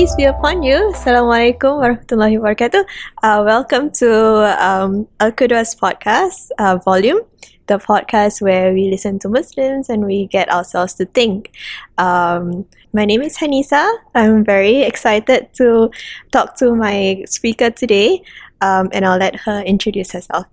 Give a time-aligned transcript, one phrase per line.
[0.00, 0.96] peace be upon you.
[0.96, 2.88] Assalamualaikum warahmatullahi wabarakatuh.
[3.20, 4.08] Uh, welcome to
[4.56, 7.20] um, Al Qudwas podcast uh, volume,
[7.68, 11.52] the podcast where we listen to Muslims and we get ourselves to think.
[12.00, 12.64] Um,
[12.96, 13.84] my name is Hanisa.
[14.16, 15.92] I'm very excited to
[16.32, 18.24] talk to my speaker today,
[18.64, 20.48] um, and I'll let her introduce herself.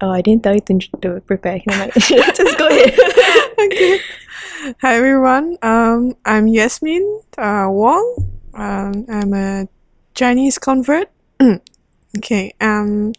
[0.00, 1.60] Oh, I didn't tell you to, to prepare.
[1.92, 2.96] Just go ahead.
[3.68, 4.00] okay.
[4.60, 5.56] Hi everyone.
[5.62, 8.28] Um, I'm Yasmin uh, Wong.
[8.52, 9.68] Um, I'm a
[10.14, 11.08] Chinese convert.
[12.18, 12.52] okay.
[12.60, 13.14] Um,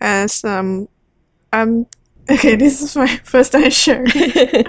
[0.00, 0.88] as um,
[1.52, 1.86] I'm
[2.30, 2.56] okay.
[2.56, 4.08] This is my first time sharing.
[4.10, 4.64] okay.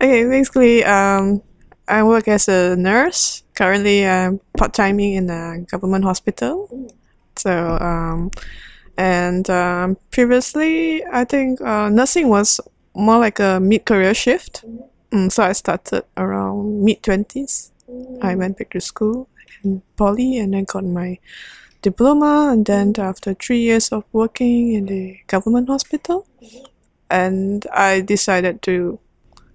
[0.00, 1.42] Basically, um,
[1.88, 3.42] I work as a nurse.
[3.54, 6.70] Currently, I'm part timing in a government hospital.
[7.34, 8.30] So um,
[8.96, 12.60] and um, previously, I think uh, nursing was
[12.94, 14.64] more like a mid career shift.
[15.14, 17.70] Mm, so I started around mid 20s.
[18.20, 19.28] I went back to school
[19.62, 21.18] in poly and then got my
[21.82, 22.50] diploma.
[22.52, 26.26] And then after three years of working in the government hospital,
[27.08, 28.98] and I decided to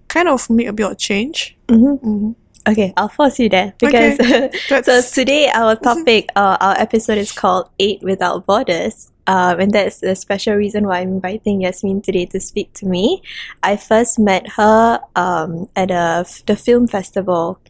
[0.08, 1.56] kind of make a bit of change.
[1.68, 2.08] Mm-hmm.
[2.08, 2.34] Mhm.
[2.68, 4.16] Okay, I'll force you there because
[4.84, 9.10] so today our topic, uh, our episode is called Aid Without Borders.
[9.30, 13.22] Um, and that's the special reason why I'm inviting Yasmin today to speak to me.
[13.62, 17.60] I first met her um, at a, the film festival.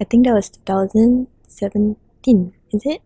[0.00, 3.02] I think that was 2017, is it?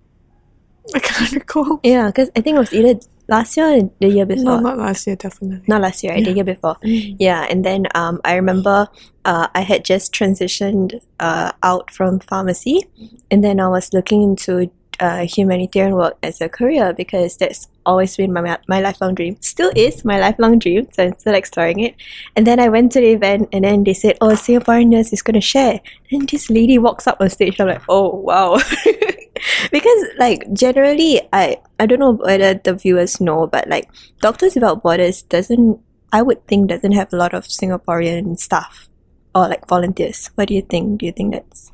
[0.94, 1.80] I can't recall.
[1.82, 4.44] Yeah, because I think it was either last year or the year before.
[4.44, 5.64] No, not last year, definitely.
[5.66, 6.24] Not last year, right?
[6.24, 6.76] The year before.
[6.82, 8.86] Yeah, and then um, I remember
[9.24, 12.84] uh, I had just transitioned uh, out from pharmacy,
[13.28, 18.16] and then I was looking into uh, humanitarian work as a career because that's always
[18.16, 19.36] been my my lifelong dream.
[19.40, 21.94] Still is my lifelong dream, so I'm still exploring it.
[22.36, 25.22] And then I went to the event, and then they said, "Oh, Singaporean nurse is
[25.22, 27.60] going to share." And this lady walks up on stage.
[27.60, 28.58] I'm like, "Oh, wow."
[29.70, 33.88] because like generally I I don't know whether the viewers know, but like
[34.20, 35.80] Doctors Without Borders doesn't
[36.12, 38.88] I would think doesn't have a lot of Singaporean staff
[39.34, 40.30] or like volunteers.
[40.34, 41.00] What do you think?
[41.00, 41.70] Do you think that's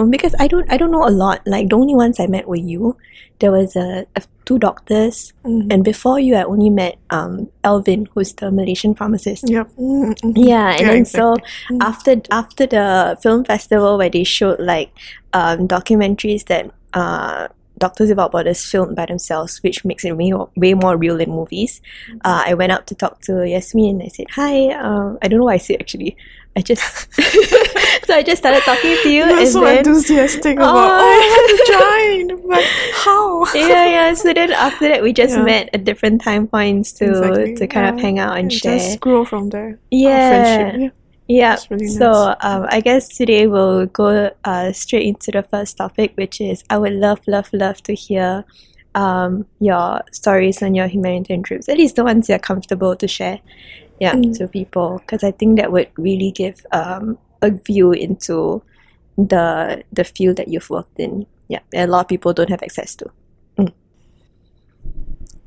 [0.00, 0.10] true?
[0.10, 1.40] Because I don't I don't know a lot.
[1.46, 2.96] Like the only ones I met were you.
[3.38, 5.72] There was a, a two doctors, Mhm.
[5.72, 9.48] and before you, I only met um Elvin, who's the Malaysian pharmacist.
[9.50, 9.68] Yep.
[9.78, 10.32] Mhm, mhm.
[10.36, 11.76] Yeah, and Yeah, then so exactly.
[11.78, 11.82] Mm.
[11.90, 14.90] after after the film festival where they showed like
[15.32, 17.48] um, documentaries that uh,
[17.78, 21.80] Doctors Without Borders filmed by themselves, which makes it way, way more real than movies.
[22.22, 25.38] Uh, I went up to talk to Yasmin and I said, Hi, um, I don't
[25.40, 26.14] know why I said actually.
[26.54, 26.84] I just
[28.06, 30.98] so I just started talking to you You're and so then enthusiastic about Oh.
[31.00, 32.48] oh, I want to join.
[32.48, 32.64] But
[32.94, 33.46] how?
[33.54, 34.14] yeah, yeah.
[34.14, 35.44] So then after that, we just Yeah.
[35.44, 38.78] met at different time points to Exactly, to kind of hang out and Yeah, share.
[38.78, 39.78] Just grow from there.
[39.90, 40.80] Yeah, friendship.
[40.80, 40.88] Yeah.
[41.28, 41.56] Yeah.
[41.70, 46.38] Really so um, I guess today we'll go uh, straight into the first topic, which
[46.40, 48.44] is I would love, love, love to hear
[48.94, 51.66] um, your stories on your humanitarian trips.
[51.70, 53.40] At least the ones you're comfortable to share,
[54.02, 54.34] yeah, Mm.
[54.38, 58.62] to people, because I think that would really give um, a view into
[59.14, 61.26] the the field that you've worked in.
[61.46, 63.06] Yeah, that a lot of people don't have access to.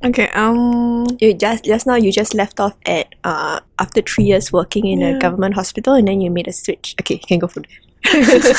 [0.04, 0.30] Okay.
[0.38, 1.08] Um.
[1.20, 5.02] You just just now you just left off at uh after three years working in
[5.02, 6.94] a government hospital, and then you made a switch.
[7.02, 7.80] Okay, you can go from there.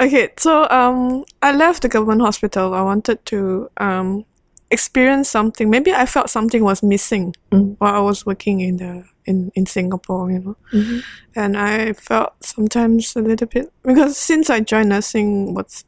[0.00, 0.30] Okay.
[0.38, 2.74] So um, I left the government hospital.
[2.74, 4.24] I wanted to um
[4.72, 5.70] experience something.
[5.70, 7.76] Maybe I felt something was missing Mm.
[7.78, 10.30] while I was working in the in in Singapore.
[10.32, 10.56] You know.
[10.72, 11.02] Mhm.
[11.36, 15.84] and I felt sometimes a little bit because since I joined nursing, what's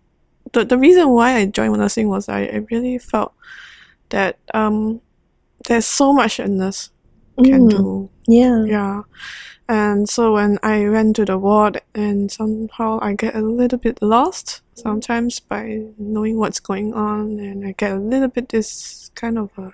[0.53, 3.33] the the reason why I joined nursing was I, I really felt
[4.11, 5.01] that um
[5.69, 6.91] there's so much a nurse
[7.45, 7.71] can Mm.
[7.71, 8.11] do.
[8.29, 8.65] Yeah.
[8.65, 9.03] Yeah.
[9.69, 13.99] And so when I went to the ward and somehow I get a little bit
[14.03, 19.39] lost sometimes by knowing what's going on and I get a little bit this kind
[19.39, 19.73] of a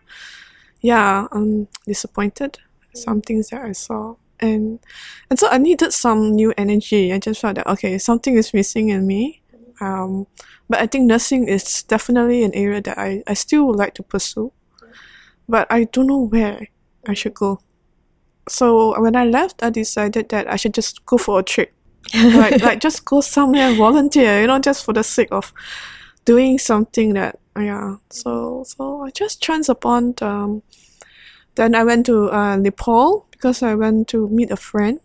[0.81, 2.59] yeah, um disappointed
[2.95, 4.17] some things that I saw.
[4.41, 4.81] And
[5.31, 7.13] and so I needed some new energy.
[7.13, 9.43] I just felt that okay, something is missing in me.
[9.81, 10.27] Um
[10.69, 14.03] but I think nursing is definitely an area that I, I still would like to
[14.03, 14.53] pursue.
[15.49, 16.69] But I don't know where
[17.07, 17.61] I should go
[18.49, 21.73] so when I left, I decided that I should just go for a trip,
[22.15, 25.53] like like just go somewhere and volunteer, you know, just for the sake of
[26.25, 27.97] doing something that yeah.
[28.11, 30.15] So so I just chanced upon.
[30.21, 30.63] Um,
[31.55, 35.01] then I went to uh, Nepal because I went to meet a friend.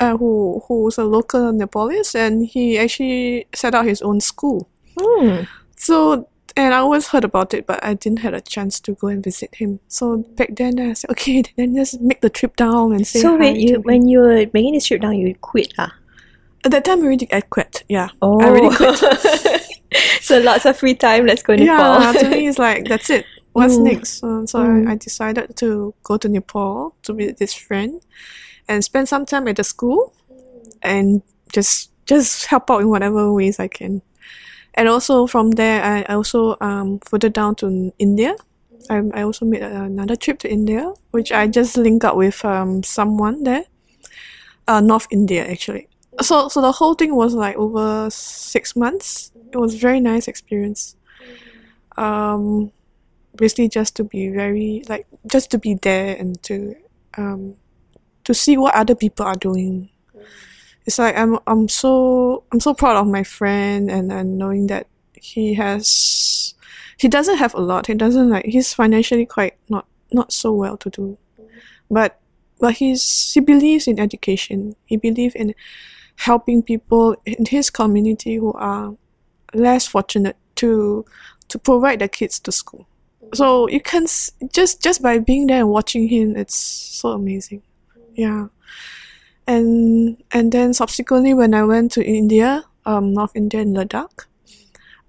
[0.00, 4.68] Uh, who who's a local Nepalese and he actually set up his own school.
[4.96, 5.42] Hmm.
[5.76, 9.08] So and I always heard about it, but I didn't have a chance to go
[9.08, 9.80] and visit him.
[9.88, 13.36] So back then I said, okay, then let's make the trip down and say So
[13.36, 15.92] to you when you were making this trip down, you quit ah?
[16.64, 17.82] At that time, already I quit.
[17.88, 18.98] Yeah, Oh, I already quit.
[20.20, 21.26] so lots of free time.
[21.26, 22.12] Let's go yeah, Nepal.
[22.20, 23.26] to me, it's like that's it.
[23.52, 23.84] What's Mm.
[23.84, 24.22] next?
[24.24, 24.88] Uh, so Mm.
[24.88, 28.00] I, I decided to go to Nepal to meet this friend
[28.68, 30.14] and spend some time at the school
[30.82, 31.22] and
[31.52, 34.02] just just help out in whatever ways I can.
[34.74, 38.34] And also from there, I I also um further down to India.
[38.90, 42.82] I, I also made another trip to India, which I just linked up with um
[42.82, 43.64] someone there,
[44.68, 45.88] uh, North India actually.
[46.20, 49.32] So so the whole thing was like over six months.
[49.52, 50.96] It was very nice experience.
[51.96, 52.72] Um,
[53.36, 56.74] basically just to be very like just to be there and to
[57.16, 57.54] um
[58.24, 59.88] to see what other people are doing
[60.86, 64.86] it's like i'm i'm so i'm so proud of my friend and and knowing that
[65.14, 66.54] he has
[66.98, 70.76] he doesn't have a lot he doesn't like he's financially quite not not so well
[70.76, 71.18] to do
[71.90, 72.20] but
[72.58, 75.54] but he's he believes in education he believes in
[76.28, 78.94] helping people in his community who are
[79.54, 81.04] less fortunate to
[81.48, 82.86] to provide their kids to school.
[83.34, 86.56] So you can s- just just by being there and watching him it's
[87.00, 87.62] so amazing.
[88.14, 88.48] Yeah.
[89.46, 94.26] And and then subsequently when i went to india um north india in ladakh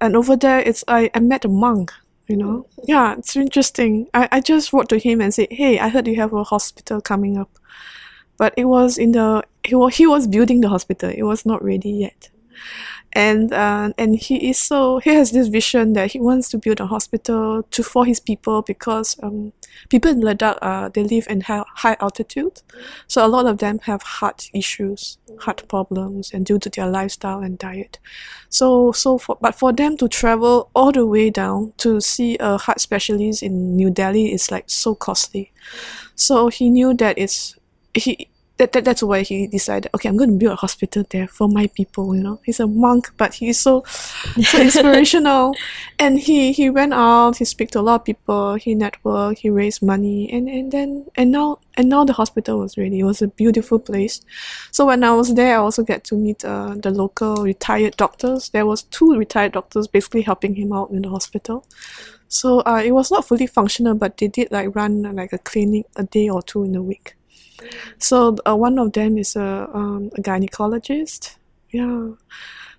[0.00, 1.92] and over there it's i, I met a monk
[2.26, 2.66] you know.
[2.88, 4.08] Yeah it's interesting.
[4.14, 7.00] I, I just wrote to him and said hey i heard you have a hospital
[7.00, 7.50] coming up
[8.36, 11.62] but it was in the he was, he was building the hospital it was not
[11.64, 12.30] ready yet
[13.14, 16.80] and uh, and he is so he has this vision that he wants to build
[16.80, 19.52] a hospital to for his people because um,
[19.88, 22.62] people in Ladakh uh, they live in high, high altitude,
[23.06, 27.38] so a lot of them have heart issues, heart problems, and due to their lifestyle
[27.40, 28.00] and diet.
[28.48, 32.58] So so for but for them to travel all the way down to see a
[32.58, 35.52] heart specialist in New Delhi is like so costly.
[36.16, 37.56] So he knew that it's
[37.94, 41.26] he that, that that's why he decided okay i'm going to build a hospital there
[41.26, 42.40] for my people you know.
[42.44, 45.54] He's a monk but he's so so inspirational.
[45.98, 49.50] And he he went out he speak to a lot of people he networked he
[49.50, 53.00] raised money and and then and now and now the hospital was ready.
[53.00, 54.20] It was a beautiful place.
[54.70, 58.50] So when i was there i also get to meet uh, the local retired doctors.
[58.50, 61.66] There was two retired doctors basically helping him out in the hospital.
[62.28, 65.38] So uh, it was not fully functional but they did like run uh, like a
[65.38, 67.14] clinic a day or two in a week
[67.98, 71.36] so uh, one of them is a, um, a gynecologist.
[71.70, 72.10] Yeah.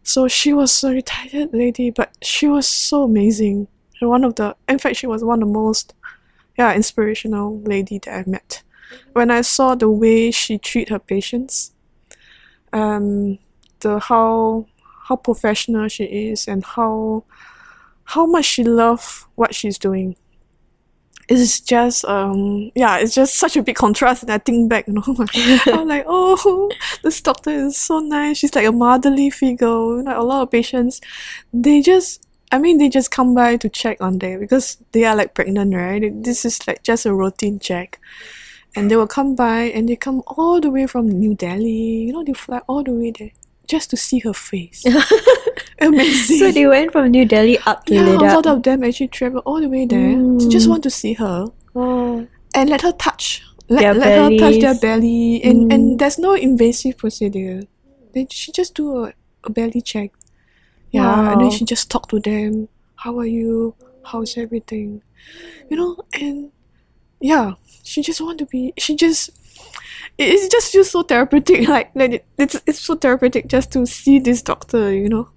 [0.03, 3.67] So she was a retired lady, but she was so amazing.
[4.01, 5.93] One of the, in fact, she was one of the most,
[6.57, 8.61] yeah, inspirational lady that I met.
[9.13, 11.71] When I saw the way she treat her patients,
[12.71, 13.39] um,
[13.79, 14.67] the how
[15.05, 17.23] how professional she is and how
[18.03, 20.15] how much she love what she's doing
[21.27, 24.93] it's just um yeah it's just such a big contrast and i think back you
[24.93, 25.03] know
[25.67, 26.69] i'm like oh
[27.03, 28.37] this doctor is so nice.
[28.37, 30.03] She's like a motherly figure.
[30.03, 31.01] Like a lot of patients
[31.53, 35.15] they just i mean they just come by to check on them because they are
[35.15, 36.23] like pregnant right?
[36.23, 37.99] This is like just a routine check.
[38.77, 42.05] And they will come by and they come all the way from new delhi.
[42.07, 43.31] You know they fly all the way there
[43.67, 44.83] just to see her face.
[45.79, 46.37] Amazing.
[46.39, 49.39] So they went from New Delhi up to yeah, a lot of them actually travel
[49.45, 50.69] all the way there to just Mm.
[50.69, 51.47] want to see her.
[51.75, 52.25] Oh.
[52.55, 55.43] and let her touch let, Their let her touch their belly.
[55.43, 55.73] And, Mm.
[55.73, 57.63] and there's no invasive procedure.
[58.13, 60.11] They she just do a, a belly check.
[60.91, 62.69] Yeah and then she just talk to them.
[62.95, 63.75] How are you?
[64.05, 65.01] How's everything?
[65.69, 66.51] You know and
[67.19, 67.53] yeah
[67.83, 69.31] she just want to be she just
[70.17, 73.85] it, it just feels so therapeutic like, like it, it's it's so therapeutic just to
[73.85, 75.29] see this doctor you know?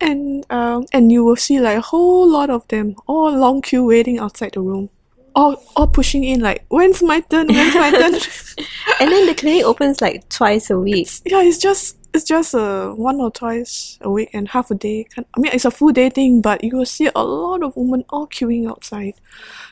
[0.00, 3.84] And um and you will see like a whole lot of them all long queue
[3.84, 4.88] waiting outside the room.
[5.34, 7.48] All all pushing in like when's my turn?
[7.48, 8.12] When's my turn?
[9.00, 11.08] And then the clinic opens like twice a week.
[11.24, 15.06] yeah it's just it's just uh, one or twice a week and half a day
[15.16, 18.04] I mean it's a full day thing but you will see a lot of women
[18.08, 19.14] all queuing outside.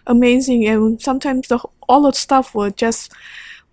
[0.07, 3.13] Amazing and sometimes the all the staff were just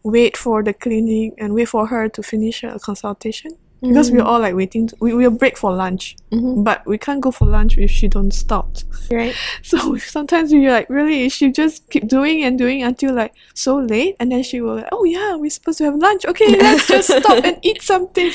[0.04, 3.52] wait for the clinic and wait for her to finish her consultation.
[3.84, 6.64] Because we're all like waiting to, we will break for lunch Mhm.
[6.64, 8.70] but we can't go for lunch if she don't stop.
[9.12, 9.34] Right.
[9.64, 14.16] so sometimes we're like really she just keep doing and doing until like so late
[14.20, 16.26] and then she will like, oh yeah we're supposed to have lunch.
[16.28, 18.30] Okay let's just stop and eat something.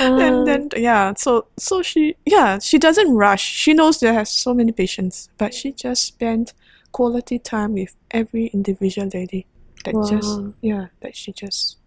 [0.00, 3.42] Uh, and then yeah so so she yeah she doesn't rush.
[3.42, 6.52] She knows there has so many patients but she just spent
[6.92, 9.44] quality time with every individual lady
[9.84, 11.78] that just yeah that she just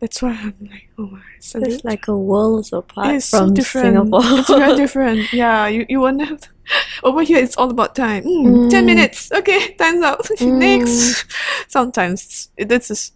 [0.00, 1.68] that's why i'm like oh my salute.
[1.72, 3.94] It's like a world apart It's so different.
[3.96, 4.20] Singapore.
[4.40, 5.32] it's very different.
[5.32, 6.40] Yeah, you, you won't have.
[7.04, 8.24] Over here, it's all about time.
[8.24, 8.86] Mm, 10 Mm.
[8.86, 9.30] minutes.
[9.32, 10.20] Okay, time's up.
[10.40, 10.58] Mm.
[10.58, 11.26] Next.
[11.68, 13.12] Sometimes it- this is,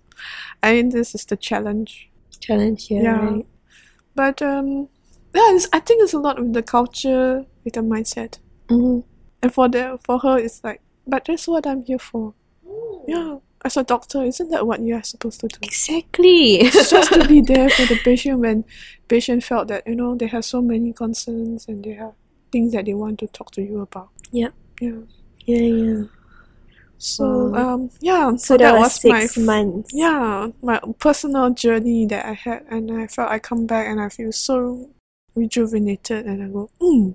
[0.62, 2.10] I mean, this is the challenge.
[2.40, 3.24] Challenge here, Yeah.
[3.24, 3.46] right?
[4.14, 4.88] but um,
[5.34, 9.02] yeah, it's, I think it's a lot with the culture, with the mindset, Mhm.
[9.42, 12.34] and for the for her, it's like, but that's what I'm here for.
[13.06, 15.58] Yeah, as a doctor, isn't that what you are supposed to do?
[15.62, 16.60] Exactly.
[16.64, 18.64] It's just to be there for the patient when
[19.08, 22.14] patient felt that you know they have so many concerns and they have
[22.52, 24.08] things that they want to talk to you about.
[24.32, 24.52] Yep.
[24.80, 25.00] Yeah.
[25.46, 26.02] yeah, yeah.
[26.98, 29.90] So um yeah, So that was my six f- months.
[29.94, 34.08] yeah my personal journey that I had, and I felt I come back and I
[34.08, 34.90] feel so
[35.36, 37.10] rejuvenated, and I go, hmm,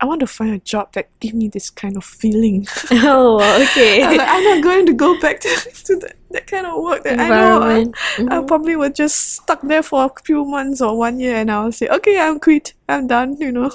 [0.00, 2.66] I want to find a job that give me this kind of feeling.
[2.92, 4.02] Oh, okay.
[4.02, 6.82] I was like, I'm not going to go back to, to that, that kind of
[6.82, 7.62] work that I know.
[7.62, 8.32] I, Environment.
[8.32, 11.72] I probably would just stuck there for a few months or one year, and I'll
[11.72, 13.72] say, okay, I'm quit, I'm done, you know.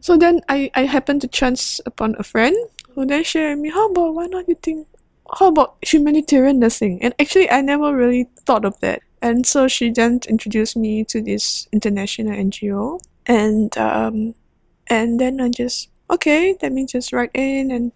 [0.00, 2.54] So then I, I happened to chance upon a friend
[2.94, 4.86] who then shared with me, how about why not you think,
[5.38, 7.02] how about humanitarian nursing?
[7.02, 9.02] And actually, I never really thought of that.
[9.22, 14.34] And so she then introduced me to this international NGO, and um,
[14.88, 17.92] and then I just okay, let me just write in and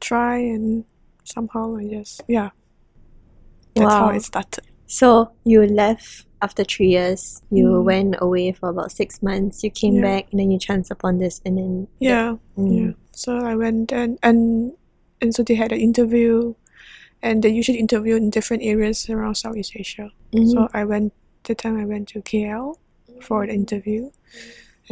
[0.00, 0.84] try, and
[1.24, 2.50] somehow I just yeah,
[3.74, 4.16] that's how Wow.
[4.16, 4.64] it started.
[4.86, 7.40] So you left after three years.
[7.50, 7.84] You Mm.
[7.84, 9.62] went away for about six months.
[9.64, 10.02] You came Yeah.
[10.02, 12.76] back, and then you chanced upon this, and then Yeah, Mm.
[12.76, 12.92] yeah.
[13.14, 14.72] So I went and and
[15.20, 16.54] and so they had an interview,
[17.22, 20.10] and they usually interview in different areas around Southeast Asia.
[20.34, 20.50] Mhm.
[20.50, 21.12] So I went.
[21.44, 22.78] The time I went to KL
[23.20, 24.10] for the interview,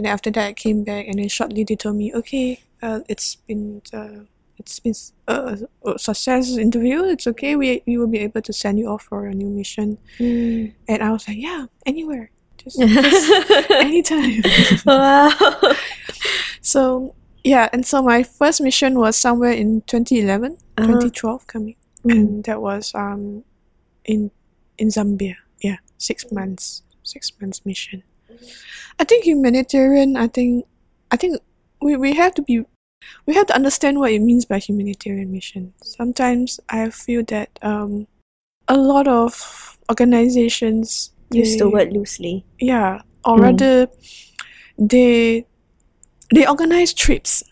[0.00, 3.36] and after that I came back, and then shortly they told me, okay, uh, it's
[3.44, 4.24] been uh,
[4.56, 4.96] it's been
[5.28, 7.04] uh, a success interview.
[7.04, 7.52] It's okay.
[7.60, 9.98] We we will be able to send you off for a new mission.
[10.16, 10.72] Mm.
[10.88, 14.40] And I was like, yeah, anywhere, just, just anytime.
[14.88, 15.28] wow.
[16.64, 17.14] So
[17.44, 20.86] yeah, and so my first mission was somewhere in 2011, Uh-huh.
[21.12, 22.12] 2012 coming, Mm.
[22.12, 23.44] and that was um
[24.08, 24.30] in
[24.80, 25.36] in Zambia.
[25.60, 28.00] Yeah, six months, six months mission.
[28.98, 30.16] I think humanitarian.
[30.16, 30.66] I think
[31.10, 31.40] I think
[31.80, 32.64] we, we have to be
[33.26, 35.72] we have to understand what it means by humanitarian mission.
[35.82, 38.06] Sometimes I feel that um
[38.68, 42.44] a lot of organizations Use the word loosely.
[42.58, 43.42] yeah or Mm.
[43.42, 43.88] rather
[44.78, 45.44] they
[46.34, 47.42] they organize trips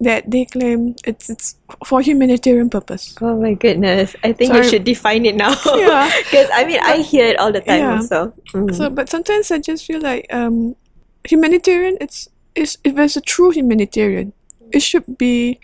[0.00, 4.14] that they claim it's it's for humanitarian purpose Oh my goodness!
[4.22, 5.54] I think you should define it now.
[5.74, 6.06] Yeah.
[6.30, 7.80] Because I mean, I hear it all the time.
[7.80, 7.96] Yeah.
[7.96, 8.32] Also.
[8.54, 8.74] Mm.
[8.74, 10.76] so but sometimes i just feel like um
[11.24, 14.32] humanitarian it's, it's if it's a true humanitarian
[14.72, 15.60] it should be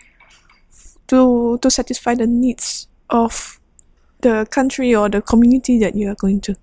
[1.07, 3.59] to to satisfy the needs of
[4.21, 6.55] the country or the community that you are going to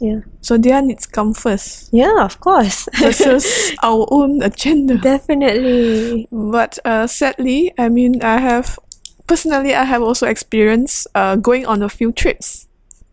[0.00, 0.20] yeah.
[0.40, 2.24] so their needs come first Yeah.
[2.24, 2.88] Of course.
[3.00, 6.28] versus our own agenda Definitely.
[6.30, 8.78] But uh, sadly, I mean, I have
[9.26, 12.66] personally, I have also experienced uh, going on a few trips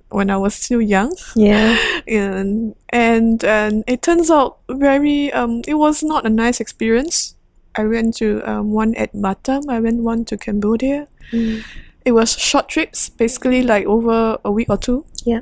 [0.09, 1.75] when I was still young, Yeah.
[2.07, 7.35] and and and it turns out very um, it was not a nice experience.
[7.75, 9.67] I went to um, one at Batam.
[9.67, 11.07] I went one to Cambodia.
[11.33, 11.63] Mm.
[12.05, 15.03] It was short trips, basically like over a week or two.
[15.25, 15.41] Yeah.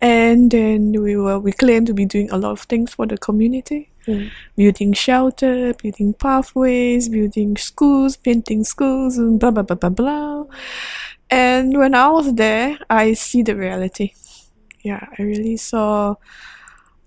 [0.00, 3.18] And then we were we claimed to be doing a lot of things for the
[3.18, 4.30] community Mm.
[4.56, 10.44] building shelter, building pathways, building schools, painting schools, and blah blah blah blah blah.
[11.30, 14.12] And when I was there, I see the reality.
[14.80, 16.14] Yeah, I really saw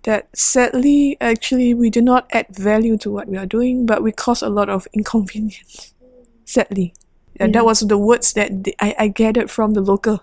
[0.03, 4.11] that sadly, actually, we do not add value to what we are doing, but we
[4.11, 5.93] cause a lot of inconvenience.
[6.45, 6.93] Sadly.
[7.39, 7.51] Yeah, Yeah.
[7.53, 10.21] that was the words that the- I, I gathered from the local.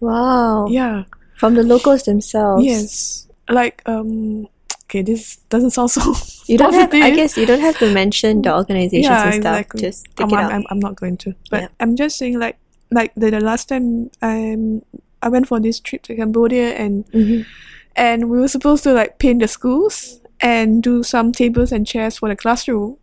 [0.00, 0.66] Wow.
[0.68, 1.04] Yeah.
[1.38, 2.64] From the locals themselves.
[2.64, 3.28] Yes.
[3.48, 4.46] Like, um,
[4.84, 6.02] okay, this doesn't sound so
[6.46, 6.92] You don't have.
[6.92, 9.66] I guess you don't have to mention the organizations and stuff.
[9.76, 10.52] Just take I'm, it I'm, out.
[10.52, 11.34] I'm, I'm not going to.
[11.50, 11.68] But Yeah.
[11.80, 12.58] I'm just saying, like,
[12.90, 14.56] like the, the last time I
[15.22, 17.44] I went for this trip to Cambodia, and Mhm.
[17.96, 22.18] and we were supposed to like paint the schools and do some tables and chairs
[22.18, 22.96] for the classroom.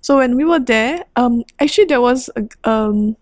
[0.00, 3.16] So when we were there, um, actually there was a, um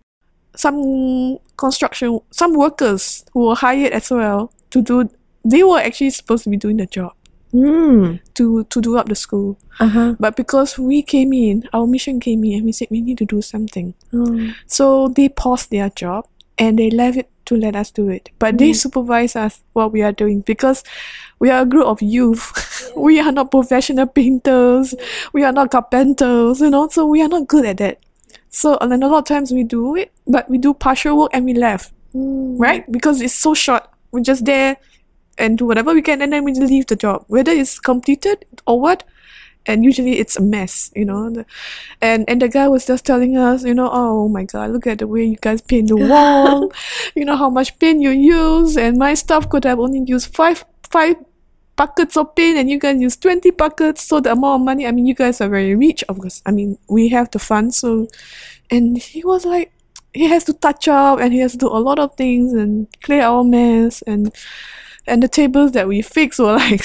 [0.57, 5.09] some construction, some workers who were hired as well to do.
[5.45, 7.13] They were actually supposed to be doing the job
[7.55, 8.19] Mm.
[8.35, 9.57] to to do up the school.
[9.79, 10.15] Uh huh.
[10.19, 13.25] But because we came in, our mission came in, and we said we need to
[13.27, 13.95] do something.
[14.13, 14.51] Oh.
[14.67, 16.27] So they paused their job
[16.59, 18.31] and they left it to let us do it.
[18.41, 18.77] But they Mm.
[18.77, 20.83] supervise us what we are doing because
[21.39, 22.51] we are a group of youth.
[22.97, 24.95] we are not professional painters.
[25.33, 27.99] We are not carpenters, you know, so we are not good at that.
[28.51, 31.31] So and then a lot of times we do it, but we do partial work
[31.33, 32.55] and we left, Mm.
[32.59, 32.91] right?
[32.91, 33.89] Because it's so short.
[34.13, 34.77] We're just there
[35.37, 37.25] and do whatever we can and then we leave the job.
[37.27, 39.03] Whether it's completed or what,
[39.67, 41.45] and usually it's a mess, you know.
[42.01, 44.99] And and the guy was just telling us, you know, oh my god, look at
[44.99, 46.71] the way you guys paint the wall,
[47.17, 50.65] you know how much paint you use, and my stuff could have only used five
[50.91, 51.17] five
[51.77, 54.93] buckets of paint and you guys use 20 buckets so the amount of money i
[54.93, 56.43] mean you guys are very rich of course.
[56.47, 58.09] I mean we have the funds so
[58.71, 59.73] and he was like
[60.13, 62.87] he has to touch up and he has to do a lot of things and
[63.03, 64.33] clear our mess and
[65.07, 66.83] and the tables that we fixed were like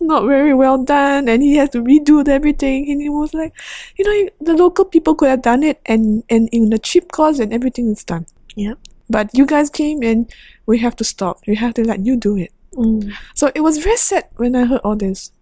[0.00, 2.90] not very well done and he had to redo everything.
[2.90, 3.52] And he was like
[3.98, 7.40] you know the local people could have done it and and in the cheap cost
[7.40, 8.26] and everything is done.
[8.54, 8.74] Yeah
[9.10, 10.32] but you guys came and
[10.66, 11.40] we have to stop.
[11.46, 13.12] We have to let you do it Mm.
[13.34, 15.32] so it was very sad when I heard all this.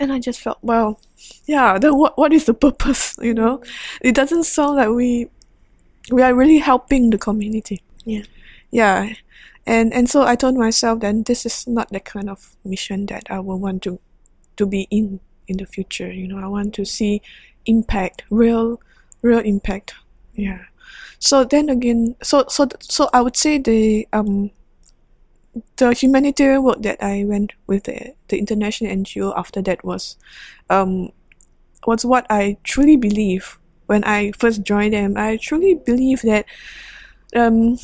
[0.00, 1.00] And I just felt, well,
[1.46, 3.16] yeah, then what what is the purpose?
[3.22, 3.62] You know?
[4.00, 5.28] It doesn't sound like we
[6.10, 7.82] we are really helping the community.
[8.04, 8.22] Yeah.
[8.70, 9.14] Yeah.
[9.66, 13.26] And and so I told myself then this is not the kind of mission that
[13.30, 13.98] I will want to
[14.56, 16.10] to be in in the future.
[16.12, 17.20] You know, I want to see
[17.66, 18.80] impact, real
[19.22, 19.94] real impact.
[20.34, 20.64] Yeah.
[21.18, 24.50] So then again so so so I would say the um
[25.76, 30.16] the humanitarian work that I went with the, the international NGO after that was
[30.70, 31.10] um
[31.86, 35.16] was what I truly believe when I first joined them.
[35.16, 36.46] I truly believe that
[37.34, 37.78] um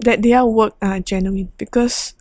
[0.00, 2.14] that their work are genuine because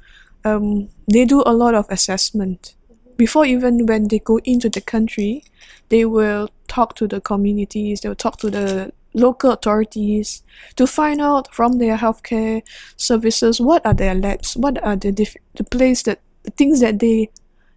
[0.45, 2.75] um they do a lot of assessment.
[3.17, 5.43] Before even when they go into the country,
[5.89, 10.43] they will talk to the communities, they will talk to the local authorities
[10.75, 12.61] to find out from their healthcare
[12.97, 15.11] services what are their labs, what are the
[15.55, 17.29] the place that the things that they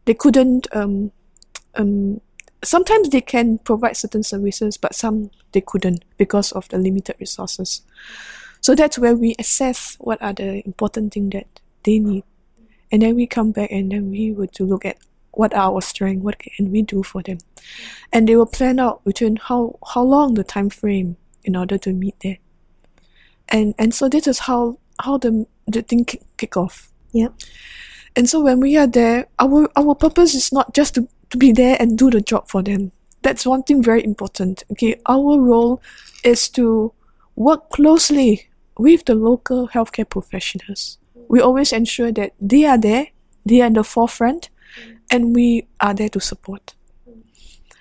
[0.04, 1.10] they couldn't um
[1.76, 2.20] um
[2.64, 7.82] sometimes they can provide certain services but some they couldn't because of the limited resources.
[8.60, 12.24] So that's where we assess what are the important things that they need.
[12.90, 14.98] And then we come back and then we were to look at
[15.32, 17.38] what are our strength, what can we do for them.
[18.12, 21.16] And they will plan out between how, how long the time frame
[21.48, 22.38] in order to meet there.
[23.48, 26.92] And and so this is how how the the thing kick, kick off.
[27.12, 27.32] Yep.
[28.14, 31.52] And so when we are there, our our purpose is not just to, to be
[31.52, 32.92] there and do the job for them.
[33.22, 34.64] That's one thing very important.
[34.72, 35.80] Okay, our role
[36.22, 36.92] is to
[37.34, 40.98] work closely with the local healthcare professionals.
[41.28, 43.08] We always ensure that they are there,
[43.44, 44.50] they are in the forefront,
[45.10, 46.74] and we are there to support.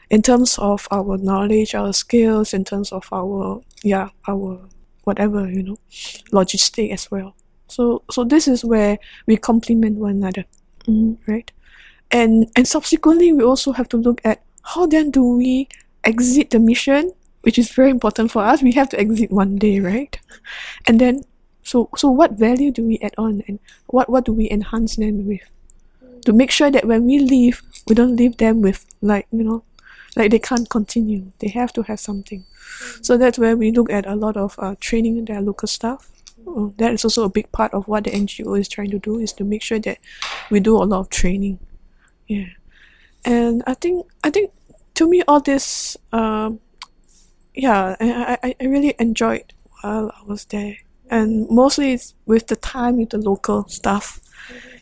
[0.10, 4.60] In terms of our knowledge, our skills, in terms of our yeah, our
[5.04, 5.78] whatever, you know,
[6.32, 7.36] logistic as well.
[7.68, 10.46] So so this is where we complement one another
[10.88, 11.18] Mm.
[11.28, 11.52] right?
[12.12, 15.68] And and subsequently, we also have to look at how then do we
[16.04, 18.64] exit the mission, which is very important for us.
[18.64, 20.18] We have to exit one day, right?
[20.88, 21.24] And then,
[21.64, 25.28] so so what value do we add on, and what what do we enhance them
[25.28, 25.44] with,
[26.24, 29.64] to make sure that when we leave, we don't leave them with like you know,
[30.18, 31.32] like they can't continue.
[31.40, 32.46] They have to have something.
[33.02, 36.10] So that's where we look at a lot of uh, training their local staff.
[36.48, 39.20] Uh, that is also a big part of what the NGO is trying to do
[39.20, 40.00] is to make sure that
[40.52, 41.60] we do a lot of training.
[42.28, 42.48] Yeah,
[43.26, 44.52] and I think I think
[44.96, 46.60] to me all this, um,
[47.56, 50.78] yeah, I, I I really enjoyed while I was there,
[51.10, 54.22] and mostly it's with the time with the local staff.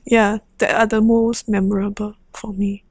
[0.06, 2.84] Yeah, that are the most memorable for me.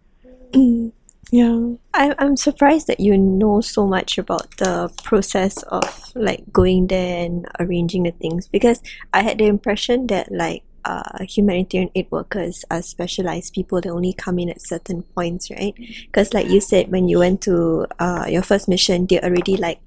[0.53, 0.93] Mm,
[1.35, 1.59] yeah.
[1.93, 7.25] I, I'm surprised that you know so much about the process of like going there
[7.27, 8.79] and arranging the things because
[9.13, 14.13] I had the impression that like uh, humanitarian aid workers are specialized people that only
[14.13, 15.75] come in at certain points, right?
[16.07, 19.81] Because like you said, when you went to uh, your first mission, they already like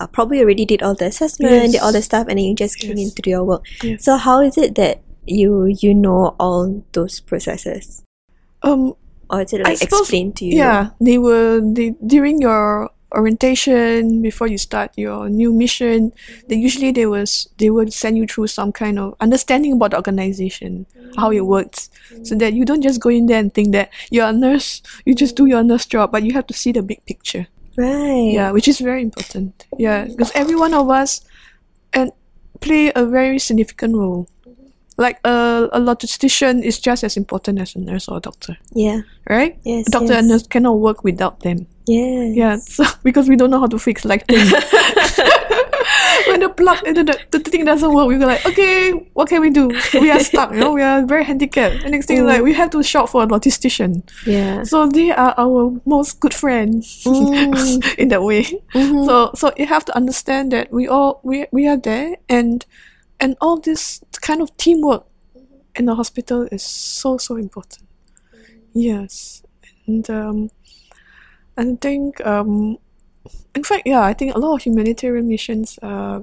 [0.00, 2.78] uh, probably already did all the assessment, did all the stuff, and then you just
[2.78, 3.14] came in Yes.
[3.14, 3.62] to do your work.
[3.82, 4.04] Yes.
[4.04, 8.02] So how is it that you you know all those processes,
[8.62, 8.94] Um,
[9.30, 10.58] or is it I like suppose- explained to you?
[10.58, 16.12] Yeah, they were They during your orientation before you start your new mission,
[16.48, 19.96] they usually they was they will send you through some kind of understanding about the
[19.96, 21.90] organization, how it works,
[22.22, 25.14] so that you don't just go in there and think that you're a nurse, you
[25.14, 27.46] just do your nurse job, but you have to see the big picture.
[27.76, 28.30] Right.
[28.34, 29.66] Yeah, which is very important.
[29.78, 31.22] Yeah, because every one of us
[31.92, 32.10] and
[32.60, 34.28] play a very significant role.
[34.96, 39.00] Like a, a logistician is just as important as a nurse or a doctor, Yeah.
[39.28, 39.58] right?
[39.64, 39.90] Yes.
[39.90, 40.18] doctor yes.
[40.20, 41.66] and nurse cannot work without them.
[41.86, 42.36] Yes.
[42.36, 44.38] Yeah, so because we don't know how to fix lighting.
[46.28, 49.40] when the plug the, the, the thing doesn't work, we go like, okay, what can
[49.40, 49.68] we do?
[49.94, 51.82] We are stuck, you know, we are very handicapped.
[51.82, 54.02] And next thing is like we have to shop for a logistician.
[54.26, 54.62] Yeah.
[54.62, 57.94] So they are our most good friends Mm.
[57.98, 58.44] in that way.
[58.74, 59.06] Mhm.
[59.06, 62.64] So so you have to understand that we all we we are there and
[63.20, 65.06] and all this kind of teamwork
[65.76, 67.88] in the hospital is so so important.
[68.72, 69.42] Yes.
[69.86, 70.50] And um
[71.56, 72.78] I think um
[73.54, 76.20] in fact yeah, I think a lot of humanitarian missions uh,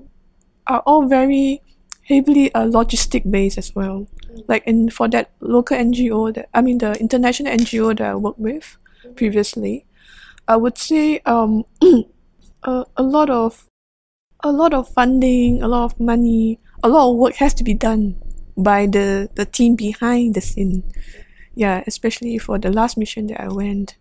[0.68, 1.62] are all very
[2.04, 4.08] heavily uh, logistic based as well.
[4.48, 8.40] Like in for that local NGO that I mean the international NGO that I worked
[8.40, 8.78] with
[9.16, 9.86] previously,
[10.48, 11.64] I would say um,
[12.64, 13.68] a, a lot of
[14.44, 17.74] a lot of funding, a lot of money, a lot of work has to be
[17.74, 18.16] done
[18.58, 20.84] by the the team behind the scene.
[21.56, 23.98] Yeah, especially for the last mission that I went,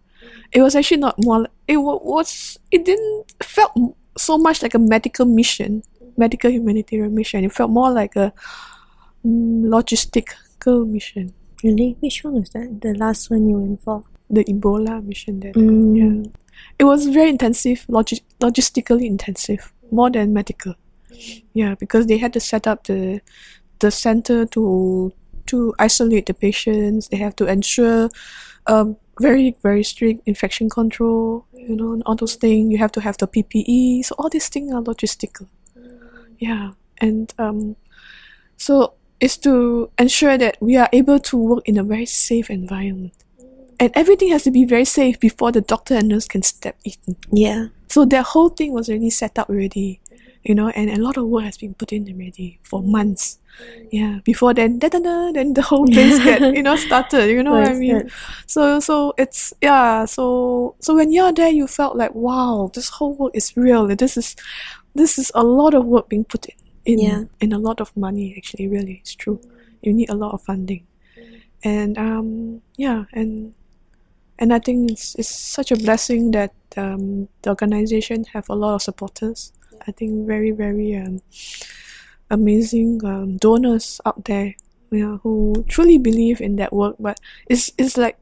[0.52, 1.48] it was actually not more.
[1.66, 2.58] It was.
[2.70, 3.72] It didn't felt
[4.16, 5.82] so much like a medical mission,
[6.16, 7.44] medical humanitarian mission.
[7.44, 8.32] It felt more like a
[9.26, 11.34] mm, logistical mission.
[11.64, 11.96] Really?
[12.00, 12.80] Which one was that?
[12.80, 14.04] The last one you went for?
[14.30, 15.40] The Ebola mission.
[15.40, 15.96] That Mm.
[15.96, 16.30] yeah,
[16.78, 20.74] it was very intensive, logi- logistically intensive, more than medical.
[21.52, 23.20] Yeah, because they had to set up the
[23.80, 25.12] the center to
[25.46, 27.08] to isolate the patients.
[27.08, 28.10] They have to ensure
[28.66, 31.46] um, very very strict infection control.
[31.52, 32.70] You know, and all those things.
[32.72, 34.04] You have to have the PPE.
[34.04, 35.46] So all these things are logistical.
[36.38, 37.76] Yeah, and um,
[38.56, 43.12] so it's to ensure that we are able to work in a very safe environment.
[43.78, 47.16] And everything has to be very safe before the doctor and nurse can step in.
[47.32, 47.68] Yeah.
[47.88, 50.00] So that whole thing was already set up already,
[50.44, 53.38] you know, and a lot of work has been put in already for months.
[53.92, 57.28] Yeah, before then, da, da, da, then the whole place get you know started.
[57.30, 58.10] You know what I mean?
[58.46, 60.04] So so it's yeah.
[60.06, 63.86] So so when you're there, you felt like wow, this whole work is real.
[63.86, 64.36] This is
[64.94, 67.24] this is a lot of work being put in in, Yeah.
[67.40, 68.34] in a lot of money.
[68.36, 69.40] Actually, really, it's true.
[69.82, 70.86] You need a lot of funding,
[71.62, 73.54] and um yeah, and
[74.38, 78.74] and I think it's it's such a blessing that um, the organization have a lot
[78.76, 79.52] of supporters.
[79.86, 81.20] I think very very um,
[82.30, 84.54] amazing um, donors out there,
[84.90, 86.96] yeah, who truly believe in that work.
[86.98, 88.18] But it's it's like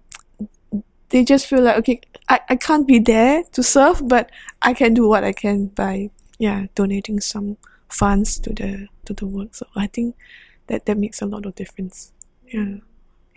[1.11, 4.31] they just feel like okay, I, I can't be there to serve, but
[4.62, 7.57] I can do what I can by yeah donating some
[7.88, 9.55] funds to the to the work.
[9.55, 10.16] So I think
[10.66, 12.12] that that makes a lot of difference.
[12.47, 12.77] Yeah,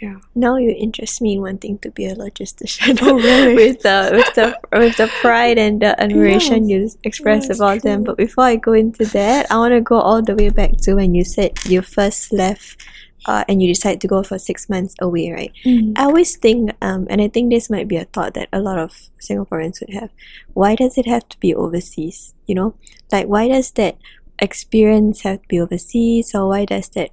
[0.01, 0.17] yeah.
[0.33, 2.97] Now you interest me in wanting to be a logistician.
[3.03, 3.53] Oh, really?
[3.69, 8.03] with the with the with the pride and the admiration you express about them.
[8.03, 10.95] But before I go into that, I want to go all the way back to
[10.95, 12.81] when you said you first left,
[13.27, 15.53] uh, and you decided to go for six months away, right?
[15.63, 15.93] Mm.
[15.95, 18.79] I always think, um, and I think this might be a thought that a lot
[18.79, 20.09] of Singaporeans would have.
[20.53, 22.33] Why does it have to be overseas?
[22.47, 22.75] You know,
[23.11, 23.97] like why does that
[24.39, 27.11] experience have to be overseas, or why does that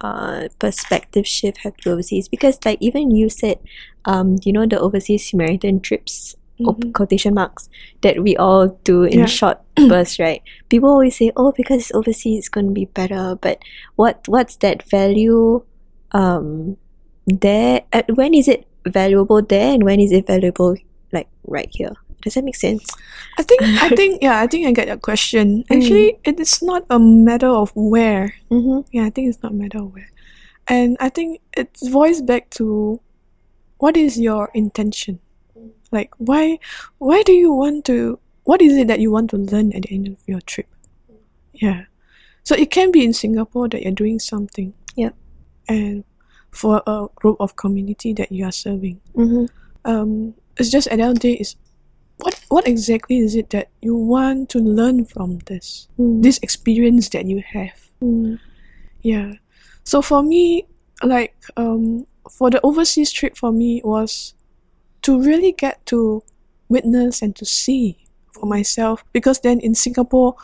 [0.00, 2.28] uh, perspective shift have to overseas?
[2.28, 3.58] Because, like, even you said,
[4.04, 6.92] um, you know, the overseas humanitarian trips, Mhm.
[6.92, 7.68] quotation marks,
[8.02, 9.26] that we all do in Yeah.
[9.26, 9.58] short
[9.88, 10.42] bursts, right?
[10.68, 13.58] People always say, "Oh, because it's overseas, it's going to be better." But
[13.96, 15.62] what what's that value?
[16.12, 16.76] Um,
[17.26, 17.82] there.
[17.92, 20.74] Uh, when is it valuable there, and when is it valuable
[21.12, 21.92] like right here?
[22.22, 22.88] Does that make sense?
[23.38, 25.64] I think I think yeah, I think I get your question.
[25.70, 28.34] Actually, it is not a matter of where.
[28.50, 28.88] Mm-hmm.
[28.92, 30.10] Yeah, I think it's not a matter of where.
[30.66, 33.00] And I think it's voiced back to
[33.78, 35.20] what is your intention?
[35.90, 36.58] Like why
[36.98, 39.94] why do you want to what is it that you want to learn at the
[39.94, 40.68] end of your trip?
[41.54, 41.84] Yeah.
[42.44, 44.74] So it can be in Singapore that you're doing something.
[44.96, 45.14] Yep.
[45.68, 46.04] And
[46.50, 49.00] for a group of community that you are serving.
[49.14, 49.46] Mm-hmm.
[49.84, 51.56] um, it's just at the end of the day is
[52.18, 55.88] what what exactly is it that you want to learn from this?
[55.98, 57.88] This experience that you have?
[58.02, 58.38] Mm.
[59.02, 59.32] yeah.
[59.84, 60.66] So for me
[61.02, 64.34] like um for the overseas trip for me was
[65.02, 66.22] to really get to
[66.68, 67.96] witness and to see
[68.32, 70.34] for myself because then in singapore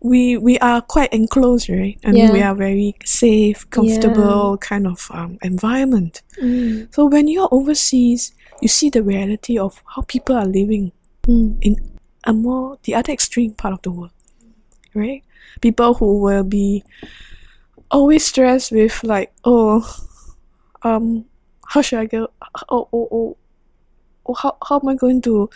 [0.00, 1.98] we we are quite enclosed right?
[2.04, 2.50] I mean we Yeah.
[2.50, 6.22] are very safe comfortable kind of um, environment.
[6.42, 6.92] Mm.
[6.94, 10.90] so when you're overseas, you see the reality of how people are living
[11.28, 11.58] Mm.
[11.60, 11.76] in
[12.24, 14.10] a more the other extreme part of the world,
[14.94, 15.22] right?
[15.60, 16.82] People who will be
[17.92, 19.86] always stressed with like, oh,
[20.82, 21.26] um,
[21.68, 22.28] how should I go?
[22.68, 23.36] Oh, oh, oh,
[24.26, 25.48] oh how how am I going to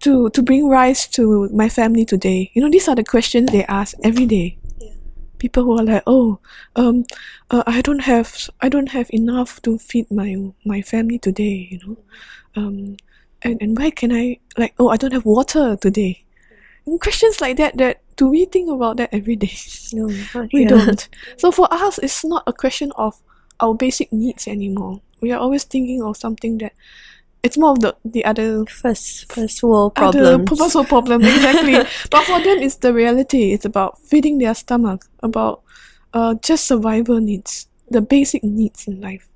[0.00, 2.50] to to bring rice to my family today?
[2.54, 4.58] You know, these are the questions they ask every day.
[5.38, 6.40] People who are like, oh,
[6.74, 7.04] um,
[7.50, 11.68] uh, I don't have I don't have enough to feed my my family today.
[11.70, 11.96] You know,
[12.56, 12.96] um,
[13.44, 14.74] and and where can I like?
[14.78, 16.24] Oh, I don't have water today.
[16.86, 17.76] And questions like that.
[17.78, 19.52] That do we think about that every day?
[19.92, 20.06] No,
[20.52, 20.68] we here.
[20.68, 21.08] don't.
[21.36, 23.20] So for us, it's not a question of
[23.60, 25.00] our basic needs anymore.
[25.20, 26.72] We are always thinking of something that
[27.42, 30.48] it's more of the the other First, first world other problems.
[30.60, 31.74] personal problem exactly.
[32.10, 33.52] but for them, it's the reality.
[33.52, 35.62] It's about feeding their stomach, about
[36.12, 39.28] uh just survival needs, the basic needs in life.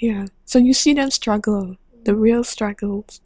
[0.00, 0.26] Yeah.
[0.44, 3.20] So you see them struggle, the real struggles,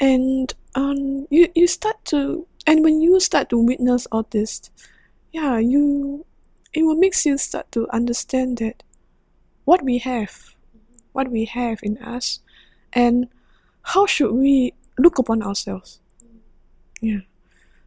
[0.00, 4.70] and um you you start to and when you start to witness all this,
[5.32, 6.24] yeah you
[6.72, 8.82] it will make you start to understand that
[9.64, 10.54] what we have,
[11.12, 12.40] what we have in us,
[12.92, 13.28] and
[13.82, 16.00] how should we look upon ourselves.
[17.00, 17.20] Yeah.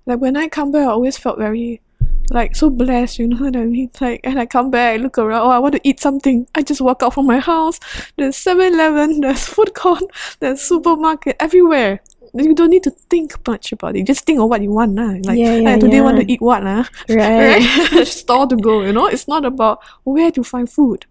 [0.06, 1.82] Like when I come back, I always felt very
[2.30, 3.90] like so blessed, you know what I mean?
[4.02, 6.48] Like, and I come back, I look around, oh, I want to eat something.
[6.56, 7.80] I just walk out from my house.
[8.18, 10.04] There's 7 Eleven, there's food court,
[10.40, 12.02] there's supermarket, everywhere.
[12.34, 14.08] You don't need to think much about it.
[14.08, 14.94] Just think of what you want.
[14.94, 15.18] Nah.
[15.24, 16.64] Like, Yeah, yeah, "Hey, today want to eat what?
[16.64, 16.86] Nah?
[17.10, 17.60] Right.
[17.92, 18.08] right?
[18.08, 19.08] Store to go, you know?
[19.08, 21.06] It's not about where to find food,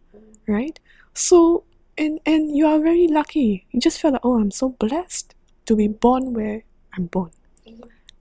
[0.46, 0.81] right?
[1.12, 1.64] So,
[1.99, 3.66] and, and you are very lucky.
[3.70, 5.35] You just feel like, oh, I'm so blessed
[5.66, 6.64] to be born where
[6.96, 7.33] I'm born.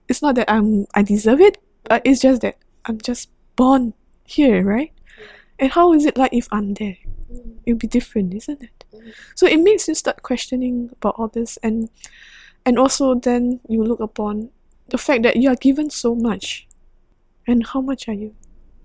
[0.08, 4.64] It's not that I'm I deserve it, but it's just that I'm just born here,
[4.64, 4.92] right?
[5.58, 6.96] And how is it like if I'm there?
[7.32, 7.58] Mm.
[7.66, 8.84] It'll be different, isn't it?
[9.34, 11.88] So it makes you start questioning about all this and
[12.66, 14.50] and also then you look upon
[14.88, 16.66] the fact that you are given so much.
[17.46, 18.34] And how much are you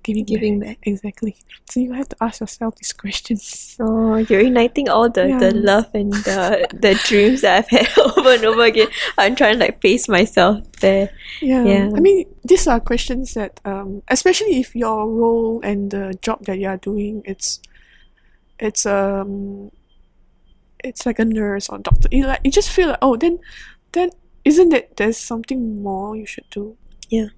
[0.05, 0.77] giving, Giving back?
[0.83, 1.35] Exactly.
[1.69, 3.75] So you have to ask yourself these questions.
[3.79, 8.33] Oh, you're igniting all the, the love and the the dreams that I've had over
[8.33, 8.87] and over again.
[9.17, 11.09] I'm trying to like face myself there.
[11.41, 11.63] Yeah.
[11.65, 11.91] Yeah.
[11.95, 16.59] I mean, these are questions that, um, especially if your role and the job that
[16.59, 17.59] you are doing, it's,
[18.59, 19.71] it's um,
[20.83, 22.07] it's like a nurse or doctor.
[22.11, 23.39] You like you just feel like, oh, then,
[23.93, 24.11] then
[24.43, 26.77] isn't it there's something more you should do?
[27.09, 27.29] Yeah.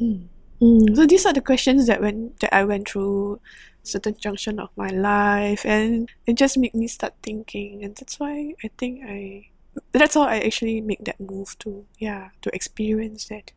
[0.00, 0.26] Mm.
[0.60, 0.96] Mm.
[0.96, 3.40] So these are the questions that when that I went through
[3.82, 8.54] certain junction of my life, and it just made me start thinking, and that's why
[8.62, 9.48] I think I.
[9.92, 13.52] That's how I actually make that move to yeah to experience that.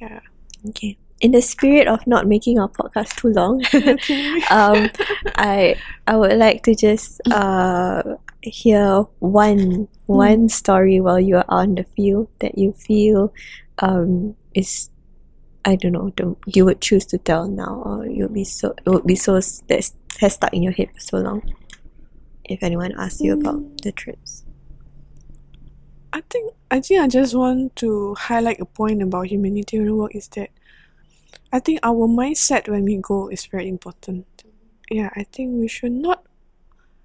[0.00, 0.20] Yeah.
[0.68, 0.96] Okay.
[1.20, 4.40] In the spirit of not making our podcast too long, Okay.
[4.50, 4.88] um,
[5.36, 8.02] I I would like to just uh
[8.42, 13.32] hear one one story while you are on the field that you feel
[13.80, 14.88] um is
[15.64, 18.88] I don't know the, you would choose to tell now or you'll be so it
[18.88, 21.54] would be so that has stuck in your head for so long.
[22.44, 23.80] If anyone asks you about mm.
[23.82, 24.44] the trips.
[26.12, 30.28] I think I think I just want to highlight a point about humanitarian work is
[30.28, 30.50] that
[31.52, 34.26] I think our mindset when we go is very important.
[34.90, 36.24] Yeah, I think we should not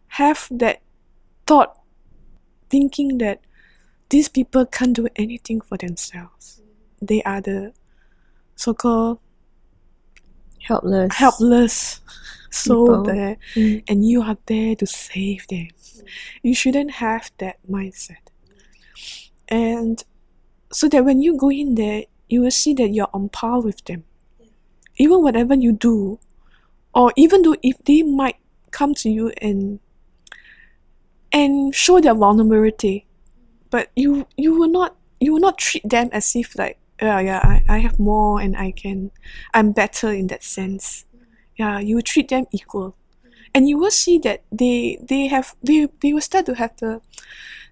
[0.07, 0.81] have that
[1.45, 1.79] thought
[2.69, 3.41] thinking that
[4.09, 6.61] these people can't do anything for themselves.
[7.01, 7.73] They are the
[8.55, 9.19] so called
[10.61, 11.13] Helpless.
[11.15, 12.01] helpless
[12.49, 13.03] soul People.
[13.03, 13.83] there Mm.
[13.87, 15.67] and you are there to save them.
[16.41, 18.31] You shouldn't have that mindset.
[19.47, 20.03] And
[20.71, 23.83] so that when you go in there, you will see that you're on par with
[23.85, 24.05] them.
[24.97, 26.19] Even whatever you do,
[26.93, 28.37] or even though if they might
[28.71, 29.79] come to you and
[31.31, 33.05] and show their vulnerability,
[33.69, 37.39] but you you will not you will not treat them as if like yeah yeah
[37.43, 39.11] I, I have more and I can
[39.53, 41.05] I'm better in that sense.
[41.55, 42.95] Yeah, you treat them equal.
[43.53, 47.01] And you will see that they they have they they will start to have the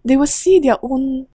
[0.05, 1.27] they will see their own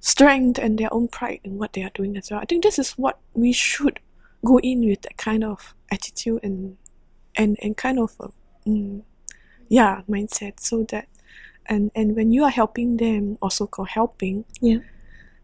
[0.00, 2.40] strength and their own pride in what they are doing as well.
[2.40, 4.00] I think this is what we should
[4.44, 6.76] go in with that kind of attitude and
[7.36, 8.28] and and kind of a,
[8.68, 9.02] mm,
[9.68, 11.08] yeah mindset so that
[11.66, 14.78] and and when you are helping them also called helping Yeah.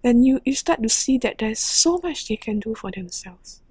[0.03, 3.63] Then you you start to see that there's so much they can do for themselves.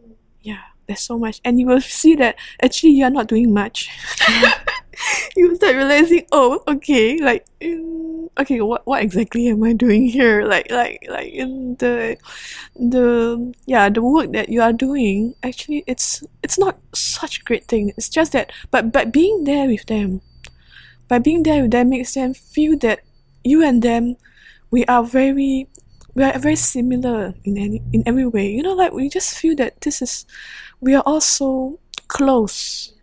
[0.42, 1.42] Yeah there's so much.
[1.44, 3.90] And you will see that actually you're not doing much.
[5.36, 7.46] You start realizing oh okay like
[8.40, 10.48] okay what what exactly am i doing here?
[10.48, 12.16] Like like like in the
[12.80, 17.66] the yeah the work that you are doing actually it's it's not such a great
[17.66, 17.92] thing.
[17.98, 20.22] It's just that but but being there with them
[21.10, 23.02] by being there with them makes them feel that
[23.44, 24.16] you and them
[24.72, 25.68] we are very
[26.16, 29.56] we are very similar in any in every way you know like we just feel
[29.56, 30.26] that this is
[30.82, 32.94] we are all so close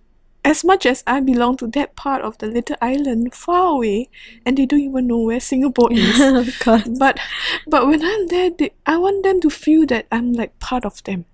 [0.45, 4.09] as much as I belong to that part of the little island far away
[4.45, 6.89] and they don't even know where Singapore is of course.
[6.99, 7.19] but
[7.67, 11.03] but when I'm there, they, I want them to feel that I'm like part of
[11.05, 11.27] them.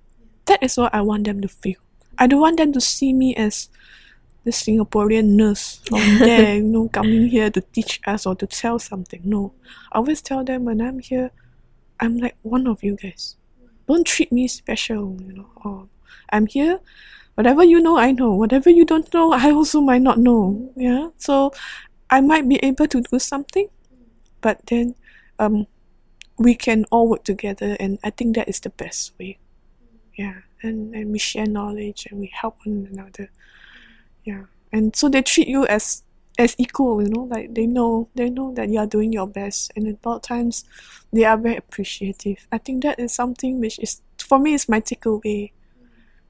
[0.47, 1.77] That is what I want them to feel.
[2.19, 3.69] I don't want them to see me as
[4.45, 8.79] the Singaporean nurse from there, you know, coming here to teach us or to tell
[8.79, 9.23] something.
[9.25, 9.53] No,
[9.93, 11.31] I always tell them when I'm here,
[12.01, 13.37] I'm like one of you guys.
[13.87, 15.51] Don't treat me special, you know.
[15.65, 15.89] Or
[16.31, 16.81] I'm here.
[17.35, 18.35] Whatever you know, I know.
[18.35, 20.73] Whatever you don't know, I also might not know.
[20.77, 21.11] Yeah.
[21.19, 21.53] So
[22.11, 23.69] I might be able to do something,
[24.41, 24.95] but then
[25.39, 25.67] um
[26.39, 29.39] we can all work together and I think that is the best way.
[30.15, 30.43] Yeah.
[30.63, 33.31] And and we share knowledge and we help one another.
[34.25, 34.45] Yeah.
[34.73, 36.03] And so they treat you as
[36.39, 39.73] as equal, you know, like they know they know that you are doing your best
[39.77, 40.65] and a lot of times
[41.13, 42.47] they are very appreciative.
[42.53, 45.53] I think that is something which is for me is my takeaway.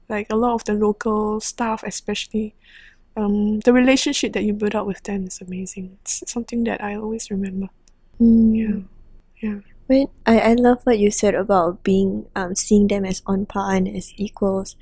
[0.09, 2.55] like a lot of the local staff, especially.
[3.17, 5.97] Um, the relationship that you build up with them is amazing.
[6.01, 7.67] It's something that I always remember.
[8.21, 8.55] Mm.
[9.41, 9.59] Yeah, yeah.
[9.89, 10.07] Right.
[10.25, 13.87] I, I love what you said about being um seeing them as on par and
[13.87, 14.75] as equals.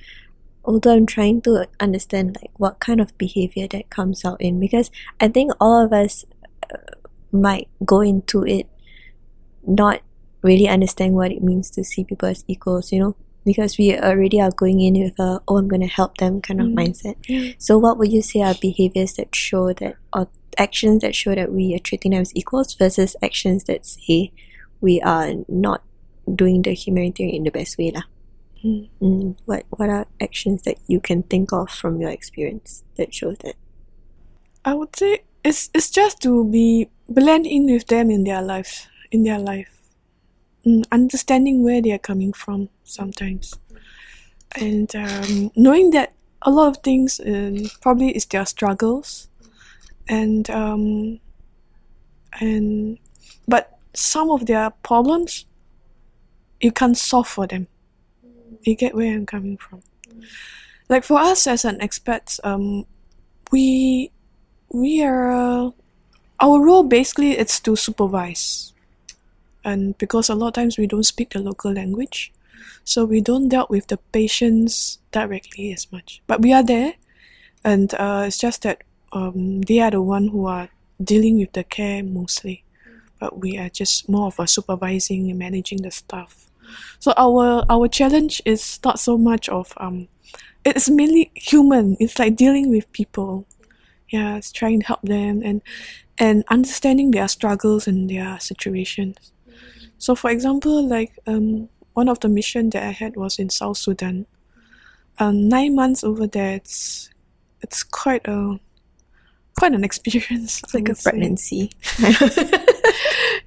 [0.68, 4.92] Although I'm trying to understand like what kind of behavior that comes out in because
[5.20, 6.26] I think all of us
[6.70, 6.78] uh,
[7.32, 8.68] might go into it
[9.66, 10.02] not
[10.44, 14.40] really understand what it means to see people as equals, you know, because we already
[14.42, 16.76] are going in with a oh I'm gonna help them kind of Mm.
[16.76, 17.16] mindset.
[17.28, 17.54] Yeah.
[17.58, 20.28] So what would you say are behaviors that show that or
[20.58, 24.32] actions that show that we are treating them as equals versus actions that say
[24.82, 25.82] we are not
[26.28, 28.04] doing the humanitarian in the best way lah.
[28.64, 28.90] Mm.
[29.02, 33.38] Mm, what what are actions that you can think of from your experience that shows
[33.40, 33.56] that?
[34.66, 38.88] I would say it's it's just to be blend in with them in their lives,
[39.12, 39.70] in their life,
[40.66, 43.54] mm, understanding where they are coming from sometimes,
[44.60, 49.30] and um, knowing that a lot of things um, probably is their struggles,
[50.10, 51.20] and um,
[52.40, 52.98] and
[53.48, 55.46] but some of their problems
[56.60, 57.68] you can't solve for them.
[58.68, 59.82] You get where I'm coming from.
[60.90, 62.86] Like for us as an expat, um,
[63.50, 64.12] we
[64.68, 65.72] we are uh,
[66.42, 68.74] our role basically it's to supervise.
[69.64, 72.34] And because a lot of times we don't speak the local language
[72.84, 76.22] so we don't deal with the patients directly as much.
[76.28, 76.96] But we are there
[77.64, 80.68] and uh, it's just that um, they are the one who are
[81.02, 82.66] dealing with the care mostly.
[83.18, 86.47] But we are just more of a supervising and managing the staff
[87.00, 90.08] so our our challenge is not so much of um
[90.66, 93.46] it's mainly human it's like dealing with people
[94.10, 95.62] yeah it's trying to help them and
[96.18, 99.32] and understanding their struggles and their situations
[99.98, 103.78] so for example like um one of the mission that i had was in south
[103.78, 104.26] sudan
[105.20, 107.10] um nine months over there it's
[107.62, 108.60] it's quite a
[109.58, 111.10] quite an experience It's like a say.
[111.10, 111.72] pregnancy.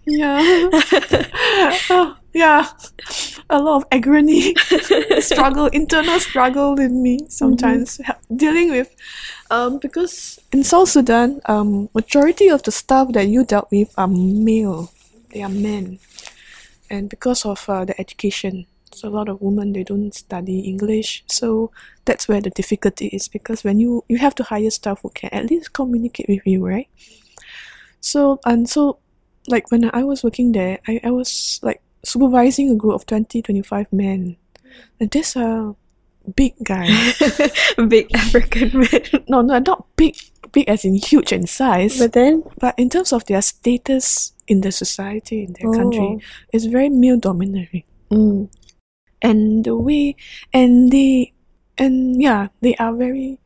[0.07, 0.69] yeah.
[1.91, 2.69] Oh, yeah.
[3.49, 4.55] A lot of agony
[5.21, 8.95] struggle internal struggle in me sometimes ha- dealing with.
[9.51, 14.09] Um because in south sudan um majority of the staff that you dealt with are
[14.09, 14.93] male.
[15.33, 15.99] They are men.
[16.91, 21.25] And because of uh, the education so a lot of women they don't study english.
[21.29, 21.71] So
[22.05, 25.31] that's where the difficulty is because when you you have to hire staff who can
[25.33, 26.89] at least communicate with you right?
[28.01, 28.99] So and so
[29.49, 33.43] like when I was working there, I, I was like supervising a group of 20,
[33.43, 34.37] 25 men.
[34.99, 35.75] And these are
[36.37, 37.19] big guys.
[37.89, 39.25] Big African man.
[39.29, 40.15] no, no, not big,
[40.53, 44.61] big as in huge in size, But then but in terms of their status in
[44.61, 45.75] the society, in their Oh.
[45.75, 46.21] country,
[46.53, 47.85] it's very male dominating.
[48.11, 48.49] mm,
[49.23, 50.17] And the way,
[50.53, 51.33] and they,
[51.79, 53.39] and yeah, they are very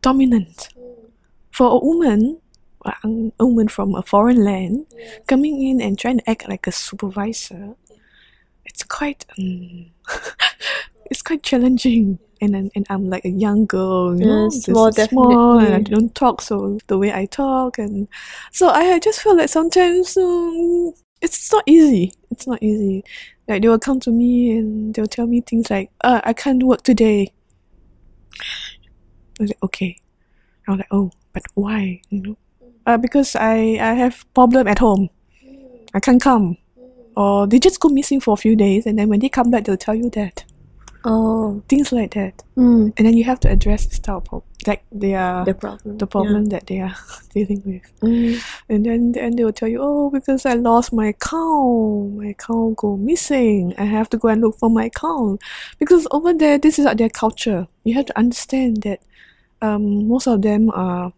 [0.00, 0.68] dominant.
[1.52, 2.40] For a woman,
[3.04, 4.86] a woman from a foreign land,
[5.26, 7.74] coming in and trying to act like a supervisor,
[8.64, 9.86] it's quite um,
[11.10, 12.18] it's quite challenging.
[12.42, 15.80] And then, and I'm like a young girl, you know, Yes, is small, and I
[15.80, 18.08] don't talk so the way I talk, and
[18.52, 22.12] so I, I just feel like sometimes um, it's not easy.
[22.30, 23.04] It's not easy.
[23.48, 26.62] Like they will come to me and they'll tell me things like, uh, "I can't
[26.62, 27.32] work today."
[29.38, 30.00] I was like, "Okay."
[30.68, 32.36] I was like, "Oh, but why?" You know,
[32.86, 35.10] uh, because I I have problem at home.
[35.94, 36.56] I can't come,
[37.16, 39.64] or they just go missing for a few days, and then when they come back,
[39.64, 40.44] they'll tell you that
[41.04, 44.82] oh, things like that, mm, and then you have to address this type of like
[44.90, 45.98] they are the problem.
[45.98, 46.94] the problem that they are
[47.34, 47.82] dealing with.
[48.02, 48.08] Yeah.
[48.08, 52.34] Mm, And then then they will tell you, oh, because I lost my cow, my
[52.34, 53.74] cow go missing.
[53.78, 55.38] I have to go and look for my cow.
[55.78, 57.68] Because over there, this is their culture.
[57.84, 59.00] You have to understand that
[59.62, 61.12] um, most of them are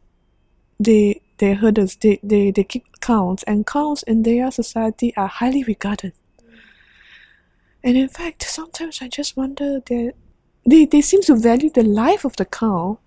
[0.79, 1.97] they they herders.
[1.97, 6.13] They they they keep cows, and cows in their society are highly regarded.
[7.83, 10.13] And in fact, sometimes I just wonder that
[10.67, 12.99] they they seem to value the life of the cow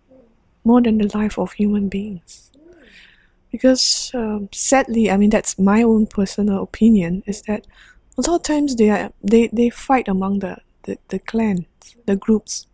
[0.64, 2.52] more than the life of human beings
[3.52, 7.68] because um, sadly i mean that's my own personal opinion is that
[8.18, 11.66] a lot of times they are they, they fight among the, the, the clans
[12.06, 12.68] the groups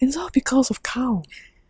[0.00, 1.22] and it's all because of cow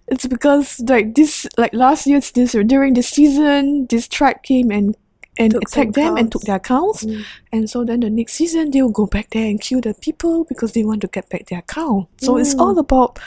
[0.08, 4.96] it's because like this like last year's this during the season this tribe came and
[5.36, 7.24] and Took attacked them and took their cows Mm.
[7.52, 10.44] and so then the next season they will go back there and kill the people
[10.44, 12.60] because they want to get back their cow so it's Mm.
[12.60, 13.18] all about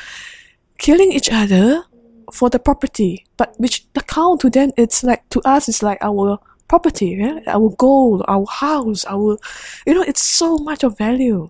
[0.78, 1.84] killing each other
[2.32, 5.97] for the property but which the cow to them it's like to us it's like
[6.01, 7.39] our property yeah?
[7.47, 9.38] our gold our house our
[9.86, 11.49] you know it's so much of value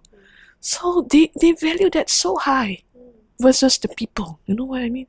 [0.59, 2.81] so they they value that so high
[3.39, 4.39] versus the people.
[4.47, 5.05] You know what I mean?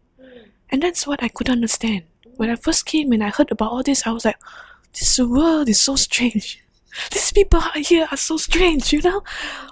[0.71, 2.05] And that's what I couldn't understand.
[2.37, 4.39] When I first came and I heard about all this, I was like,
[4.93, 6.63] this world is so strange.
[7.13, 9.23] These people out here are so strange, you know?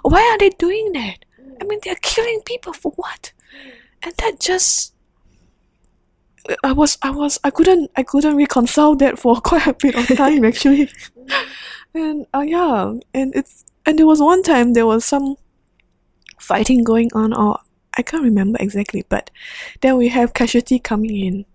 [0.01, 1.25] Why are they doing that?
[1.59, 3.33] I mean, they're killing people for what?
[4.01, 4.93] And that just.
[6.63, 10.17] I was, I was, I couldn't, I couldn't reconcile that for quite a bit of
[10.17, 10.89] time actually.
[11.93, 15.35] and uh, yeah, and it's, and there was one time there was some
[16.39, 17.59] fighting going on, or
[17.97, 19.31] I can't remember exactly, but
[19.81, 21.45] then we have casualty coming in.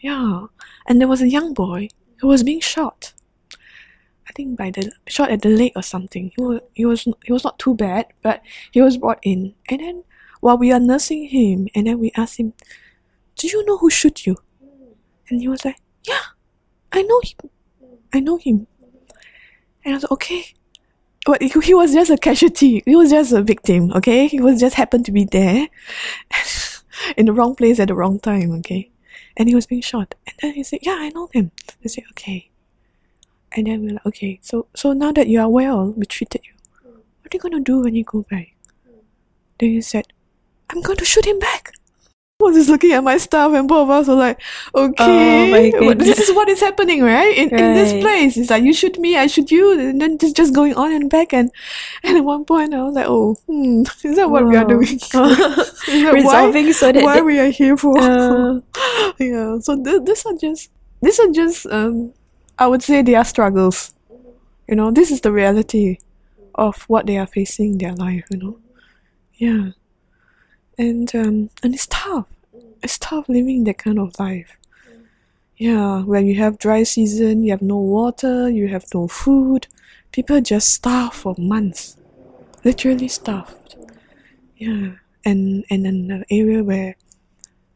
[0.00, 0.46] Yeah,
[0.86, 3.12] and there was a young boy who was being shot.
[4.28, 6.32] I think by the shot at the leg or something.
[6.36, 8.42] He was he was he was not too bad, but
[8.72, 9.54] he was brought in.
[9.68, 10.04] And then
[10.40, 12.54] while we are nursing him, and then we asked him,
[13.36, 14.36] "Do you know who shoot you?"
[15.28, 16.34] And he was like, "Yeah,
[16.92, 17.50] I know him.
[18.12, 18.66] I know him."
[19.84, 20.54] And I was like, "Okay."
[21.26, 22.82] But he, was just a casualty.
[22.86, 23.92] He was just a victim.
[23.92, 25.68] Okay, he was just happened to be there,
[27.16, 28.52] in the wrong place at the wrong time.
[28.60, 28.90] Okay,
[29.36, 30.14] and he was being shot.
[30.26, 31.50] And then he said, "Yeah, I know him."
[31.84, 32.50] I said, "Okay."
[33.52, 36.54] And then we're like, okay, so so now that you are well, we treated you.
[36.84, 38.54] What are you gonna do when you go back?
[39.58, 40.06] Then he said,
[40.70, 41.72] I'm going to shoot him back.
[42.40, 44.40] I was just looking at my staff and both of us were like,
[44.74, 44.94] okay,
[45.80, 47.36] Oh this is what is happening, right?
[47.36, 50.32] In, in this place, it's like you shoot me, I shoot you, and then it's
[50.32, 51.32] just going on and back.
[51.32, 51.50] And,
[52.02, 54.98] and at one point, I was like, oh, hmm, is that what we are doing?
[55.12, 57.98] That why- Resolving so that why we are here for?
[57.98, 58.60] Uh,
[59.18, 60.70] yeah so th- these are just
[61.02, 62.12] these are just um
[62.58, 63.92] i would say they are struggles
[64.68, 65.98] you know this is the reality
[66.54, 68.58] of what they are facing in their life you know
[69.36, 69.70] yeah
[70.86, 72.26] and um and it's tough.
[72.82, 74.56] It's tough living that kind of life.
[75.56, 79.66] Yeah when you have dry season you have no water you have no food
[80.12, 81.96] people just starve for months.
[82.64, 83.76] Literally starved.
[84.56, 84.92] Yeah
[85.24, 86.96] and and in an area where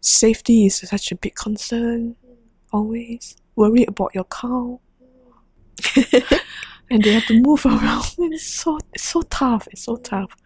[0.00, 2.16] safety is such a big concern
[2.72, 4.80] always worry about your cow.
[6.90, 8.05] And they have to move around.
[8.18, 10.36] It's so it's so tough it's so tough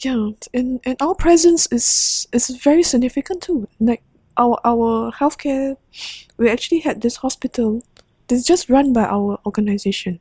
[0.00, 3.68] yeah and and our presence is is very significant too.
[3.80, 4.02] Like
[4.36, 5.76] our our healthcare
[6.36, 7.82] we actually had this hospital
[8.28, 10.20] that's just run by our organization.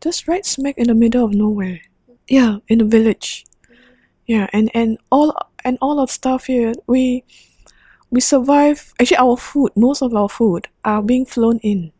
[0.00, 1.80] Just right smack in the middle of nowhere.
[2.28, 3.44] Yeah in a village.
[4.26, 7.24] Yeah and and all and all our stuff here we
[8.10, 8.94] we survive.
[9.00, 11.92] Actually our food most of our food are being flown in.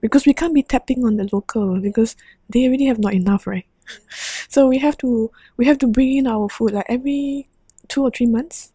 [0.00, 2.16] Because we can't be tapping on the local because
[2.48, 3.66] they already have not enough right
[4.48, 7.48] so we have to we have to bring in our food like every
[7.88, 8.72] two or three months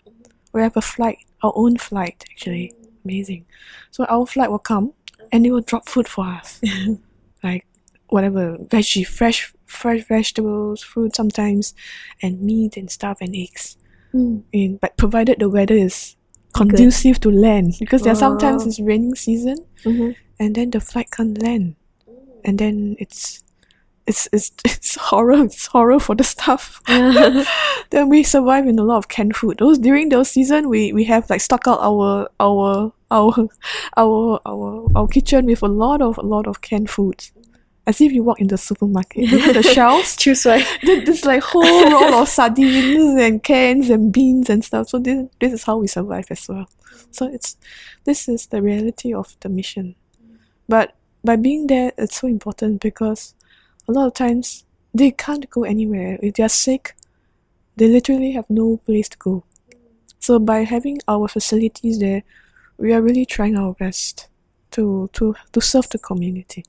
[0.54, 2.74] we have a flight our own flight actually.
[3.04, 3.46] Amazing.
[3.92, 4.94] So our flight will come
[5.32, 6.60] and they will drop food for us.
[7.44, 7.68] Like
[8.10, 11.74] whatever veggie fresh fresh vegetables fruit sometimes
[12.22, 13.78] and meat and stuff and eggs.
[14.14, 14.44] Mm.
[14.54, 16.16] in but provided the weather is
[16.54, 20.16] conducive to land because there are sometimes it's raining season Mhm.
[20.40, 21.76] and then the flight can't land.
[22.46, 23.44] And then it's
[24.08, 26.82] it's it's, it's horror it's horror for the staff
[27.90, 31.04] then we survive in a lot of canned food those during those season we we
[31.04, 33.48] have like stock out our our our
[33.98, 37.32] our our our kitchen with a lot of a lot of canned foods
[37.88, 42.16] as if you walk in the supermarket the shelves Choose there- there's like whole roll
[42.16, 44.90] of sardines and cans and beans and stuff.
[44.90, 46.68] So this this is how we survive as well.
[47.12, 47.58] So it's
[48.04, 49.94] this is the reality of the mission.
[50.68, 53.36] But by being there, it's so important because
[53.88, 54.64] a lot of times
[54.94, 56.18] they can't go anywhere.
[56.22, 56.96] If they're sick,
[57.76, 59.44] they literally have no place to go.
[60.20, 62.24] So by having our facilities there,
[62.78, 64.28] we are really trying our best
[64.72, 66.66] to to to serve the community.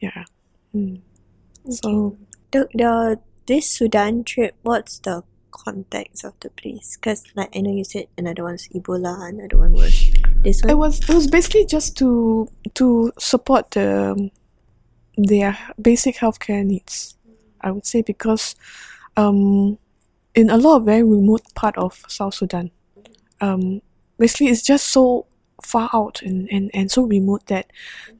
[0.00, 0.24] Yeah.
[0.74, 1.00] Mm.
[1.70, 2.16] So
[2.50, 6.96] The, the this Sudan trip, what's the context of the place?
[6.96, 10.10] Because like I know you said another one's Ebola, another one was
[10.42, 10.70] this one.
[10.70, 10.88] It one.
[10.88, 14.30] was it was basically just to to support the um,
[15.18, 17.16] their basic healthcare needs.
[17.60, 18.54] I would say because
[19.16, 19.78] um,
[20.34, 22.70] in a lot of very remote part of South Sudan,
[23.40, 23.82] um,
[24.18, 25.26] basically it's just so
[25.62, 27.66] far out and, and, and so remote that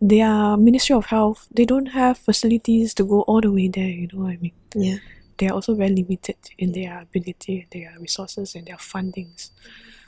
[0.00, 3.88] their Ministry of Health they don't have facilities to go all the way there.
[3.88, 4.52] You know what I mean?
[4.74, 4.96] Yeah.
[5.38, 9.50] they are also very limited in their ability, their resources, and their fundings.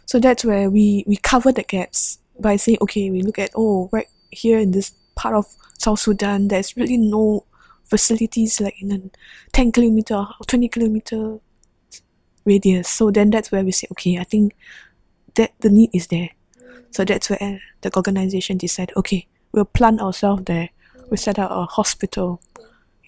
[0.07, 3.88] So that's where we, we cover the gaps by saying, okay, we look at, oh,
[3.93, 5.47] right here in this part of
[5.79, 7.45] South Sudan, there's really no
[7.85, 9.01] facilities like in a
[9.53, 11.39] 10 kilometer or 20 kilometer
[12.47, 12.89] radius.
[12.89, 14.57] So then that's where we say, okay, I think
[15.35, 16.31] that the need is there.
[16.91, 20.71] So that's where the organization decided, okay, we'll plant ourselves there.
[21.11, 22.41] We set up a hospital.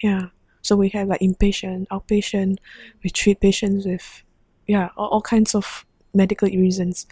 [0.02, 0.26] Yeah.
[0.60, 2.58] So we have like inpatient, outpatient.
[3.02, 4.22] We treat patients with,
[4.66, 7.06] yeah, all, kinds of medical reasons.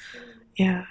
[0.57, 0.85] Yeah.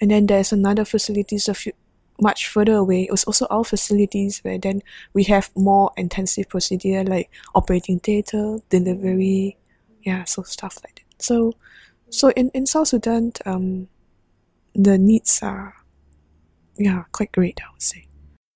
[0.00, 1.72] And then there's another facilities a few
[2.20, 3.04] much further away.
[3.04, 4.82] It was also our facilities where then
[5.14, 9.58] we have more intensive procedure like operating theatre, delivery,
[10.02, 11.22] yeah, so stuff like that.
[11.22, 11.52] So
[12.10, 13.88] so in, in South Sudan, um
[14.74, 15.74] the needs are
[16.78, 18.06] yeah, quite great I would say.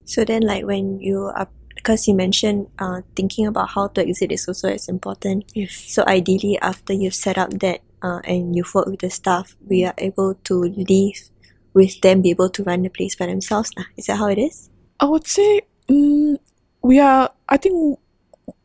[0.05, 4.33] So then, like when you are, because you mentioned uh, thinking about how to exit
[4.33, 5.51] is also as important.
[5.55, 5.73] Yes.
[5.89, 9.85] So ideally, after you've set up that uh, and you've worked with the staff, we
[9.85, 11.31] are able to leave
[11.75, 13.71] with them, be able to run the place by themselves.
[13.77, 13.85] Nah.
[13.97, 14.71] Is that how it is?
[15.01, 16.39] I would say um,
[16.83, 17.31] we are.
[17.49, 17.99] I think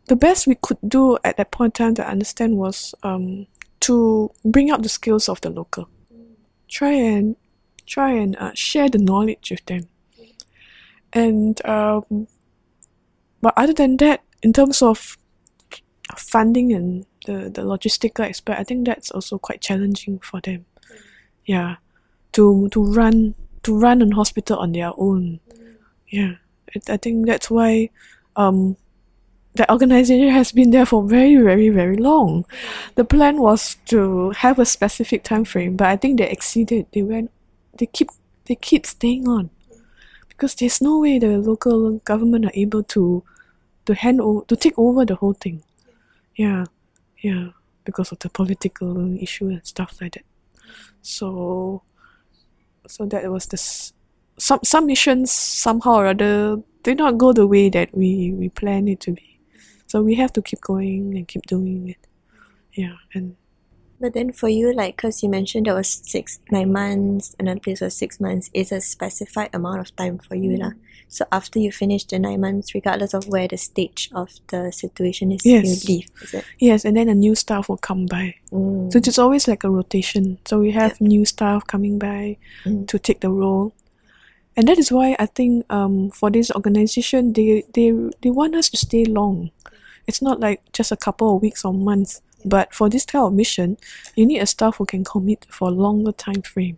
[0.08, 3.48] the best we could do at that point in time to understand was um,
[3.82, 5.90] to bring out the skills of the local.
[6.68, 7.36] Try and
[7.86, 9.90] try and uh, share the knowledge with them.
[11.12, 12.28] And um,
[13.42, 15.18] but other than that, in terms of
[16.16, 20.66] funding and the, the logistical aspect, I think that's also quite challenging for them.
[21.46, 21.78] Yeah,
[22.40, 25.40] to to run to run an hospital on their own.
[26.08, 26.40] Yeah,
[26.72, 27.90] I, I think that's why
[28.38, 28.78] um,
[29.56, 32.46] the organization has been there for very very very long.
[32.96, 36.88] The plan was to have a specific time frame, but I think they exceeded.
[36.94, 37.30] They went,
[37.78, 38.10] they keep
[38.46, 39.50] they keep staying on
[40.30, 43.22] because there's no way the local government are able to
[43.86, 45.64] to hand to take over the whole thing.
[46.40, 46.72] Yeah,
[47.20, 47.52] yeah,
[47.84, 50.24] because of the political issue and stuff like that.
[51.02, 51.82] So,
[52.88, 53.94] so that was this.
[54.38, 58.90] Some some missions somehow or other did not go the way that we we planned
[58.90, 59.40] it to be.
[59.88, 62.08] So we have to keep going and keep doing it.
[62.74, 63.36] Yeah, and
[64.00, 67.82] But then for you, like, because you mentioned there was six, nine months, another place
[67.82, 70.56] was six months, it's a specified amount of time for you.
[70.58, 70.72] lah.
[71.10, 75.32] So after you finish the nine months, regardless of where the stage of the situation
[75.34, 75.66] is, Yes.
[75.84, 76.46] you leave, is it?
[76.60, 78.36] yes, and then a new staff will come by.
[78.54, 78.94] Mm.
[78.94, 80.38] So it's always like a rotation.
[80.46, 82.88] So we have new staff coming by Mm.
[82.88, 83.74] to take the role.
[84.56, 87.92] And that is why I think um, for this organization they, they
[88.22, 89.52] they want us to stay long.
[90.06, 92.22] It's not like just a couple of weeks or months.
[92.46, 93.78] But for this type of mission,
[94.16, 96.78] you need a staff who can commit for a longer time frame.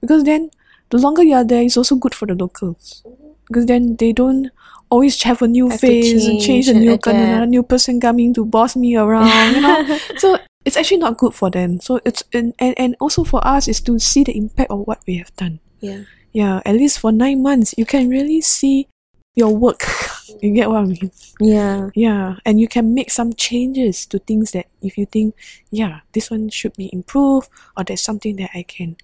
[0.00, 0.50] Because then
[0.90, 3.02] the longer you are there is also good for the locals.
[3.48, 4.50] Because then they don't
[4.90, 7.06] always have a new Have face and change a new adapt.
[7.08, 9.98] another new person coming to boss me around, you know.
[10.18, 11.80] so it's actually not good for them.
[11.80, 15.02] So it's and, and, and also for us is to see the impact of what
[15.06, 15.60] we have done.
[15.80, 16.02] Yeah.
[16.32, 18.88] Yeah, at least for nine months you can really see
[19.34, 19.82] your work.
[20.40, 21.10] you get what I mean?
[21.40, 21.90] Yeah.
[21.94, 22.36] Yeah.
[22.44, 25.34] And you can make some changes to things that if you think,
[25.70, 28.96] yeah, this one should be improved or there's something that I can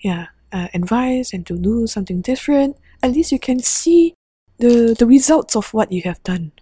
[0.00, 4.14] yeah, uh, advise and to do something different, at least you can see
[4.58, 6.52] the the results of what you have done.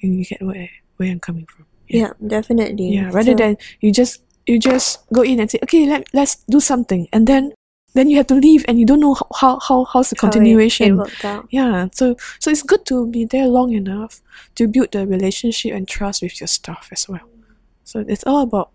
[0.00, 1.66] You you get where where I'm coming from.
[1.88, 2.88] Yeah, definitely.
[2.94, 6.44] Yeah, rather So- than you just you just go in and say, okay, let let's
[6.48, 7.52] do something, and then
[7.94, 10.28] then you have to leave and you don't know how how, how how's the how
[10.28, 10.86] it- continuation.
[10.92, 11.46] It worked out.
[11.50, 14.20] yeah, so so it's good to be there long enough
[14.56, 17.28] to build the relationship and trust with your staff as well.
[17.84, 18.70] So it's all about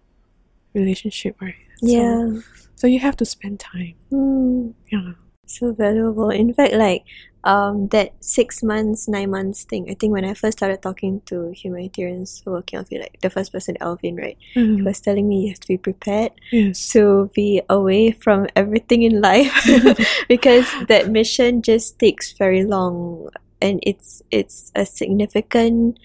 [0.73, 1.55] relationship, right?
[1.79, 2.41] So- Yeah.
[2.75, 3.95] So you have to spend time.
[4.11, 4.73] Mm.
[4.91, 5.13] Yeah.
[5.47, 6.29] so valuable.
[6.31, 7.03] In fact, like
[7.45, 9.89] um, that six months, nine months thing.
[9.89, 13.53] I think when I first started talking to humanitarians working on it, like the first
[13.53, 14.83] person, Alvin, right, he Mhm.
[14.83, 16.89] was telling me you have to be prepared Yes.
[16.93, 19.53] to be away from everything in life
[20.27, 23.29] because that mission just takes very long,
[23.61, 25.99] and it's it's a significant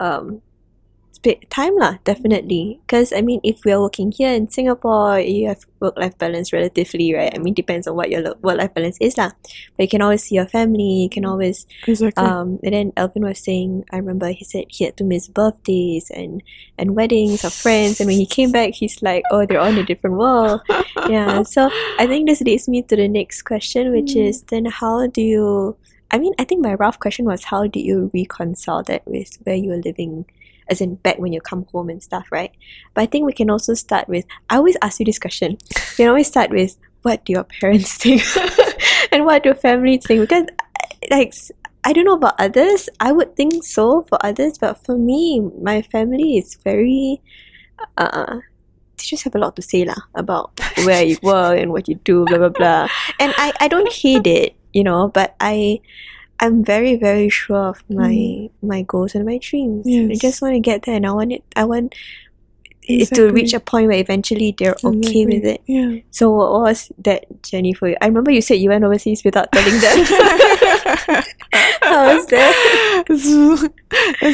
[0.00, 0.42] um
[1.26, 2.78] sp- time lah definitely.
[2.86, 7.12] Because i mean if we are working here in singapore you have work-life balance relatively
[7.12, 7.34] right?
[7.34, 9.32] I mean depends on what your work-life balance is lah.
[9.76, 12.22] But you can always see your family you can always Exactly.
[12.24, 16.08] um and then Alvin was saying I remember he said he had to miss birthdays
[16.14, 16.42] and
[16.78, 18.00] and weddings of friends.
[18.00, 20.62] And when he came back he's like oh they're on a different world.
[21.10, 21.68] Yeah so
[21.98, 24.28] I think this leads me to the next question which Mm.
[24.30, 25.76] is then how do you
[26.10, 29.58] I mean I think my rough question was how did you reconcile that with where
[29.58, 30.24] you were living
[30.68, 32.52] as in back when you come home and stuff right
[32.94, 36.04] but I think we can also start with I always ask you this question we
[36.04, 38.22] can always start with what do your parents think
[39.12, 40.46] and what do families think because
[41.10, 41.32] like
[41.86, 42.88] I don't know about others.
[42.98, 47.22] I would think so for others, but for me, my family is very
[47.96, 48.42] uh
[48.96, 50.50] they just have a lot to say lah about
[50.82, 52.88] where you work and what you do, blah blah blah.
[53.20, 55.80] And I, I don't hate it, you know, but I
[56.40, 59.86] I'm very, very sure of my my goals and my dreams.
[59.86, 61.94] I just want to get there and I want it I want
[62.88, 65.60] it to reach a point where eventually they're okay with it.
[65.66, 66.00] Yeah.
[66.10, 67.96] So what was that journey for you?
[68.00, 70.06] I remember you said you went overseas without telling them.
[71.82, 73.04] How was that?
[73.08, 73.24] That's,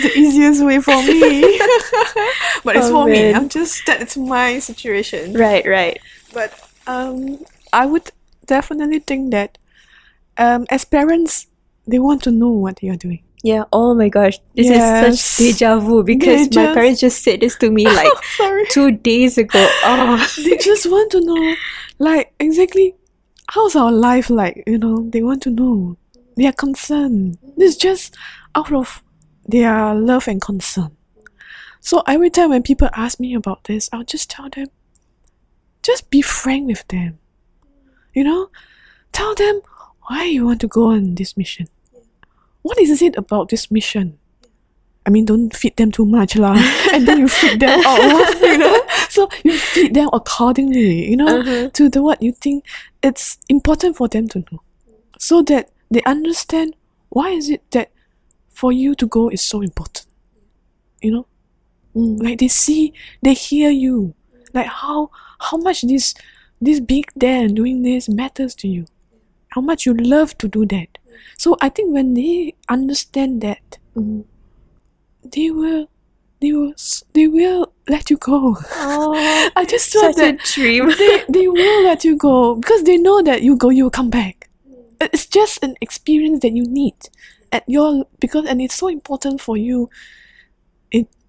[0.03, 1.41] the easiest way for me.
[2.65, 3.33] but it's Oh, for me.
[3.33, 5.33] I'm just that it's my situation.
[5.33, 5.99] Right, right.
[6.35, 6.53] But
[6.87, 8.11] um, I would
[8.47, 9.57] definitely think that
[10.37, 11.47] um, as parents,
[11.87, 13.23] they want to know what you're doing.
[13.45, 13.65] Yeah.
[13.73, 15.15] Oh my gosh, this Yes.
[15.15, 18.13] is such deja vu because They my just- parents just said this to me like
[18.71, 19.69] two days ago.
[19.85, 20.27] Oh.
[20.45, 21.55] they just want to know,
[21.99, 22.95] like exactly,
[23.51, 24.63] how's our life like?
[24.67, 25.97] You know, they want to know.
[26.37, 27.39] They are concerned.
[27.57, 28.15] It's just
[28.55, 29.03] out of
[29.47, 30.97] their love and concern.
[31.81, 34.69] So every time when people ask me about this, I'll just tell them,
[35.83, 37.19] just be frank with them.
[38.15, 38.51] You know,
[39.11, 39.63] tell them
[40.13, 41.67] why you want to go on this mission.
[42.63, 44.19] What is it about this mission?
[45.05, 46.55] I mean, don't feed them too much, lah.
[46.95, 48.77] and then you feed them out, you know.
[49.09, 51.71] So you feed them accordingly, you know, Uh-huh.
[51.75, 52.65] to the what you think
[53.03, 54.61] it's important for them to know,
[55.19, 56.77] so that they understand
[57.11, 57.91] why is it that
[58.55, 60.07] for you to go is so important.
[61.03, 61.27] You know,
[61.99, 62.23] Mm.
[62.23, 62.95] like they see,
[63.27, 64.15] they hear you,
[64.55, 65.11] like how
[65.51, 66.15] how much this
[66.63, 68.87] this being there and doing this matters to you,
[69.55, 70.99] how much you love to do that.
[71.39, 74.25] So I think when they understand that, Mm.
[75.25, 75.89] they will,
[76.41, 76.75] they will,
[77.13, 78.57] they will let you go.
[78.77, 80.89] Oh, I just a that dream.
[80.99, 84.11] they they will let you go because they know that you go, you will come
[84.11, 84.49] back.
[85.01, 86.95] It's just an experience that you need
[87.51, 89.91] at your because and it's so important for you.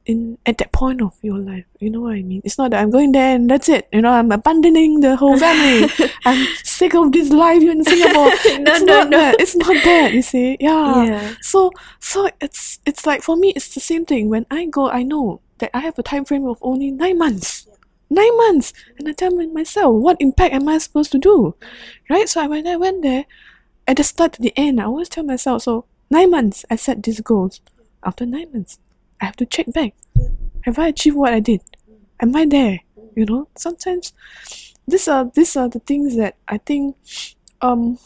[0.06, 2.42] In at that point of your life, you know what I mean.
[2.44, 3.88] It's not that I'm going there and that's it.
[3.94, 5.90] You know, I'm abandoning the whole family.
[6.26, 8.32] I'm sick of this life here in Singapore.
[8.64, 9.18] No, it's no, not no.
[9.18, 9.40] that.
[9.40, 10.14] It's not that.
[10.14, 11.04] You see, yeah.
[11.06, 11.36] Yeah.
[11.42, 14.30] So so it's it's like for me it's the same thing.
[14.30, 17.68] When I go, I know that I have a time frame of only nine months.
[18.10, 18.74] Nine months.
[19.00, 21.56] And I tell myself, what impact am I supposed to do?
[22.10, 22.28] Right?
[22.28, 23.26] So when I went there,
[23.88, 27.02] at the start to the end, I always tell myself, so nine months I set
[27.04, 27.62] these goals.
[28.04, 28.80] After nine months,
[29.24, 29.94] I have to check back.
[30.64, 31.62] Have I achieved what I did?
[32.20, 32.82] Am I there?
[33.16, 34.12] You know, sometimes
[34.86, 36.98] these are these are the things that I think
[37.62, 37.98] um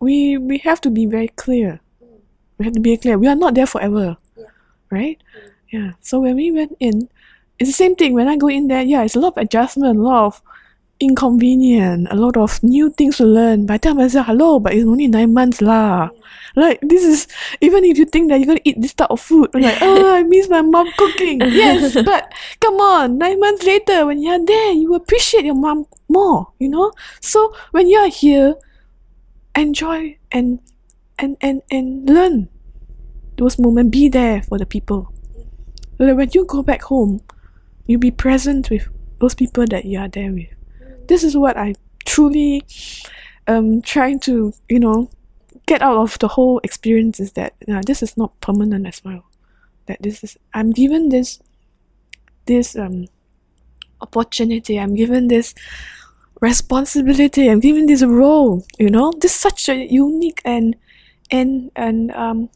[0.00, 1.78] we we have to be very clear.
[2.58, 3.16] We have to be clear.
[3.16, 4.16] We are not there forever.
[4.90, 5.22] Right?
[5.70, 5.92] Yeah.
[6.00, 7.08] So when we went in,
[7.60, 8.14] it's the same thing.
[8.14, 10.42] When I go in there, yeah, it's a lot of adjustment, a lot of
[11.00, 13.66] inconvenient, a lot of new things to learn.
[13.66, 16.10] By the time I say hello, but it's only nine months lah.
[16.56, 17.26] Like this is
[17.60, 20.22] even if you think that you're gonna eat this type of food, like, oh, I
[20.22, 21.40] miss my mom cooking.
[21.56, 26.52] Yes, but come on, nine months later, when you're there, you appreciate your mom more.
[26.58, 26.92] You know.
[27.20, 28.56] So when you're here,
[29.54, 30.60] enjoy and
[31.18, 32.48] and and and learn
[33.36, 33.90] those moments.
[33.92, 35.12] Be there for the people.
[35.98, 37.20] Like when you go back home,
[37.86, 38.88] you be present with
[39.20, 40.55] those people that you are there with.
[41.08, 42.62] This is what I truly
[43.46, 45.10] um trying to you know
[45.66, 49.24] get out of the whole experience is that uh, this is not permanent as well.
[49.86, 51.40] That this is I'm given this
[52.46, 53.06] this um
[54.00, 54.78] opportunity.
[54.78, 55.54] I'm given this
[56.40, 57.48] responsibility.
[57.48, 58.64] I'm given this role.
[58.78, 60.76] You know, this is such a unique and
[61.30, 62.50] and and um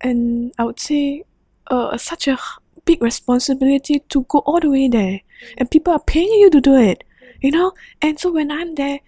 [0.00, 1.24] and I would say
[1.68, 2.38] uh, such a
[2.84, 5.20] big responsibility to go all the way there,
[5.56, 7.04] and people are paying you to do it.
[7.42, 9.00] You know, and so when I'm there,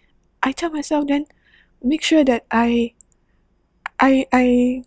[0.43, 1.27] I tell myself then
[1.83, 2.95] make sure that I
[4.01, 4.85] I I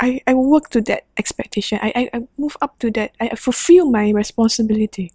[0.00, 1.78] I, I work to that expectation.
[1.82, 3.12] I, I, I move up to that.
[3.20, 5.12] I fulfill my responsibility.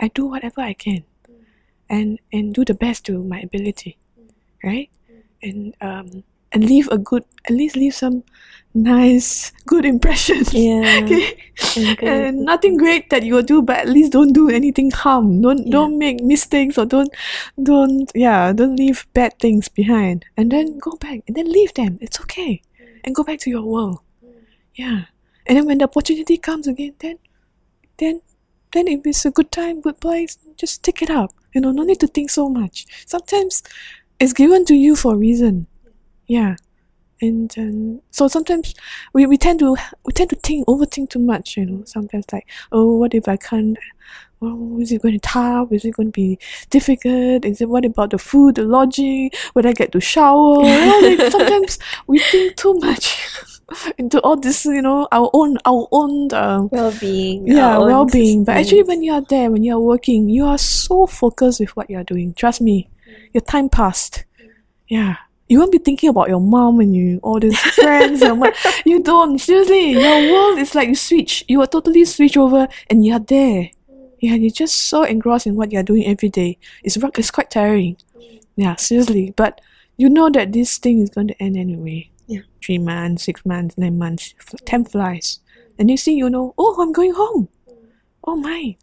[0.00, 1.04] I do whatever I can,
[1.90, 3.98] and and do the best to my ability,
[4.64, 4.90] right?
[5.42, 8.22] And um and leave a good at least leave some
[8.74, 10.42] nice good impression.
[10.52, 11.00] Yeah.
[11.76, 12.06] okay.
[12.06, 12.26] And.
[12.32, 15.40] And nothing great that you will do, but at least don't do anything harm.
[15.42, 15.72] Don't Yeah.
[15.72, 17.10] don't make mistakes or don't
[17.62, 20.24] don't yeah don't leave bad things behind.
[20.36, 21.98] And then go back and then leave them.
[22.00, 22.62] It's okay,
[23.04, 24.00] and go back to your world.
[24.74, 25.04] Yeah.
[25.46, 27.18] And then when the opportunity comes again, then
[27.98, 28.20] then
[28.72, 31.32] then if it's a good time, good place, just take it up.
[31.54, 32.86] You know, no need to think so much.
[33.06, 33.62] Sometimes
[34.18, 35.66] it's given to you for a reason.
[36.26, 36.56] Yeah.
[37.20, 38.74] And um, so sometimes
[39.12, 41.84] we, we tend to we tend to think overthink too much, you know.
[41.84, 43.78] Sometimes like, oh, what if I can't?
[44.44, 45.70] Oh, is it going to tough?
[45.70, 46.36] Is it going to be
[46.70, 47.44] difficult?
[47.44, 49.30] Is it what about the food, the lodging?
[49.54, 50.64] Would I get to shower?
[50.64, 53.16] You know, like, sometimes we think too much
[53.98, 57.46] into all this, you know, our own our own um, well-being.
[57.46, 61.06] yeah well-being but actually when you are there when you are working you are so
[61.06, 62.88] focused with what you are doing trust me
[63.32, 64.24] your time passed
[64.88, 65.16] yeah
[65.52, 69.02] you won't be thinking about your mom and you all these friends and what you
[69.02, 69.90] don't seriously.
[69.90, 71.44] Your world is like you switch.
[71.46, 73.68] You are totally switch over and you are there.
[74.18, 76.56] Yeah you're just so engrossed in what you're doing every day.
[76.82, 77.98] It's rock it's quite tiring.
[78.56, 79.34] Yeah seriously.
[79.36, 79.60] But
[79.98, 82.08] you know that this thing is going to end anyway.
[82.26, 82.40] Yeah.
[82.64, 84.34] three months six months nine months
[84.64, 85.40] time flies.
[85.78, 87.50] And you see you know oh i'm going home.
[88.24, 88.76] Oh my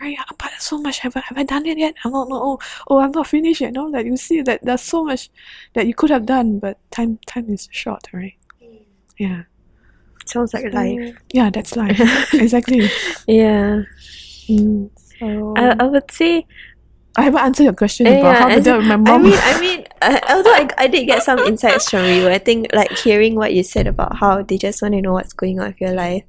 [0.00, 0.16] right?
[0.18, 0.98] "Ah, But there's so much.
[1.00, 1.94] Have I, have I done it yet?
[2.04, 2.28] I'm not.
[2.28, 2.36] No.
[2.36, 3.72] Oh, oh, I'm not finished yet.
[3.72, 5.30] No, that you see that there's so much
[5.74, 8.34] that you could have done, but time time is short, right?
[9.18, 9.42] Yeah,
[10.26, 11.16] Sounds like life.
[11.32, 12.00] yeah, that's life.
[12.34, 12.88] exactly.
[13.26, 13.82] Yeah.
[14.48, 14.90] Mm.
[15.18, 16.46] So I, I would say
[17.16, 19.08] I haven't answered your question Yeah, about how to deal with my mom.
[19.08, 22.38] I mean, I mean, uh, although I, I did get some insights from you, I
[22.38, 25.60] think like hearing what you said about how they just want to know what's going
[25.60, 26.22] on with your life,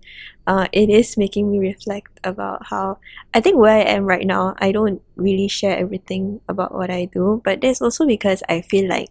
[0.48, 2.98] uh, it is making me reflect about how
[3.34, 7.06] I think where I am right now, I don't really share everything about what I
[7.06, 9.10] do, but that's also because I feel like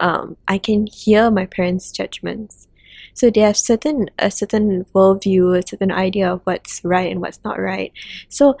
[0.00, 2.68] um, I can hear my parents' judgments.
[3.14, 7.38] So they have certain a certain worldview, a certain idea of what's right and what's
[7.44, 7.92] not right.
[8.28, 8.56] So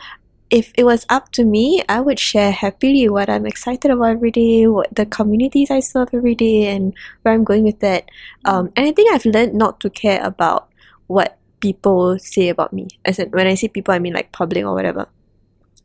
[0.50, 4.30] if it was up to me, I would share happily what I'm excited about every
[4.30, 8.08] day, what the communities I serve every day, and where I'm going with that.
[8.44, 10.68] Um, and I think I've learned not to care about
[11.08, 12.88] what people say about me.
[13.08, 15.08] As in, when I say people, I mean like public or whatever.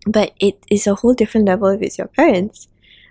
[0.05, 2.67] But it is a whole different level if it's your parents.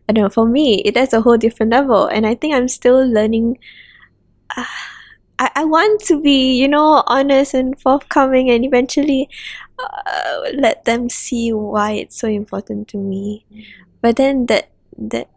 [0.08, 0.28] I don't know.
[0.28, 3.58] For me, it is a whole different level, and I think I'm still learning.
[4.54, 4.64] Uh,
[5.38, 9.28] I, I want to be, you know, honest and forthcoming, and eventually
[9.78, 13.44] uh, let them see why it's so important to me.
[14.00, 15.28] But then that that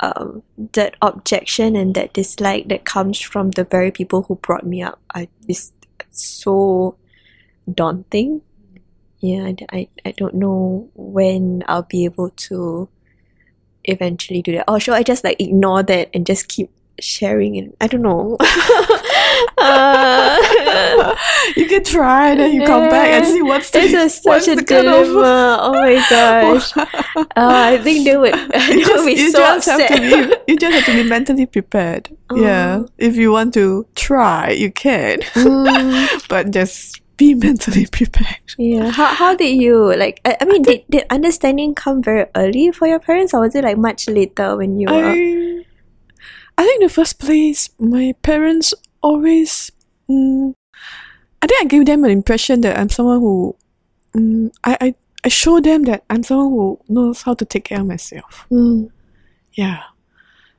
[0.00, 0.42] um
[0.74, 4.98] that objection and that dislike that comes from the very people who brought me up
[5.14, 5.72] I, is
[6.10, 6.96] so
[7.72, 8.42] daunting.
[9.20, 12.88] Yeah, I, I, don't know when I'll be able to
[13.84, 14.64] eventually do that.
[14.66, 18.02] Oh, or should I just like ignore that and just keep sharing and I don't
[18.02, 18.36] know.
[19.58, 21.16] uh,
[21.56, 24.24] you can try, and then you come back and see what's the It's a, such
[24.24, 25.58] what's a dilemma.
[25.60, 26.76] Oh my gosh.
[26.76, 30.00] Uh, I think they would, they you would just, be you so just have to
[30.00, 32.08] be you just have to be mentally prepared.
[32.34, 32.82] Yeah.
[32.82, 32.88] Oh.
[32.98, 35.20] If you want to try, you can.
[35.20, 38.40] Mm, but just be mentally prepared.
[38.58, 38.90] yeah.
[38.90, 42.88] How, how did you, like, I, I mean, did, did understanding come very early for
[42.88, 45.10] your parents or was it like much later when you were?
[45.10, 45.64] I
[46.58, 49.70] I think in the first place, my parents always
[50.08, 50.54] mm,
[51.42, 53.56] I think I gave them an impression that I'm someone who
[54.14, 54.94] mm, I, I
[55.24, 58.46] I show them that I'm someone who knows how to take care of myself.
[58.50, 58.90] Mm.
[59.54, 59.82] Yeah.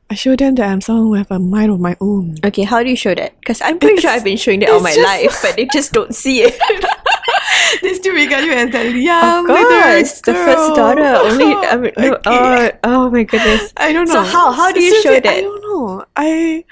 [0.10, 2.36] I show them that I'm someone who have a mind of my own.
[2.46, 3.39] Okay, how do you show that?
[3.39, 6.14] Because I'm pretty sure I've been showing that all my life, but they just don't
[6.14, 6.54] see it.
[7.82, 11.02] they still regard you as that of young course, the first daughter.
[11.04, 12.22] Only, I mean, no, Okay.
[12.30, 13.74] oh, oh my goodness.
[13.78, 14.14] I don't know.
[14.14, 15.26] So how- how do you show that?
[15.26, 16.06] I don't know.
[16.16, 16.64] I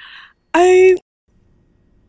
[0.53, 0.95] I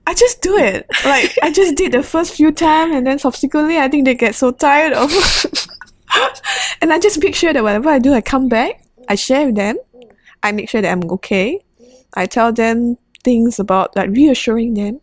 [0.06, 0.86] I just do it.
[1.04, 4.34] Like I just did the first few times and then subsequently I think they get
[4.34, 5.10] so tired of
[6.82, 9.56] and I just make sure that whatever I do I come back, I share with
[9.56, 9.78] them.
[10.42, 11.64] I make sure that I'm okay.
[12.14, 15.00] I tell them things about like reassuring them.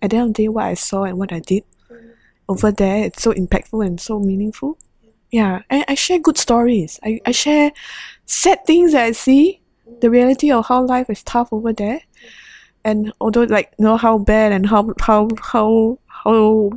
[0.00, 1.64] At the end of the day what I saw and what I did
[2.48, 4.78] over there, it's so impactful and so meaningful.
[5.30, 5.62] Yeah.
[5.70, 7.00] And I share good stories.
[7.02, 7.72] I, I share
[8.26, 9.60] sad things that I see,
[10.00, 12.00] the reality of how life is tough over there.
[12.84, 16.70] And although like you know how bad and how how how how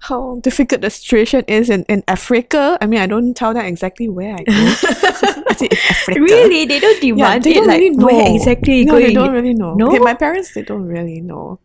[0.00, 2.78] how difficult the situation is in, in Africa.
[2.80, 4.52] I mean I don't tell them exactly where I go.
[4.52, 6.20] I say it's Africa.
[6.20, 6.64] Really?
[6.64, 8.06] They don't demand Yeah, they it don't like really know.
[8.06, 9.06] where exactly no, going?
[9.06, 9.74] they don't really know.
[9.74, 9.88] No?
[9.88, 11.58] Okay, my parents they don't really know.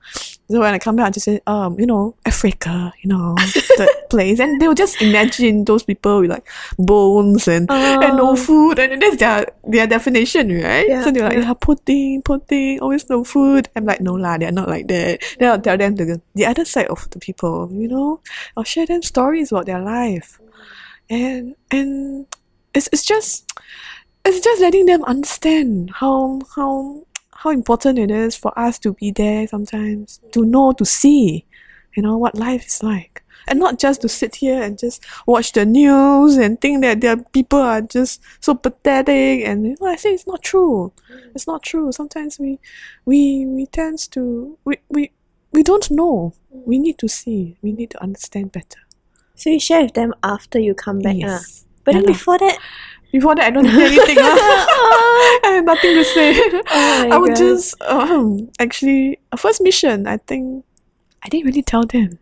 [0.51, 3.35] So when I come back, I just say, um, you know, Africa, you know,
[3.77, 6.47] that place, and they'll just imagine those people with like
[6.77, 8.35] bones and and no Oh.
[8.35, 10.87] food, and that's their their definition, right?
[10.87, 11.47] Yeah, so they're like, yeah.
[11.49, 13.69] yeah, poor thing, poor thing, always no food.
[13.75, 15.19] I'm like, no lah, they're not like that.
[15.39, 18.19] Then I'll tell them the the other side of the people, you know.
[18.57, 20.39] I'll share them stories about their life,
[21.09, 22.27] and and
[22.73, 23.51] it's it's just
[24.25, 27.03] it's just letting them understand how how
[27.43, 31.45] how important it is for us to be there sometimes to know to see
[31.95, 33.23] you know what life is like.
[33.47, 37.17] And not just to sit here and just watch the news and think that their
[37.17, 40.93] people are just so pathetic and you know I say it's not true.
[41.33, 41.91] It's not true.
[41.91, 42.59] Sometimes we
[43.05, 45.11] we we tends to we we
[45.51, 46.33] we don't know.
[46.51, 47.57] We need to see.
[47.63, 48.79] We need to understand better.
[49.35, 51.41] So you share with them after you come back, ah.
[51.41, 51.65] yes.
[51.83, 52.07] But then Yeah.
[52.09, 52.13] lah.
[52.13, 52.57] before that,
[53.11, 54.17] before that I don't do anything.
[54.19, 56.33] I have nothing to say.
[56.71, 57.37] Oh I would God.
[57.37, 60.07] just um actually a first mission.
[60.07, 60.65] I think
[61.23, 62.19] I didn't really tell them.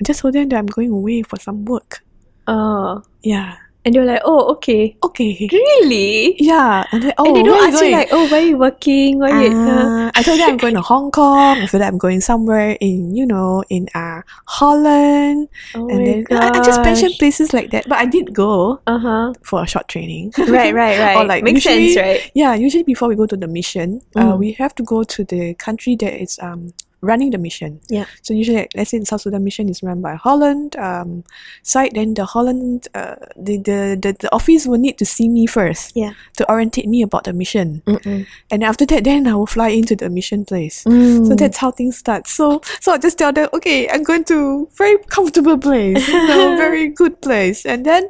[0.00, 2.02] I just told them that I'm going away for some work.
[2.46, 3.56] oh, Yeah.
[3.84, 5.48] And they're like, oh, okay, Okay.
[5.50, 6.36] really?
[6.38, 6.84] Yeah.
[6.92, 8.58] And then, oh, and they where don't you ask you like, oh, where are you
[8.58, 9.18] working?
[9.18, 9.48] Where you?
[9.56, 11.58] Uh, Ah, I told them I'm going to Hong Kong.
[11.58, 15.48] After that, I'm going somewhere in, you know, in uh, Holland.
[15.74, 17.88] oh and then I, I just mentioned places like that.
[17.88, 19.32] But I did go Uh huh.
[19.42, 20.32] for a short training.
[20.38, 21.16] Right, right, right.
[21.16, 22.30] Or like makes usually- sense, right?
[22.34, 24.38] Yeah, usually before we go to the mission, uh, Mm.
[24.38, 27.80] we have to go to the country that is um running the mission.
[27.88, 28.06] Yeah.
[28.22, 31.24] So usually, let's say the South Sudan mission is run by Holland um,
[31.62, 35.46] side, then the Holland uh, the, the the the office will need to see me
[35.46, 35.92] first.
[35.96, 36.12] Yeah.
[36.36, 38.26] To orientate me about the mission, Mm-mm.
[38.50, 40.82] and after that, then I will fly into the mission place.
[40.82, 41.38] So Mm.
[41.38, 42.26] that's how things start.
[42.28, 46.56] So so I just tell them, okay, I'm going to very comfortable place, you know,
[46.66, 48.08] very good place, and then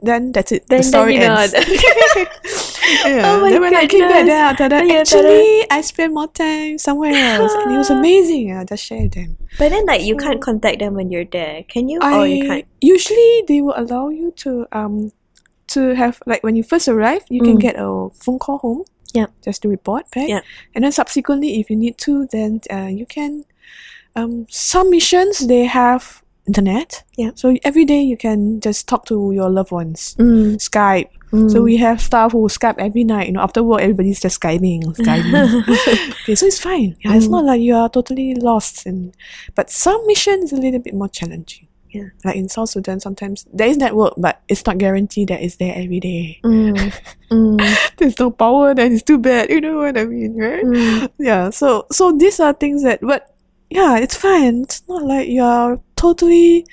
[0.00, 0.66] then that's it.
[0.68, 1.52] Then- the story then ends.
[3.04, 3.22] yeah.
[3.34, 4.28] Oh my then when I came back, goodness.
[4.28, 7.78] then I tell them, Oh, yeah, actually, I spent more time somewhere else, and it
[7.78, 8.56] was amazing.
[8.56, 9.36] I just share with them.
[9.58, 11.98] But then, like, you can't contact them when you're there, can you?
[12.02, 12.66] I or you can't.
[12.80, 15.12] usually they will allow you to um
[15.68, 17.60] to have like when you first arrive, you can Mm.
[17.60, 18.84] get a phone call home.
[19.14, 19.26] Yeah.
[19.42, 20.28] Just to report back.
[20.28, 20.44] Yep.
[20.74, 23.44] And then subsequently, if you need to, then uh, you can.
[24.14, 27.02] Um, some missions they have internet.
[27.16, 27.30] Yeah.
[27.34, 30.14] So every day you can just talk to your loved ones.
[30.18, 30.56] Mm.
[30.56, 31.08] Skype.
[31.50, 33.26] So we have staff who Skype every night.
[33.26, 35.68] You know, after work, everybody's just Skyping, Skyping.
[36.22, 36.96] okay, so it's fine.
[37.04, 37.30] Yeah, it's Mm.
[37.30, 38.86] not like you are totally lost.
[38.86, 39.12] And
[39.54, 41.68] but some missions a little bit more challenging.
[41.90, 42.08] Yeah.
[42.24, 45.74] Like in South Sudan, sometimes there is network, but it's not guaranteed that it's there
[45.76, 46.40] every day.
[46.44, 46.94] Mm.
[47.30, 47.58] Mm.
[47.98, 49.50] There's no power, then it's too bad.
[49.50, 50.64] You know what I mean, right?
[50.64, 51.10] Mm.
[51.18, 51.50] Yeah.
[51.50, 53.34] So so these are things that, but
[53.68, 54.62] yeah, it's fine.
[54.62, 56.66] It's not like you are totally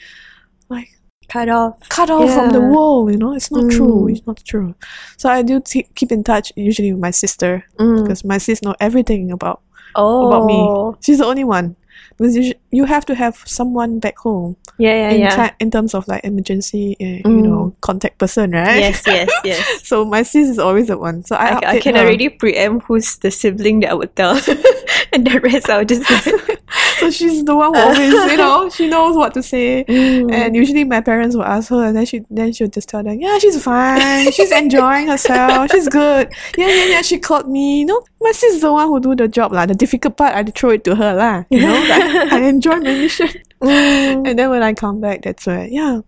[0.69, 0.89] like
[1.29, 1.79] Cut off.
[1.89, 3.09] cut off from the world.
[3.11, 4.05] You know, it's not true.
[4.07, 4.11] Mm.
[4.11, 4.75] It's not true.
[5.17, 8.03] So I do t- keep in touch usually with my sister Mm.
[8.03, 9.61] because my sis know everything about
[9.95, 10.27] Oh.
[10.27, 10.59] about me.
[11.01, 11.75] She's the only one.
[12.17, 15.51] Because you, sh- you have to have someone back home Yeah, yeah, in, yeah.
[15.59, 17.43] in terms of like emergency, uh, you Mm.
[17.43, 18.77] know, contact person, right?
[18.77, 19.81] Yes, yes, yes.
[19.87, 21.23] So my sis is always the one.
[21.23, 22.01] So I, I, I can her.
[22.01, 24.35] already preempt who's the sibling that I would tell,
[25.13, 26.61] and the rest I'll just like,
[27.03, 29.83] So she's the one who always, you know, she knows what to say.
[29.83, 30.31] Mm.
[30.31, 33.19] And usually my parents will ask her, and then she then she'll just tell them,
[33.19, 36.31] yeah, she's fine, she's enjoying herself, she's good.
[36.57, 37.01] Yeah, yeah, yeah.
[37.01, 37.83] She called me.
[37.83, 39.65] You know, my sis is the one who do the job lah.
[39.65, 41.43] The difficult part, I throw it to her lah.
[41.49, 43.27] You know, like, I enjoy my mission.
[43.59, 44.29] Mm.
[44.29, 45.99] And then when I come back, that's where yeah,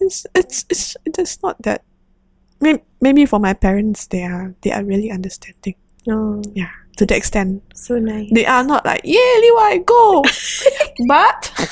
[0.00, 1.86] it's it's it's it's not that.
[2.62, 5.74] Maybe, maybe for my parents, they are they are really understanding.
[6.08, 8.28] Oh, Yeah, to the extent so nice.
[8.32, 10.24] they are not like yeah, Levi, go,
[11.08, 11.70] but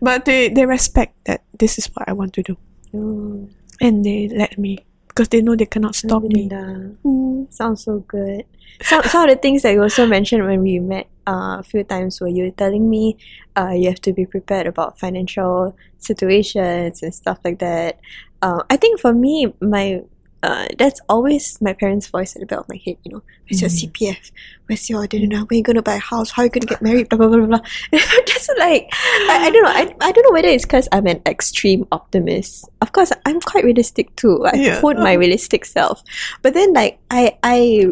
[0.00, 2.56] but they they respect that this is what I want to do,
[2.94, 3.48] Oh,
[3.80, 4.78] and they let me
[5.08, 6.48] because they know they cannot stop me.
[6.48, 7.52] Mm.
[7.52, 8.44] Sounds so good.
[8.82, 11.82] Some some of the things that you also mentioned when we met uh, a few
[11.84, 13.16] times were you were telling me
[13.56, 17.98] uh, you have to be prepared about financial situations and stuff like that.
[18.42, 20.02] Uh, I think for me, my
[20.42, 22.96] uh, that's always my parents' voice at the back of my head.
[23.04, 23.70] You know, where's your.
[23.70, 24.30] CPF?
[24.66, 25.38] Where's your da da da?
[25.44, 26.30] When you gonna buy a house?
[26.30, 27.08] How you gonna get married?
[27.08, 27.46] Blah blah blah blah.
[27.46, 28.00] blah.
[28.26, 29.70] Just like I, I don't know.
[29.70, 32.68] I, I don't know whether it's because I'm an extreme optimist.
[32.80, 34.44] Of course, I'm quite realistic too.
[34.46, 34.80] I Yeah.
[34.80, 36.02] quote my realistic self.
[36.42, 37.86] But then, like I, I,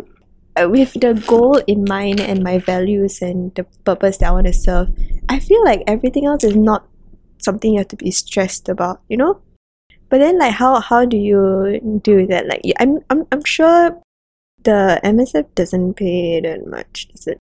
[0.56, 4.46] uh, with the goal in mind and my values and the purpose that I want
[4.46, 4.88] to serve,
[5.28, 6.86] I feel like everything else is not
[7.38, 9.00] something you have to be stressed about.
[9.08, 9.40] You know.
[10.14, 12.46] But then, like, how how do you do that?
[12.46, 13.98] Like, I'm I'm I'm sure
[14.62, 17.38] the MSF doesn't pay that much, does it?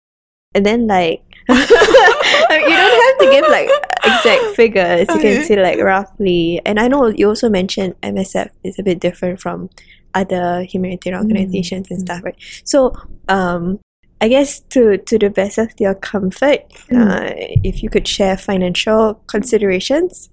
[0.54, 1.18] And then, like,
[1.48, 3.68] you don't have to give like
[4.04, 5.08] exact figures.
[5.10, 6.62] You can say like roughly.
[6.64, 9.68] And I know you also mentioned MSF is a bit different from
[10.14, 11.26] other humanitarian Mm.
[11.26, 12.38] organizations and stuff, right?
[12.62, 12.94] So,
[13.26, 13.80] um,
[14.20, 17.02] I guess to to the best of your comfort, Mm.
[17.02, 17.34] uh,
[17.66, 20.30] if you could share financial considerations.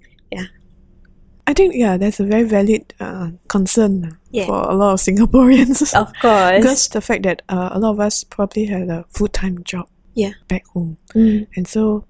[1.48, 4.46] I think yeah, that's a very valid uh, concern Yeah.
[4.48, 5.94] for a lot of Singaporeans.
[5.96, 6.60] Of course.
[6.60, 9.88] because the fact that uh, a lot of us probably had a full time job
[10.14, 10.34] Yeah.
[10.48, 11.48] back home, Mm.
[11.56, 12.04] and so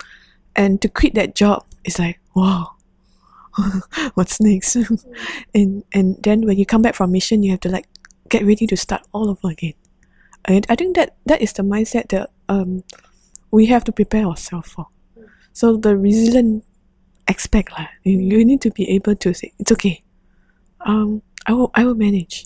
[0.56, 2.74] and to quit that job is like wow.
[4.14, 4.76] What's next?
[5.56, 7.88] and and then when you come back from mission, you have to like
[8.30, 9.74] get ready to start all over again.
[10.46, 12.84] And I think that that is the mindset that um
[13.52, 14.88] we have to prepare ourselves for.
[15.54, 16.64] So the resilient
[17.28, 20.04] aspect, lah, you, you need to be able to say it's okay.
[20.82, 22.46] Um, I will I will manage.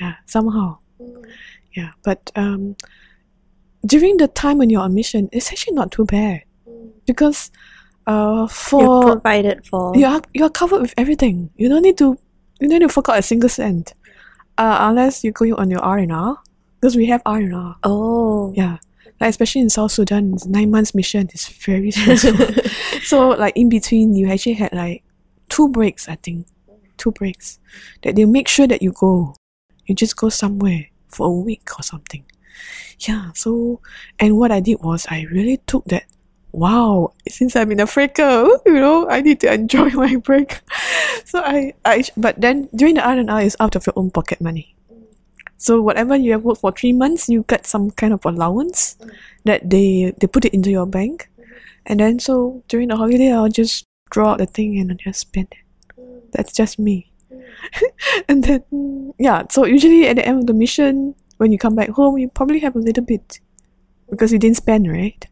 [0.00, 0.78] Yeah, somehow.
[1.76, 2.76] Yeah, but um,
[3.86, 6.42] during the time when you're on mission, it's actually not too bad
[7.06, 7.50] because
[8.06, 9.94] uh, You're for provided for.
[9.96, 11.50] you are you are covered with everything.
[11.56, 12.18] You don't need to
[12.60, 13.94] you don't need to fork out a single cent,
[14.58, 16.38] uh, unless you're going on your R and R,
[16.80, 17.76] because we have R and R.
[17.84, 18.52] Oh.
[18.56, 18.78] Yeah,
[19.20, 22.46] like especially in South Sudan, it's nine months mission is very stressful.
[23.02, 25.04] so like in between, you actually had like
[25.48, 26.08] two breaks.
[26.08, 26.46] I think
[26.96, 27.58] two breaks
[28.02, 29.34] that they make sure that you go.
[29.86, 32.24] You just go somewhere for a week or something.
[33.00, 33.32] Yeah.
[33.34, 33.80] So
[34.18, 36.04] and what I did was I really took that.
[36.52, 40.60] Wow, since I'm in Africa, you know, I need to enjoy my break.
[41.24, 44.10] So I, I, but then during the R and R is out of your own
[44.10, 44.74] pocket money.
[45.60, 48.96] So whatever you have worked for three months, you get some kind of allowance
[49.44, 51.28] that they they put it into your bank,
[51.84, 55.20] and then so during the holiday, I'll just draw out the thing and I'll just
[55.20, 55.60] spend it.
[56.32, 57.12] That's just me.
[58.28, 61.90] and then yeah, so usually at the end of the mission, when you come back
[61.90, 63.40] home, you probably have a little bit
[64.08, 65.28] because you didn't spend, right?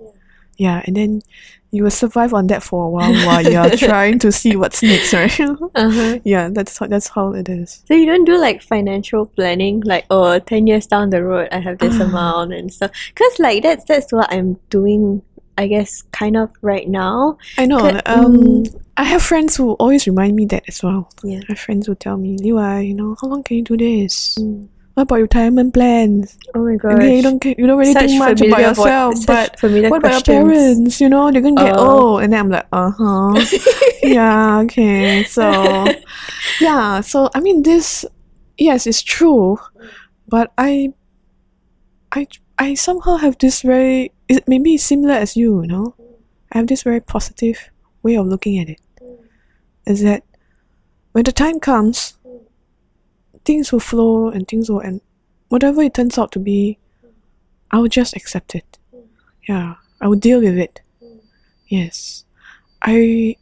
[0.59, 1.23] Yeah, and then
[1.71, 5.13] you will survive on that for a while while you're trying to see what's next,
[5.13, 5.39] right?
[5.75, 6.19] Uh-huh.
[6.25, 7.83] yeah, that's how that's how it is.
[7.87, 11.61] So you don't do like financial planning, like oh, 10 years down the road, I
[11.61, 12.91] have this amount and stuff.
[13.15, 15.23] Cause like that's that's what I'm doing.
[15.57, 17.37] I guess kind of right now.
[17.59, 17.79] I know.
[18.07, 18.83] Um, mm.
[18.97, 21.11] I have friends who always remind me that as well.
[21.25, 21.41] Yeah.
[21.41, 24.37] I have friends who tell me, Liwa, you know, how long can you do this?
[24.39, 24.69] Mm.
[24.99, 26.37] What about retirement plans?
[26.57, 26.95] Oh my god!
[26.99, 29.27] Okay, you don't you don't really Such think much about vo- yourself, such
[29.63, 31.01] but what about your parents?
[31.01, 32.19] You know, they're gonna get Oh.
[32.19, 33.39] old, and then I'm like, uh huh,
[34.03, 35.23] yeah, okay.
[35.23, 35.95] So,
[36.61, 38.05] yeah, so I mean, this,
[38.59, 39.61] yes, it's true,
[40.27, 40.93] but I,
[42.11, 42.27] I,
[42.59, 45.95] I somehow have this very, it maybe similar as you, you know,
[46.51, 47.71] I have this very positive
[48.03, 48.81] way of looking at it.
[49.87, 50.25] Is that
[51.13, 52.18] when the time comes,
[53.49, 55.01] things will flow and things will, and
[55.49, 56.79] whatever it turns out to be,
[57.71, 58.77] I will just accept it.
[59.49, 60.83] Yeah, I will deal with it.
[61.67, 62.25] Yes,
[62.83, 63.37] I,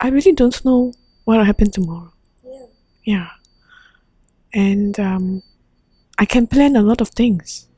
[0.00, 0.92] I really don't know
[1.24, 2.12] what will happen tomorrow.
[3.04, 3.30] Yeah,
[4.52, 5.42] and um,
[6.18, 7.68] I can plan a lot of things.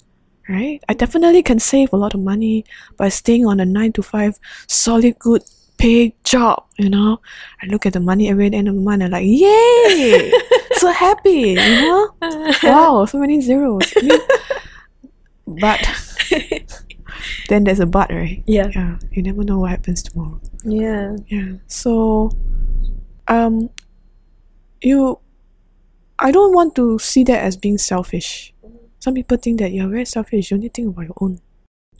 [0.49, 2.65] Right, I definitely can save a lot of money
[2.97, 5.43] by staying on a nine to five solid, good
[5.77, 6.65] paid job.
[6.79, 7.21] You know,
[7.61, 9.03] I look at the money every end of the month.
[9.03, 10.33] I'm like, yay,
[10.81, 11.55] so happy.
[11.55, 12.15] You know,
[12.63, 13.93] wow, so many zeros.
[15.47, 15.81] But
[17.49, 18.43] then there's a but, right?
[18.47, 18.69] Yeah.
[18.75, 20.41] Yeah, you never know what happens tomorrow.
[20.65, 21.17] Yeah.
[21.29, 21.53] Yeah.
[21.67, 22.31] So,
[23.29, 23.71] um,
[24.83, 25.19] you,
[26.19, 28.53] I don't want to see that as being selfish.
[28.99, 30.51] Some people think that you're very selfish.
[30.51, 31.41] You only think about your own.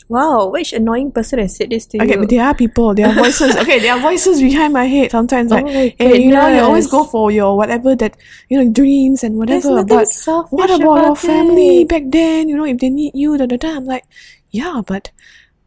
[0.09, 2.21] Wow, which annoying person has said this to Okay, you?
[2.21, 2.95] but there are people.
[2.95, 3.57] There are voices.
[3.57, 5.51] okay, there are voices behind my head sometimes.
[5.51, 8.17] Like, Oh hey, you know, you always go for your whatever that
[8.49, 9.83] you know dreams and whatever.
[9.85, 10.07] But
[10.51, 12.49] what about your about family back then?
[12.49, 13.77] You know, if they need you, da da da.
[13.77, 14.05] I'm like,
[14.51, 15.11] yeah, but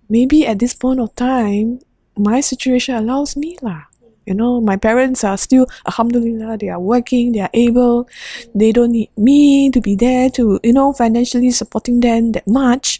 [0.07, 1.79] maybe at this point of time,
[2.15, 3.83] my situation allows me lah.
[4.25, 8.07] You know, my parents are still, alhamdulillah, they are working, they are able,
[8.53, 12.99] they don't need me to be there to, you know, financially supporting them that much.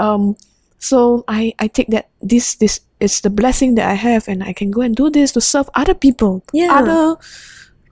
[0.00, 0.34] Um,
[0.78, 4.52] so I, I take that this this is the blessing that I have and I
[4.52, 6.42] can go and do this to serve other people.
[6.52, 6.72] Yeah.
[6.72, 7.16] Other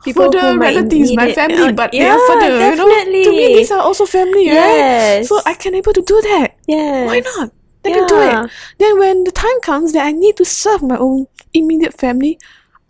[0.05, 1.35] People further who relatives, my it.
[1.35, 2.89] family, Uh, but they yeah, are further, you know.
[3.24, 5.24] To me these are also family, right?
[5.24, 6.57] So I can able to do that.
[6.68, 7.07] Yeah.
[7.07, 7.53] Why not?
[7.85, 8.51] I can do it.
[8.78, 12.39] Then when the time comes that I need to serve my own immediate family,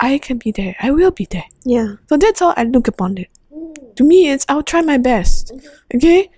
[0.01, 0.75] I can be there.
[0.83, 1.47] I will be there.
[1.65, 2.03] Yeah.
[2.11, 3.31] So that's how I look upon it.
[3.95, 5.55] To me, it's I'll try my best.
[5.95, 6.31] Okay?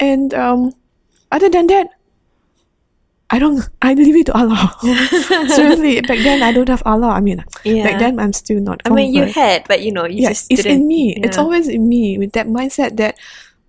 [0.00, 0.72] And um
[1.30, 1.88] other than that,
[3.28, 4.70] I don't I leave it to Allah.
[5.50, 7.08] Seriously, back then I don't have Allah.
[7.08, 7.82] I mean Yeah.
[7.84, 10.52] back then I'm still not I mean, you had, but you know, you yes, just
[10.52, 11.14] it's in me.
[11.18, 13.18] It's always in me with that mindset that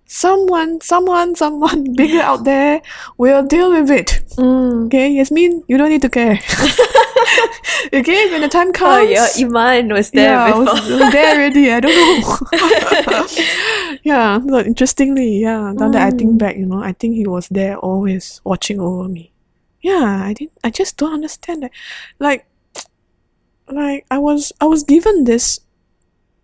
[0.06, 2.80] someone, someone, someone bigger out there
[3.18, 4.22] will deal with it.
[4.38, 4.86] Mm.
[4.86, 6.38] Okay, Yasmin, you don't need to care.
[7.92, 8.94] okay, when the time comes.
[8.94, 10.64] Oh, your iman was there yeah, before.
[10.64, 11.72] was, was there already.
[11.72, 12.38] I don't know.
[14.02, 15.72] yeah, so interestingly, yeah.
[15.74, 16.38] Now that I think Mm.
[16.38, 19.32] back, you know, I think he was there always watching over me.
[19.80, 20.58] Yeah, I didn't.
[20.64, 21.70] I just don't understand that.
[22.18, 22.46] Like,
[23.70, 25.60] like I was, I was given this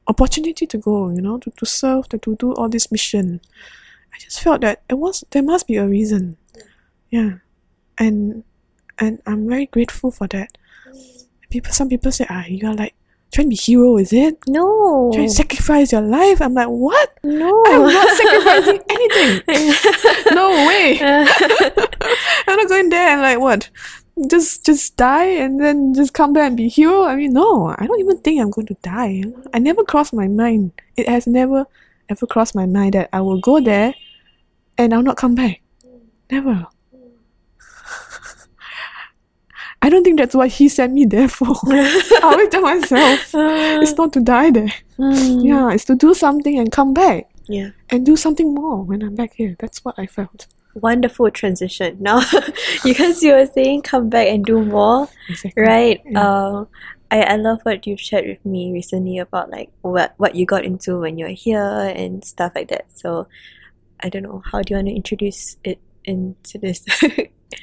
[0.07, 3.41] opportunity to go, you know, to, to serve, to, to do all this mission.
[4.15, 6.37] I just felt that it was there must be a reason.
[7.11, 7.39] Yeah.
[7.99, 8.45] And
[8.99, 10.57] and I'm very grateful for that.
[11.51, 12.95] People some people say, ah, you are like
[13.35, 14.39] trying to be hero, is it?
[14.47, 15.11] No.
[15.13, 16.41] Trying to sacrifice your life?
[16.41, 17.19] I'm like, what?
[17.25, 17.63] no.
[17.67, 19.75] I'm not sacrificing anything.
[20.35, 20.99] No way.
[21.03, 23.69] I'm not going there and like what?
[24.31, 27.05] Just just die and then just come back and be hero?
[27.05, 29.23] I mean no, I don't even think I'm going to die.
[29.53, 30.73] I never crossed my mind.
[30.97, 31.67] It has never
[32.09, 33.95] ever crossed my mind that I will go there
[34.79, 35.61] and I'll not come back.
[36.31, 36.67] Never.
[39.85, 41.53] I don't think that's what he sent me there for.
[41.69, 43.21] I always tell myself
[43.85, 44.73] it's not to die there.
[44.99, 45.45] Mm.
[45.45, 47.71] Yeah, it's to do something and come back Yeah.
[47.91, 49.57] and do something more when I'm back here.
[49.61, 50.47] That's what I felt.
[50.75, 51.99] Wonderful transition.
[52.09, 52.23] Now,
[52.83, 55.63] because you were saying come back and do more, Exactly.
[55.63, 56.01] right?
[56.07, 56.21] Yeah.
[56.25, 56.65] Uh,
[57.11, 60.65] I, I love what you've shared with me recently about like what what you got
[60.65, 62.87] into when you're here and stuff like that.
[62.91, 63.29] So,
[64.01, 64.43] I don't know.
[64.51, 66.85] How do you want to introduce it into this?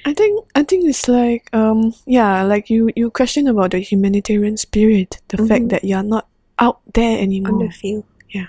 [0.05, 4.57] I think I think it's like um yeah, like you you question about the humanitarian
[4.57, 5.47] spirit, the Mhm.
[5.47, 6.27] fact that you're not
[6.59, 8.05] out there anymore on the field.
[8.29, 8.47] Yeah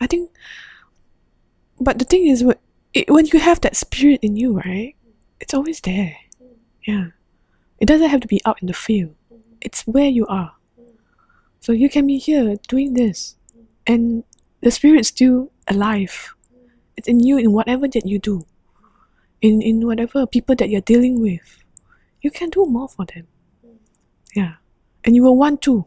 [0.00, 0.30] I think
[1.80, 2.56] but the thing is, wh-
[2.94, 4.94] it, when you have that spirit in you, right?
[5.40, 6.16] It's always there.
[6.86, 7.08] Yeah.
[7.78, 9.14] It doesn't have to be out in the field.
[9.60, 10.52] It's where you are.
[11.60, 13.36] So you can be here doing this,
[13.86, 14.24] and
[14.62, 16.32] the spirit's still alive.
[16.96, 18.46] It's in you in whatever that you do,
[19.40, 21.62] in in whatever people that you're dealing with.
[22.22, 23.26] You can do more for them.
[24.34, 24.54] Yeah,
[25.04, 25.84] and you will want to.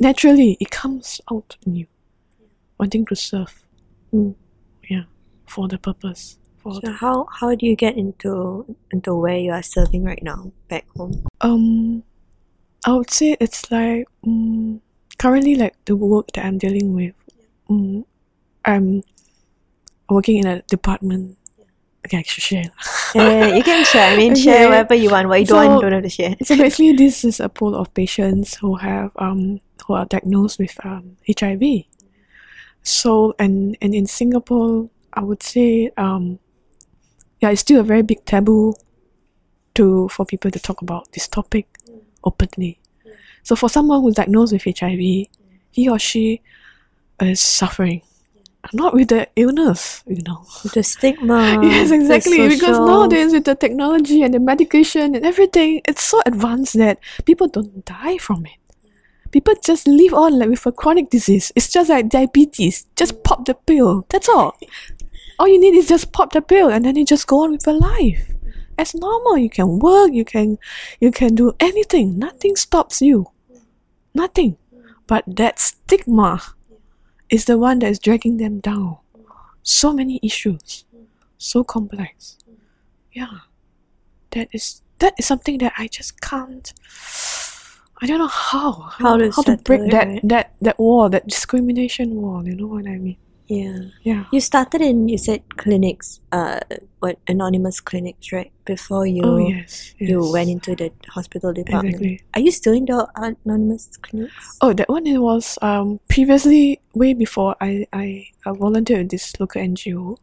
[0.00, 1.86] Naturally, it comes out in you,
[2.78, 3.66] wanting to serve.
[4.12, 4.34] Mm.
[4.88, 5.04] Yeah,
[5.46, 6.38] for the purpose.
[6.58, 10.22] For So the, how how do you get into into where you are serving right
[10.22, 11.26] now back home?
[11.40, 12.02] um,
[12.84, 14.80] I would say it's like um,
[15.18, 17.14] currently like the work that I'm dealing with.
[17.68, 18.04] Um,
[18.64, 19.02] I'm
[20.08, 21.36] working in a department.
[22.06, 22.70] Okay, I should share.
[23.14, 24.12] Yeah, you can share.
[24.12, 25.28] I mean, share whatever you want.
[25.28, 26.36] What you don't So- want, don't have to share.
[26.42, 30.74] So basically, this is a pool of patients who have um who are diagnosed with
[30.84, 31.84] um HIV.
[32.82, 36.38] So and and in Singapore, I would say um
[37.40, 38.74] yeah, it's still a very big taboo
[39.74, 41.66] to for people to talk about this topic
[42.24, 42.78] openly.
[43.42, 45.26] So for someone who's diagnosed with HIV,
[45.70, 46.40] he or she
[47.20, 48.02] is suffering.
[48.72, 50.44] Not with the illness, you know.
[50.62, 51.60] With The stigma.
[51.62, 52.48] Yes, exactly.
[52.48, 57.48] Because nowadays with the technology and the medication and everything, it's so advanced that people
[57.48, 58.58] don't die from it.
[59.30, 61.52] People just live on like with a chronic disease.
[61.56, 62.86] It's just like diabetes.
[62.96, 64.06] Just pop the pill.
[64.08, 64.56] That's all.
[65.38, 67.66] All you need is just pop the pill and then you just go on with
[67.66, 68.32] your life.
[68.78, 69.36] As normal.
[69.38, 70.58] You can work, you can
[71.00, 72.18] you can do anything.
[72.18, 73.26] Nothing stops you.
[74.14, 74.56] Nothing.
[75.06, 76.40] But that stigma
[77.30, 78.98] is the one that is dragging them down.
[79.62, 80.84] So many issues
[81.38, 82.38] so complex.
[83.12, 83.46] Yeah,
[84.30, 86.72] that is that is something that I just can't.
[88.00, 90.20] I don't know how How to how to break that right?
[90.28, 92.46] that that wall, that discrimination wall.
[92.46, 93.16] You know what I mean?
[93.48, 93.78] Yeah.
[94.02, 94.24] Yeah.
[94.32, 96.60] You started in you said clinics, uh,
[96.98, 98.50] what anonymous clinics, right?
[98.64, 100.10] Before you oh yes, yes.
[100.10, 101.94] you went into the hospital department.
[101.94, 102.22] exactly.
[102.34, 104.58] Are you still in the anonymous clinics?
[104.60, 109.38] Oh, that one it was um previously way before I I, I volunteered with this
[109.38, 110.18] local NGO,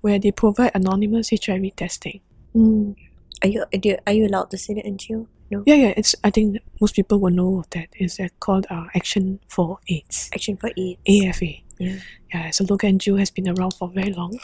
[0.00, 2.20] where they provide anonymous HIV testing.
[2.54, 2.96] Mm.
[3.42, 5.26] Are you are you, are you allowed to say the NGO?
[5.50, 5.62] No.
[5.64, 5.94] Yeah, yeah.
[5.96, 7.88] It's I think most people will know that.
[7.94, 10.28] It's uh, called uh, Action for AIDS.
[10.34, 10.98] Action for AIDS.
[11.08, 11.62] AFA.
[11.78, 11.98] Yeah.
[12.32, 14.38] Yeah, so local NGO has been around for very long,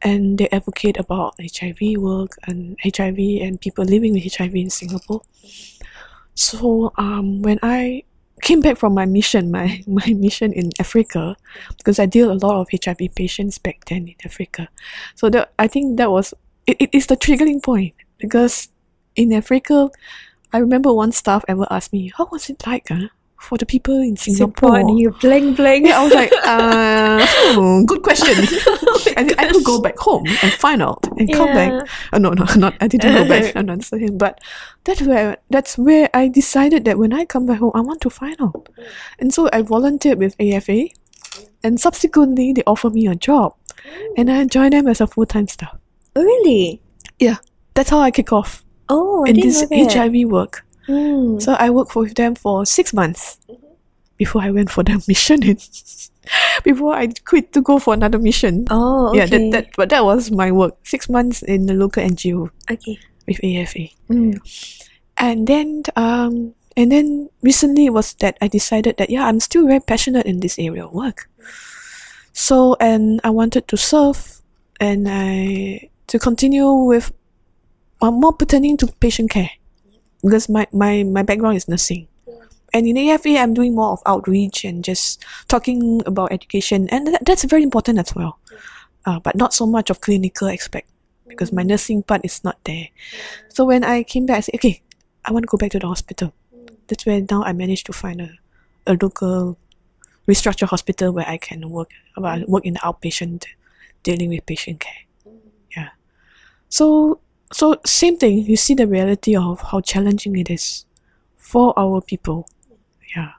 [0.00, 5.22] and they advocate about HIV work and HIV and people living with HIV in Singapore.
[6.34, 8.04] So um, when I
[8.42, 11.36] came back from my mission, my my mission in Africa,
[11.76, 14.68] because I deal a lot of HIV patients back then in Africa,
[15.14, 16.34] so that I think that was
[16.66, 18.68] it, it is the triggering point because
[19.16, 19.90] in Africa,
[20.52, 23.08] I remember one staff ever asked me, "How was it like, huh,
[23.42, 25.88] for the people in Singapore?" and you bling bling.
[25.90, 28.34] I was like, uh, hmm, good question.
[29.16, 31.88] I, I could go back home and find out and come back.
[32.12, 32.74] Oh, no, no, not.
[32.80, 34.16] I didn't go back and answer him.
[34.16, 34.40] But
[34.84, 38.10] that's where that's where I decided that when I come back home, I want to
[38.10, 38.68] find out.
[39.18, 40.88] And so I volunteered with AFA,
[41.62, 43.54] and subsequently they offered me a job,
[44.16, 45.76] and I joined them as a full time staff.
[46.16, 46.80] Oh, really?
[47.18, 47.36] Yeah,
[47.74, 49.92] that's how I kick off Oh, I in didn't this know that.
[49.94, 50.66] HIV work.
[50.88, 51.40] Mm.
[51.40, 53.38] So I worked with them for six months
[54.16, 55.42] before I went for the mission.
[55.42, 55.58] In,
[56.64, 58.66] before I quit to go for another mission.
[58.70, 59.18] Oh, okay.
[59.18, 60.74] Yeah, that, that but that was my work.
[60.84, 62.98] Six months in the local NGO okay.
[63.26, 64.38] with AFA, Mm.
[65.16, 69.80] and then um and then recently was that I decided that yeah I'm still very
[69.80, 71.28] passionate in this area of work.
[72.32, 74.40] So and I wanted to serve,
[74.80, 77.12] and I to continue with
[78.00, 79.50] uh, more pertaining to patient care
[80.22, 82.08] because my, my, my background is nursing.
[82.74, 87.24] And in AFA, I'm doing more of outreach and just talking about education, and that,
[87.24, 88.38] that's very important as well.
[89.04, 90.88] Uh, but not so much of clinical aspect
[91.32, 91.68] because my mm.
[91.68, 92.88] nursing part is not there.
[93.48, 94.80] So when I came back, I said, okay,
[95.24, 96.32] I want to go back to the hospital.
[96.54, 96.76] Mm.
[96.86, 98.30] That's where now I managed to find a,
[98.86, 99.58] a local
[100.28, 101.90] restructured hospital where I can work.
[102.16, 103.46] Well, work in the outpatient,
[104.02, 105.02] dealing with patient care.
[105.28, 105.38] Mm.
[105.76, 105.88] Yeah.
[106.68, 107.20] So
[107.52, 108.38] so same thing.
[108.38, 110.86] You see the reality of how challenging it is
[111.36, 112.48] for our people.
[113.14, 113.32] Yeah,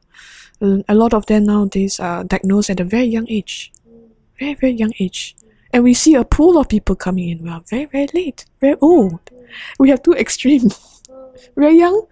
[0.61, 3.71] a lot of them nowadays are diagnosed at a very young age,
[4.39, 5.35] very very young age,
[5.71, 7.43] and we see a pool of people coming in.
[7.43, 9.19] We are very very late, very old.
[9.79, 11.01] We have two extremes,
[11.55, 12.07] very young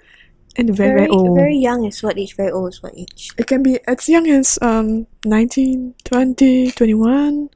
[0.58, 1.38] and very very, old.
[1.38, 2.36] very young is what age?
[2.36, 3.32] Very old is what age?
[3.38, 7.50] It can be as young as um 19, 20, 21.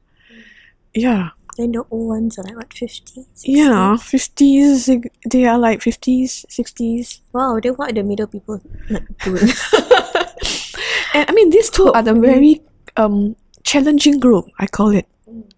[0.94, 3.26] Yeah, Then the old ones are like what, 50?
[3.34, 3.52] 60?
[3.52, 5.08] yeah, 50s.
[5.30, 7.20] they- are like 50s, 60s.
[7.32, 8.60] Wow, then what are the middle people
[8.90, 9.48] not doing?
[11.14, 12.60] And I mean, these two are the very
[12.96, 14.46] um challenging group.
[14.58, 15.06] I call it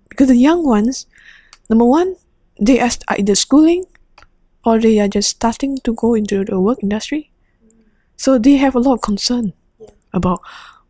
[0.08, 1.06] because the young ones,
[1.68, 2.14] number one,
[2.60, 3.84] they are are either schooling
[4.64, 7.30] or they are just starting to go into the work industry.
[8.16, 9.52] So they have a lot of concern
[10.12, 10.40] about,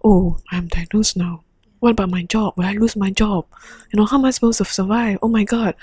[0.05, 1.45] oh, I'm diagnosed now.
[1.81, 2.55] What about my job?
[2.57, 3.47] Will I lose my job?
[3.93, 5.19] You know, how am I supposed to survive?
[5.23, 5.75] Oh my god.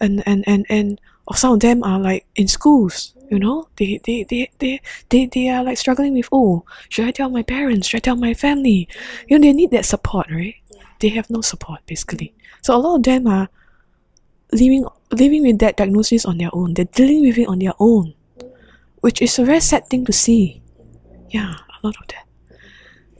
[0.00, 1.00] And and and and
[1.34, 5.48] some of them are like in schools, you know, they they they they they, they
[5.48, 7.88] are like struggling with oh, should I tell my parents?
[7.88, 8.88] Should I tell my family?
[9.26, 10.54] You know, they need that support, right?
[11.00, 12.34] They have no support basically.
[12.62, 13.48] So a lot of them are
[14.52, 16.74] living living with that diagnosis on their own.
[16.74, 18.14] They're dealing with it on their own.
[19.00, 20.62] Which is a very sad thing to see.
[21.30, 22.26] Yeah, a lot of that.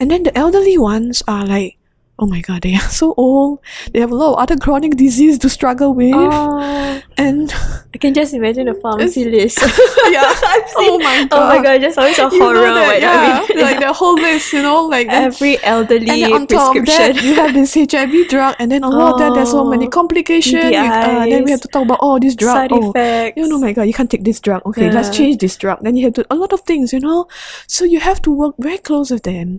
[0.00, 1.78] And then the elderly ones are like,
[2.18, 3.60] oh my god, they are so old.
[3.92, 6.14] They have a lot of other chronic disease to struggle with.
[6.14, 7.52] Oh, And
[7.94, 9.58] I can just imagine a pharmacy list.
[10.10, 10.90] yeah, seen.
[10.92, 11.32] oh my god.
[11.32, 12.60] Oh my god, just always a You horror.
[12.60, 16.46] that, yeah, I mean, like the whole list, you know, like every elderly and on
[16.46, 17.16] top of prescription.
[17.16, 19.86] that, you have this HIV drug, and then on top of that, there's so many
[19.86, 20.64] Oh, complications.
[20.64, 22.54] with, uh, then we have to talk about oh this drug.
[22.56, 23.36] side oh, effects.
[23.36, 24.62] you know, my God, you can't take this drug.
[24.66, 25.78] Okay, let's change this drug.
[25.82, 27.28] Then you have to a lot of things, you know.
[27.66, 29.58] So you have to work very close with them,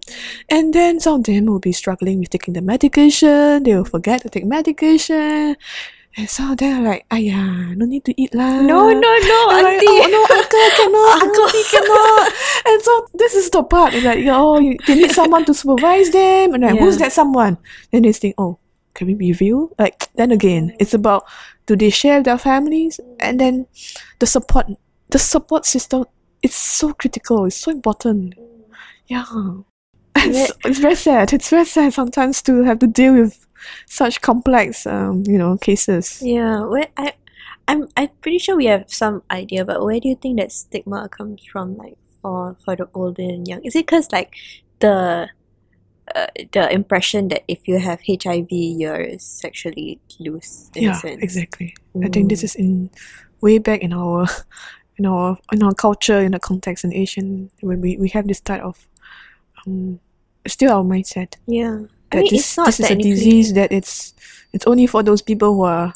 [0.49, 3.63] and then some of them will be struggling with taking the medication.
[3.63, 5.55] They will forget to take medication.
[6.17, 9.77] And them are like, "Ayah, no need to eat lah." no, no, no, And like,
[9.77, 9.85] auntie.
[9.85, 12.27] oh no, uncle cannot, auntie cannot.
[12.65, 13.93] And so this is the part.
[13.93, 16.55] It's like, oh, you, they need someone to supervise them.
[16.57, 17.59] And like, who's that someone?
[17.91, 18.57] Then they think, oh,
[18.95, 19.69] can we review?
[19.77, 21.29] Like, then again, it's about
[21.67, 22.99] do they share their families?
[23.19, 23.67] And then
[24.17, 24.65] the support,
[25.13, 26.05] the support system,
[26.41, 27.45] it's so critical.
[27.45, 28.33] It's so important.
[29.05, 29.25] Yeah.
[30.25, 31.33] It's, it's very sad.
[31.33, 33.45] It's very sad sometimes to have to deal with
[33.85, 36.21] such complex, um, you know, cases.
[36.21, 37.13] Yeah, where I,
[37.67, 41.09] I'm I'm pretty sure we have some idea, but where do you think that stigma
[41.09, 41.75] comes from?
[41.77, 44.33] Like for for the older and young, is it because like
[44.79, 45.27] the
[46.15, 51.21] uh, the impression that if you have HIV, you're sexually loose in a yeah, sense?
[51.21, 51.75] exactly.
[52.03, 52.43] I think this Mm.
[52.45, 52.89] is in
[53.41, 54.27] way back in our
[54.97, 58.39] in our in our culture in the context in Asian when we, we have this
[58.41, 58.87] type of
[59.65, 59.99] um
[60.47, 64.13] still our mindset Yeah, I mean this it's not this is a disease that it's
[64.53, 65.93] it's only for those people who are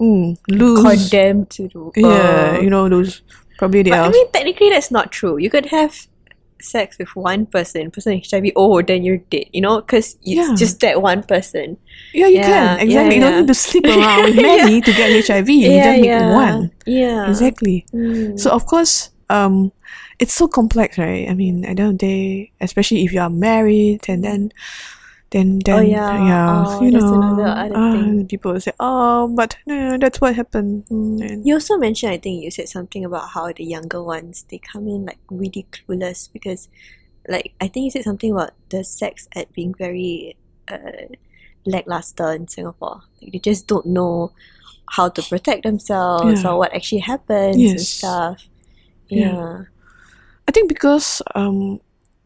[0.00, 0.82] mm, loose.
[0.82, 1.92] condemned to do.
[1.96, 3.22] Yeah, uh, you know those
[3.58, 5.38] probably they But are I mean, technically, that's not true.
[5.38, 6.06] You could have
[6.60, 10.54] sex with one person, person HIV, oh, then you're dead, you know, because it's Yeah.
[10.56, 11.76] just that one person.
[12.14, 14.92] yeah you yeah, can exactly yeah, you don't need to sleep around with many to
[14.92, 17.28] get HIV you just need one Yeah.
[17.28, 18.38] exactly Mm.
[18.38, 19.72] So of course, um,
[20.18, 21.28] it's so complex, right?
[21.28, 24.52] I mean, at the end of the day, especially if you are married, and then,
[25.30, 26.64] then, then, Oh, yeah.
[26.66, 30.84] Oh, you know, another other ah, people will say, oh, but no, that's what happened.
[30.90, 34.58] And, You also mentioned, I think you said something about how the younger ones they
[34.58, 36.68] come in like really clueless because,
[37.28, 40.36] like, I think you said something about the sex ed being very
[40.68, 41.10] uh,
[41.66, 43.02] lackluster in Singapore.
[43.20, 44.32] Like, they just don't know
[44.90, 46.50] how to protect themselves Yeah.
[46.50, 48.46] or what actually happens and stuff.
[49.08, 49.32] Yeah.
[49.32, 49.62] Yeah.
[50.48, 51.80] I think because um,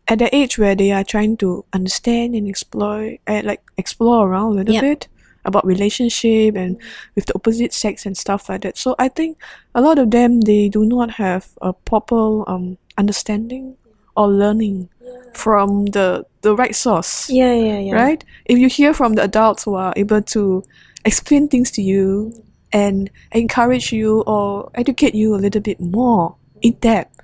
[0.08, 4.52] at the age where they are trying to understand and explore, uh, like explore around
[4.52, 4.80] a little Yeah.
[4.80, 5.08] bit
[5.44, 6.76] about relationship and
[7.14, 8.76] with the opposite sex and stuff like that.
[8.76, 9.38] So I think
[9.74, 13.76] a lot of them they do not have a proper um understanding
[14.16, 14.88] or learning
[15.34, 17.30] from the the right source.
[17.30, 17.94] Yeah, yeah, yeah.
[17.94, 18.24] Right?
[18.46, 20.64] If you hear from the adults who are able to
[21.04, 22.32] explain things to you
[22.72, 27.17] and encourage you or educate you a little bit more in depth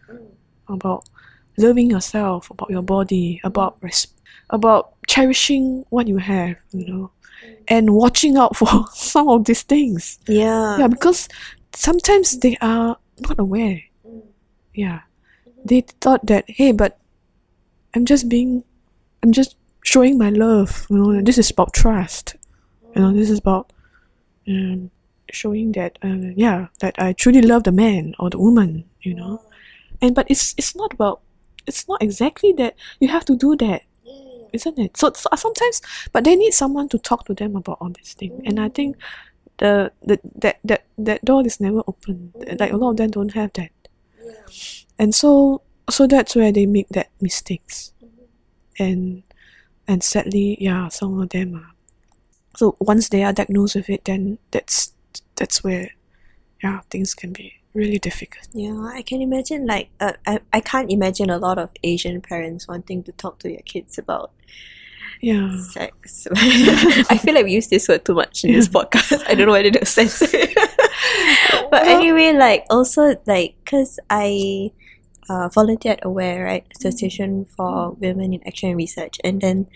[0.69, 1.09] about
[1.57, 4.09] loving yourself, about your body, about res-
[4.51, 7.11] about cherishing what you have, you know,
[7.69, 10.19] and watching out for some of these things.
[10.27, 10.79] Yeah.
[10.79, 11.29] Yeah, because
[11.73, 13.83] sometimes they are not aware.
[14.75, 15.01] Yeah,
[15.65, 16.99] they thought that hey, but
[17.95, 18.65] I'm just being,
[19.23, 20.87] I'm just showing my love.
[20.91, 22.37] You know, this is about trust.
[22.95, 23.73] You know, this is about
[24.49, 24.91] um,
[25.31, 28.85] showing that uh, yeah, that I truly love the man or the woman.
[29.03, 29.43] You know,
[30.05, 31.21] and but it's it's not about
[31.67, 33.83] it's not exactly that you have to do that
[34.55, 34.97] isn't it?
[34.97, 35.83] So, so sometimes
[36.13, 38.41] but they need someone to talk to them about all these things.
[38.47, 38.97] And i think
[39.59, 42.33] the, the that that that door is never open.
[42.59, 43.73] Like a lot of them don't have that.
[44.99, 47.93] And so so that's where they make that mistakes.
[48.79, 49.23] And
[49.87, 51.73] and sadly yeah some of them are.
[52.57, 54.93] So once they are diagnosed with it then that's
[55.37, 55.91] that's where
[56.63, 60.91] yeah things can be really difficult Yeah, I can imagine like uh, I I can't
[60.91, 64.31] imagine a lot of Asian parents wanting to talk to their kids about
[65.21, 66.27] yeah sex.
[66.37, 69.25] I feel like we use this word too much in this podcast.
[69.27, 70.55] I don't know whether to censor it.
[71.71, 74.71] but anyway, like also like because I
[75.29, 79.67] uh, volunteered at Aware, right, Association for Women in Action and Research, and then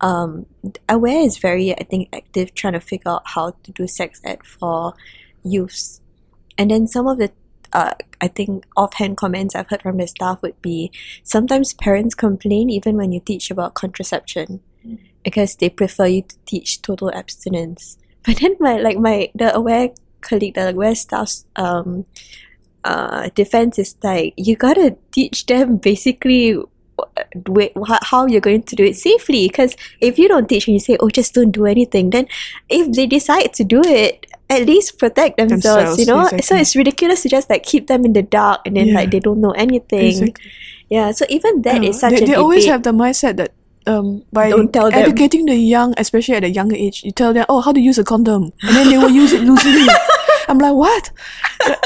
[0.00, 0.46] um,
[0.88, 4.44] Aware is very, I think, active trying to figure out how to do sex ed
[4.44, 4.94] for
[5.42, 6.00] youths.
[6.58, 7.32] And then some of the,
[7.72, 10.90] uh, I think, offhand comments I've heard from the staff would be
[11.22, 14.60] sometimes parents complain even when you teach about contraception
[15.24, 17.98] because they prefer you to teach total abstinence.
[18.26, 19.90] But then my like my the aware
[20.20, 22.06] colleague, the aware staff's um
[22.82, 26.58] uh defense is like you gotta teach them basically
[28.02, 30.96] how you're going to do it safely because if you don't teach and you say
[31.00, 32.26] oh just don't do anything then
[32.68, 36.76] if they decide to do it at least protect themselves, Themselves, you know so it's
[36.76, 38.94] ridiculous to just like keep them in the dark and then Yeah.
[38.94, 40.50] like they don't know anything Exactly.
[40.88, 42.72] yeah so even that is Yeah, such they, a they always debate.
[42.72, 43.52] have the mindset that
[43.86, 44.94] um, by tell them.
[44.98, 47.98] educating the young, especially at a younger age, you tell them, oh, how to use
[47.98, 49.86] a condom, and then they will use it loosely.
[50.48, 51.10] I'm like, what?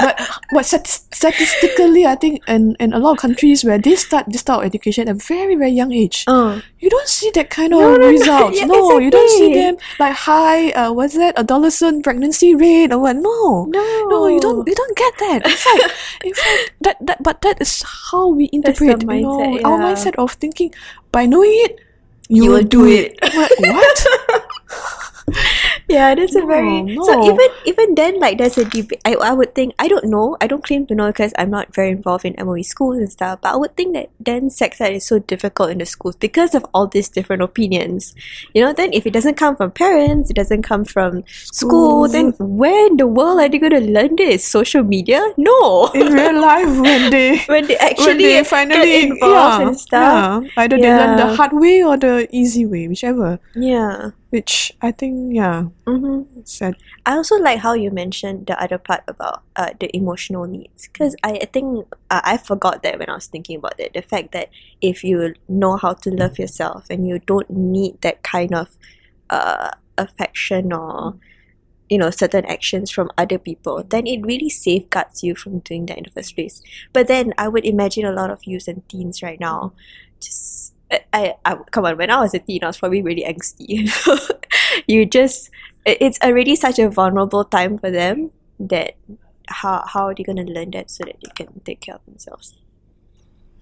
[0.01, 0.21] But,
[0.53, 4.59] but, statistically, I think in, in a lot of countries where they start this type
[4.59, 6.61] of education at a very, very young age, Oh.
[6.79, 8.09] you don't see that kind of No, no, no.
[8.11, 8.59] results.
[8.59, 12.99] Yeah, no, you don't see them like high, uh, what's that, adolescent pregnancy rate or
[13.01, 13.17] what?
[13.17, 13.65] No.
[13.67, 14.67] no No, you don't.
[14.67, 15.41] You don't get that.
[15.47, 19.03] In fact, in fact, that, that but that is how we interpret.
[19.03, 20.75] you know, mindset, our mindset of thinking
[21.13, 21.81] by knowing it,
[22.29, 23.19] you, You will will do do it.
[23.35, 23.51] what?
[23.59, 24.07] what?
[25.91, 29.01] yeah that's a very No, so even even then like there's a debate.
[29.05, 30.37] I, I would think I don't know.
[30.41, 33.41] I don't claim to know because I'm not very involved in MOE schools and stuff
[33.43, 36.55] but I would think that then sex ed is so difficult in the schools because
[36.55, 38.15] of all these different opinions.
[38.55, 42.33] You know then if it doesn't come from parents it doesn't come from school then
[42.39, 44.47] where in the world are they going to learn this?
[44.47, 45.23] Social media?
[45.37, 45.91] No.
[45.95, 49.81] In real life, when they when they when actually they get finally involved yeah, and
[49.81, 50.45] stuff.
[50.45, 53.39] yeah, either they learn the hard way or the easy way, whichever.
[53.55, 55.67] yeah, Which I think, yeah,
[56.39, 56.77] it's sad.
[57.05, 61.17] I also like how you mentioned the other part about uh, the emotional needs because
[61.25, 63.93] I, I think uh, I forgot that when I was thinking about it.
[63.93, 64.51] The fact that
[64.81, 68.79] if you know how to love yourself and you don't need that kind of
[69.31, 71.17] uh, affection or
[71.89, 75.99] you know certain actions from other people, then it really safeguards you from doing that
[75.99, 76.63] in the first place.
[76.93, 79.73] But then I would imagine a lot of youth and teens right now
[80.21, 80.70] just.
[81.13, 83.89] I, I come on when I was a teen I was probably really angsty
[84.89, 85.51] you just
[85.87, 88.97] it's already such a vulnerable time for them that
[89.49, 92.05] how how are they going to learn that so that they can take care of
[92.07, 92.57] themselves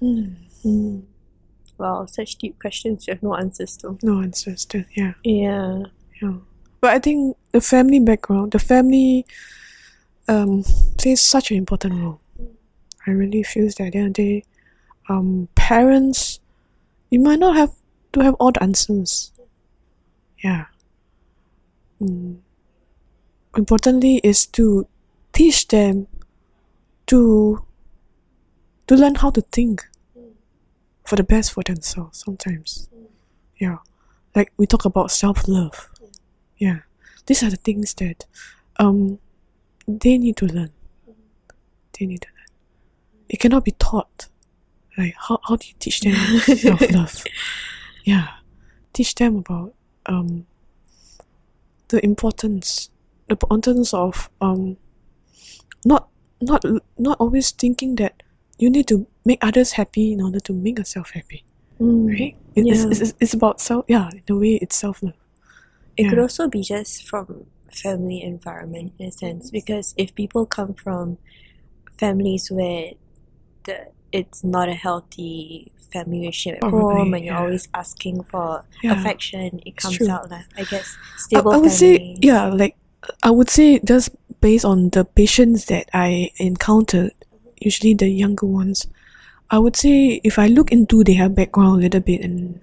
[0.00, 1.00] Hmm.
[1.76, 5.14] wow such deep questions you have no answers to No answers to yeah.
[5.24, 5.82] yeah
[6.22, 6.34] Yeah.
[6.80, 9.26] But I think the family background, the family
[10.28, 10.62] um
[10.98, 12.20] plays such an important role.
[13.06, 14.44] I really feel that at the end of the day,
[15.08, 16.38] um parents
[17.10, 17.72] you might not have
[18.12, 19.32] to have all the answers.
[20.42, 20.66] Yeah.
[22.00, 22.38] Mm.
[23.56, 24.86] Importantly is to
[25.32, 26.06] teach them
[27.06, 27.64] to
[28.86, 29.84] to learn how to think
[31.04, 32.88] for the best for themselves sometimes.
[33.58, 33.78] Yeah.
[34.34, 35.90] Like we talk about self love.
[36.58, 36.80] Yeah.
[37.26, 38.26] These are the things that
[38.76, 39.18] um
[39.86, 40.70] they need to learn.
[41.98, 42.58] They need to learn.
[43.28, 44.27] It cannot be taught.
[44.98, 47.24] Like how, how do you teach them self love?
[48.04, 48.28] Yeah.
[48.92, 49.74] Teach them about
[50.06, 50.46] um
[51.88, 52.90] the importance
[53.28, 54.76] the importance of um
[55.84, 56.08] not
[56.40, 56.64] not
[56.98, 58.22] not always thinking that
[58.58, 61.44] you need to make others happy in order to make yourself happy.
[61.78, 62.34] Right?
[62.56, 62.90] It- it's, Yeah.
[62.90, 65.14] it's, it's about self yeah, a way it's self love.
[65.96, 70.74] it could also be just from family environment in a sense because if people come
[70.74, 71.18] from
[71.98, 72.92] families where
[73.64, 77.40] the it's not a healthy family relationship at Probably, home and you're yeah.
[77.40, 78.92] always asking for Yeah.
[79.00, 82.76] affection it comes out like I guess stable I would say yeah like
[83.22, 84.10] i would say just
[84.40, 87.12] based on the patients that i encountered
[87.60, 88.86] usually the younger ones
[89.50, 92.60] i would say if i look into their background a little bit and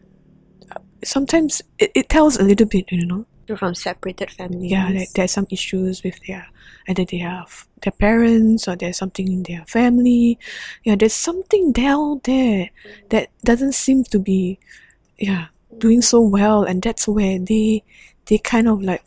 [0.72, 4.72] uh, sometimes it, it tells a little bit you know They're from separated families.
[4.72, 6.48] Yeah that there's some issues with their
[6.88, 10.40] either they have their parents or there's something in their family.
[10.84, 12.70] Yeah there's something down there
[13.10, 14.60] that doesn't seem to be
[15.18, 15.48] yeah
[15.78, 16.64] doing so well.
[16.64, 17.84] And that's where they
[18.26, 19.04] they kind of like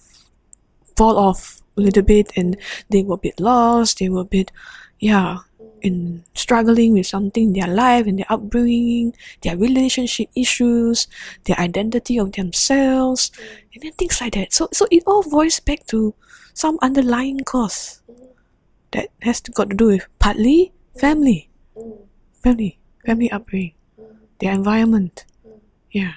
[0.96, 2.56] fall off a little bit and
[2.90, 3.98] they were a bit lost.
[3.98, 4.52] They were a bit
[4.98, 5.38] yeah
[5.82, 11.06] in struggling with something in their life in their upbringing their relationship issues
[11.44, 13.58] their identity of themselves mm.
[13.74, 14.52] and then things like that.
[14.52, 16.14] So so it all boils back to
[16.54, 18.28] some underlying cause mm.
[18.92, 21.00] that has to got to do with partly mm.
[21.00, 21.48] family.
[22.42, 23.74] Family family upbringing
[24.40, 25.24] their environment.
[25.90, 26.14] Yeah.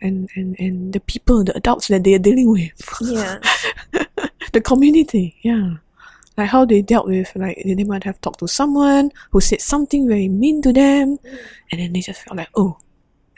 [0.00, 2.76] And and and the people the adults that they are dealing with.
[3.00, 3.40] Yeah.
[4.52, 5.36] The community.
[5.42, 5.84] Yeah
[6.36, 10.08] like how they dealt with like they might have talked to someone who said something
[10.08, 11.18] very mean to them
[11.70, 12.78] and then they just felt like oh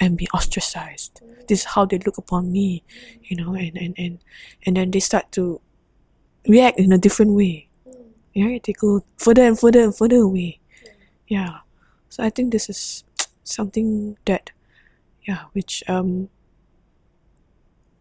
[0.01, 1.23] i'm being ostracized.
[1.49, 2.85] This is how they look upon me,
[3.25, 4.19] you know, and and and,
[4.67, 5.61] and then they start to
[6.47, 7.69] react in a different way.
[8.35, 10.61] Yeah, they go further and further and further away.
[11.29, 11.61] Yeah.
[12.11, 13.05] So I think this is
[13.45, 14.51] something that
[15.27, 16.29] yeah, which um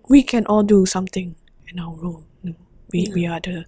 [0.08, 1.36] we can all do something
[1.68, 2.24] in our role.
[2.92, 3.66] We we are the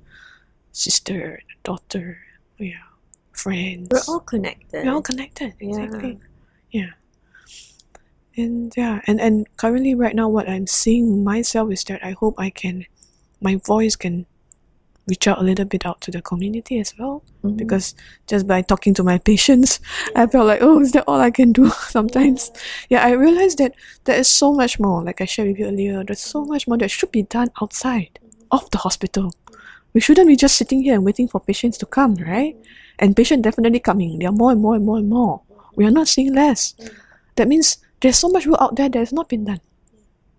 [0.71, 2.17] sister, daughter,
[2.57, 2.85] yeah,
[3.31, 3.89] friends.
[3.91, 4.85] We're all connected.
[4.85, 5.53] We're all connected.
[5.59, 5.67] Yeah.
[5.83, 6.19] Exactly.
[6.71, 6.91] Yeah.
[8.37, 12.35] And yeah, and, and currently right now what I'm seeing myself is that I hope
[12.37, 12.85] I can
[13.41, 14.25] my voice can
[15.07, 17.23] reach out a little bit out to the community as well.
[17.43, 17.57] Mhm.
[17.57, 17.95] Because
[18.27, 19.79] just by talking to my patients,
[20.15, 22.51] I felt like, oh, is that all I can do sometimes?
[22.89, 23.73] Yeah, I realized that
[24.05, 26.77] there is so much more, like I shared with you earlier, there's so much more
[26.77, 28.19] that should be done outside
[28.51, 29.33] of the hospital.
[29.93, 32.55] We shouldn't be just sitting here and waiting for patients to come, right?
[32.99, 34.19] And patients definitely coming.
[34.19, 35.41] There are more and more and more and more.
[35.75, 36.75] We are not seeing less.
[37.35, 39.61] That means there's so much work out there that has not been done.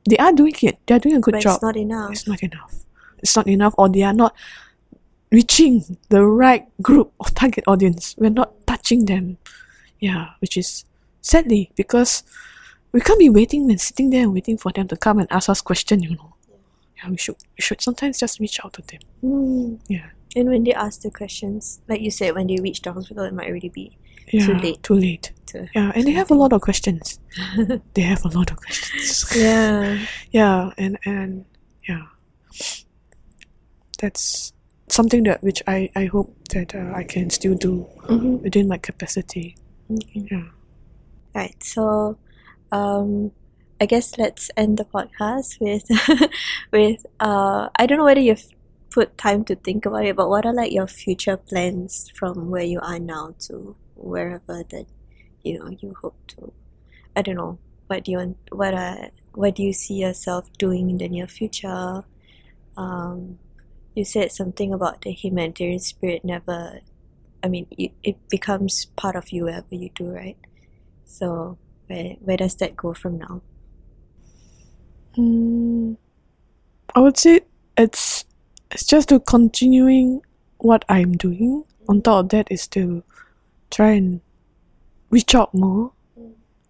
[0.08, 0.78] They are doing it.
[0.86, 1.54] They are doing a good but job.
[1.54, 2.12] it's not enough.
[2.12, 2.84] It's not enough.
[3.18, 4.34] It's not enough, or they are not
[5.30, 8.14] reaching the right group of target audience.
[8.18, 9.38] We're not touching them.
[9.98, 10.84] Yeah, which is
[11.20, 12.22] sadly because
[12.92, 15.48] we can't be waiting and sitting there and waiting for them to come and ask
[15.48, 16.29] us questions, you know.
[17.02, 19.00] Yeah, we should we should sometimes just reach out to them.
[19.22, 19.80] Mm.
[19.88, 20.10] Yeah.
[20.36, 23.34] And when they ask the questions, like you said, when they reach the hospital, it
[23.34, 23.96] might already be
[24.32, 24.46] Yeah.
[24.46, 24.82] Too late.
[24.82, 25.32] Too late.
[25.46, 25.66] to.
[25.74, 27.18] Yeah, and they have a lot of questions.
[27.94, 29.26] they have a lot of questions.
[29.36, 29.98] Yeah.
[30.30, 31.44] yeah and and
[31.88, 32.06] yeah
[33.98, 34.52] that's
[34.88, 38.40] something that which i i hope that uh, i can still do Mhm.
[38.42, 39.56] within my capacity
[39.90, 40.26] Okay.
[40.30, 40.48] yeah
[41.32, 41.54] Right.
[41.62, 42.18] So,
[42.72, 43.30] um,
[43.80, 45.84] I guess let's end the podcast with
[46.72, 47.70] with uh.
[47.76, 48.48] I don't know whether you've
[48.90, 52.62] put time to think about it, but what are like your future plans from where
[52.64, 54.86] you are now to wherever that
[55.42, 56.52] you know you hope to?
[57.16, 57.58] I don't know.
[57.86, 58.36] What do you want?
[58.52, 62.04] What are what do you see yourself doing in the near future?
[62.76, 63.38] Um,
[63.94, 66.80] you said something about the humanitarian spirit never.
[67.42, 70.36] I mean, it, it becomes part of you wherever you do, right?
[71.06, 73.40] So where where does that go from now?
[75.20, 75.96] Mm,
[76.94, 77.40] i would say
[77.76, 78.24] it's
[78.70, 80.22] it's just to continuing
[80.58, 81.64] what i'm doing.
[81.88, 83.02] On top of that is to
[83.70, 84.20] try and
[85.10, 85.92] reach out more.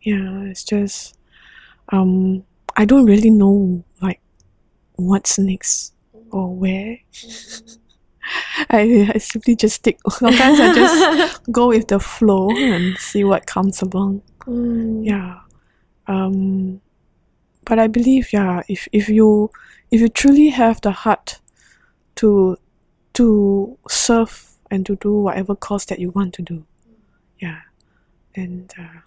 [0.01, 1.17] Yeah it's just
[1.91, 2.45] um
[2.77, 4.21] i don't really know like
[4.97, 5.93] what's next
[6.31, 6.99] or where.
[8.71, 9.99] I, I simply just stick.
[10.09, 14.23] Sometimes i just go with the flow and see what comes along.
[14.47, 15.05] Mm.
[15.05, 15.41] yeah.
[16.07, 16.81] Um
[17.71, 19.49] but i believe yeah if if you
[19.93, 21.39] if you truly have the heart
[22.17, 22.57] to
[23.13, 24.35] to serve
[24.73, 26.65] and to do whatever cause that you want to do
[27.39, 27.61] yeah
[28.35, 29.01] and uh,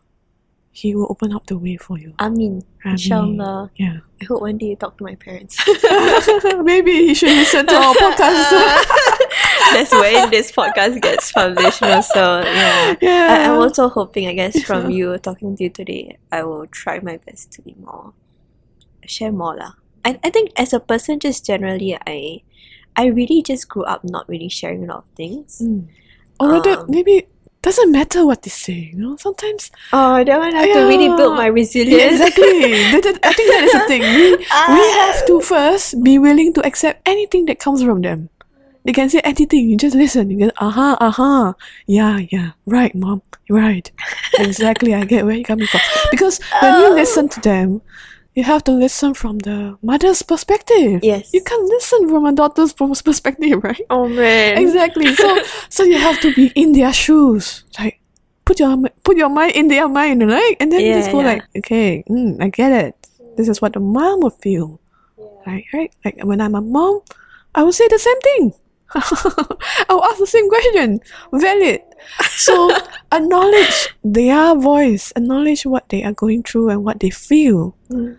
[0.72, 2.64] he will open up the way for you Amin.
[2.86, 2.94] Amin.
[2.96, 3.70] Inshallah.
[3.76, 5.60] yeah I hope one day you talk to my parents.
[6.64, 8.48] maybe he should listen to our podcast
[9.76, 11.82] That's when this podcast gets published.
[11.82, 12.96] you know, So yeah.
[13.02, 16.68] yeah I, I'm also hoping, I guess, from you talking to you today, I will
[16.68, 18.14] try my best to be more
[19.08, 19.74] share more lah.
[20.06, 22.44] I, I think as a person just generally I
[22.96, 25.62] I really just grew up not really sharing a lot of things.
[25.64, 25.88] Mm.
[26.40, 27.26] or rather Um, maybe
[27.64, 31.08] doesn't matter what they say you know sometimes Oh, that one I have to really
[31.16, 32.20] build my Yeah, resilience.
[32.20, 32.44] exactly.
[33.24, 34.04] I think that is the thing.
[34.04, 38.28] We, we have to first be willing to accept anything that comes from them.
[38.84, 39.70] They can say anything.
[39.72, 40.28] You just listen.
[40.30, 41.56] You get, aha, aha.
[41.88, 42.60] Yeah, yeah.
[42.68, 43.24] Right, mom.
[43.48, 43.88] Right.
[44.44, 44.92] Exactly.
[44.94, 45.80] I get where you're coming from.
[46.12, 47.80] Because when you listen to them,
[48.36, 51.02] you have to listen from the mother's perspective.
[51.04, 51.34] Yes.
[51.34, 52.74] You can't listen from a daughter's
[53.04, 53.82] perspective, right?
[53.90, 54.58] Oh man.
[54.58, 55.14] Exactly.
[55.16, 57.64] So, so you have to be in their shoes.
[57.80, 58.00] Like,
[58.46, 60.56] put your put your mind in their mind, right?
[60.60, 61.28] And then Yeah, just go yeah.
[61.28, 62.96] like, okay, mm, I get it.
[63.38, 64.80] This is what the mom would feel,
[65.46, 65.66] right?
[65.74, 65.92] Right?
[66.06, 67.02] Like when I'm a mom,
[67.56, 68.54] I would say the same thing.
[69.90, 71.02] I'll ask the same question.
[71.34, 71.82] Valid.
[72.36, 72.70] So
[73.14, 78.18] acknowledge their voice, acknowledge what they are going through and what they feel, Mm.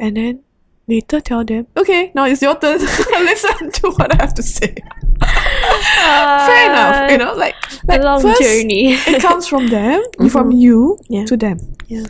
[0.00, 0.42] And then
[0.88, 2.80] later tell them, okay, now it's your turn.
[3.30, 4.74] Listen to what I have to say.
[5.20, 7.54] Fair enough, you know, like,
[7.86, 8.94] like a long first, journey.
[8.94, 10.60] it comes from them, from Mhm.
[10.60, 11.24] you Yeah.
[11.26, 11.58] to them.
[11.86, 12.06] Yeah.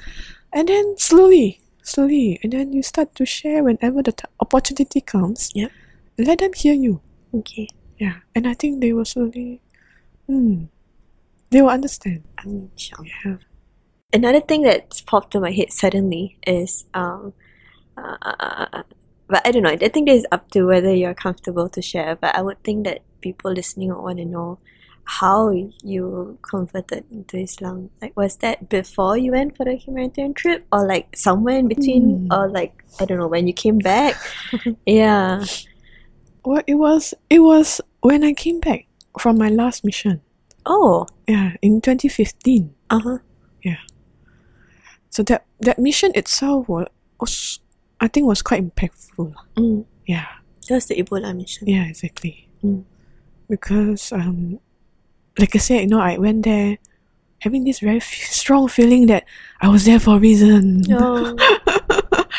[0.53, 5.51] And then slowly, slowly, and then you start to share whenever the t- opportunity comes.
[5.55, 5.69] Yeah,
[6.19, 7.01] Let them hear you.
[7.35, 7.69] Okay.
[7.99, 8.17] Yeah.
[8.35, 9.61] And I think they will slowly,
[10.27, 10.65] hmm,
[11.51, 12.23] they will understand.
[12.41, 13.09] Amin, inshallah.
[13.25, 13.37] Yeah.
[14.12, 17.33] Another thing that's popped in my head suddenly is um
[18.22, 18.82] uh,
[19.28, 19.70] but I don't know.
[19.70, 22.16] I think it's up to whether you're comfortable to share.
[22.16, 24.59] But I would think that people listening would want to know
[25.05, 25.51] how
[25.82, 27.90] you converted into Islam.
[28.02, 32.27] Like, was that before you went for the humanitarian trip, or like somewhere in between,
[32.27, 32.32] Hmm.
[32.32, 34.16] or like I don't know when you came back?
[34.86, 35.44] yeah.
[36.44, 38.86] Well, it was it was when I came back
[39.18, 40.22] from my last mission.
[40.66, 41.06] Oh.
[41.28, 42.74] Yeah, in 2015.
[42.90, 43.18] Uh huh.
[43.62, 43.82] Yeah.
[45.10, 47.60] So that that mission itself was
[48.01, 49.35] I think was quite impactful.
[49.56, 49.85] Mm.
[50.06, 50.27] Yeah.
[50.68, 51.68] That was the Ebola mission.
[51.68, 52.48] Yeah, exactly.
[52.64, 52.85] Mm.
[53.48, 54.60] Because um,
[55.39, 56.78] like I said, you know, I went there
[57.40, 59.24] having this very f- strong feeling that
[59.60, 60.82] I was there for a reason.
[60.90, 61.36] Oh.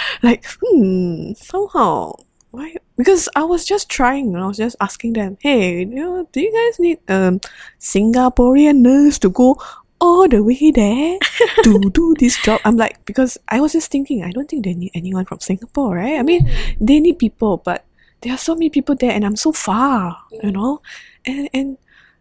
[0.24, 2.14] like, hmm, somehow.
[2.52, 2.76] Why?
[2.98, 4.36] Because I was just trying.
[4.36, 7.40] I was just asking them, hey, you know, do you guys need um
[7.80, 9.62] Singaporean nurse to go
[10.02, 11.18] all the way there
[11.64, 12.60] to do this job?
[12.66, 15.96] I'm like, because I was just thinking, I don't think they need anyone from Singapore,
[15.96, 16.20] right?
[16.20, 16.76] I mean, mm.
[16.82, 17.86] they need people, but
[18.22, 20.54] there are so many people there, and I'm so far, you mm.
[20.54, 20.82] know,
[21.26, 21.78] and and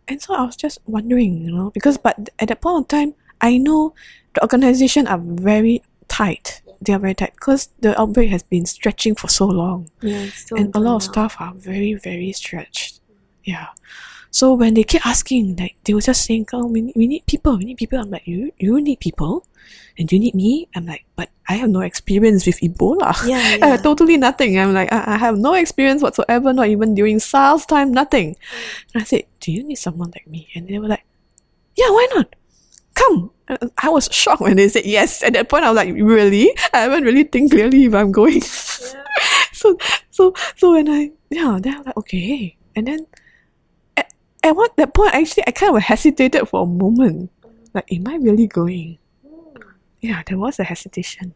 [0.06, 3.14] and so I was just wondering, you know, because but at that point of time,
[3.40, 3.94] I know
[4.34, 6.62] the organization are very tight.
[6.82, 10.30] They are very tight because the outbreak has been stretching for so long, yeah.
[10.56, 12.99] and a lot of staff are very very stretched.
[13.44, 13.68] Yeah.
[14.30, 17.26] So when they keep asking, like they were just saying, "Oh, we need, we need
[17.26, 19.44] people, we need people." I'm like, "You you need people,
[19.98, 23.56] and you need me." I'm like, "But I have no experience with Ebola." Yeah, I
[23.58, 23.66] yeah.
[23.74, 24.54] have totally nothing.
[24.58, 28.36] I'm like, I, I have no experience whatsoever, not even during SARS time, nothing.
[28.94, 30.48] And I said, Do you need someone like me?
[30.54, 31.04] And they were like,
[31.74, 32.36] Yeah, why not?
[32.94, 33.30] Come.
[33.82, 35.24] I was shocked when they said yes.
[35.24, 36.54] At that point, I was like, Really?
[36.72, 38.40] I haven't really think clearly if I'm going.
[39.52, 39.76] so,
[40.10, 42.56] so, so when I, yeah, then I'm like, Okay.
[42.76, 43.06] And then
[44.42, 47.30] at, at what that point, actually, I kind of hesitated for a moment.
[47.74, 48.98] Like, am I really going?
[50.00, 51.34] Yeah, there was a hesitation.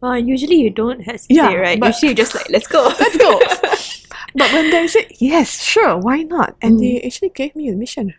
[0.00, 1.78] Well, usually you don't hesitate, Yeah, right?
[1.82, 2.84] Usually you're just like, let's go.
[3.00, 3.38] let's go.
[4.34, 6.56] but when they said yes, sure, why not?
[6.62, 6.80] And Mm.
[6.80, 8.14] they actually gave me a mission.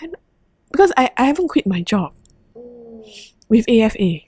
[0.00, 0.14] And
[0.70, 2.12] because I, I haven't quit my job
[3.48, 4.20] with AFA.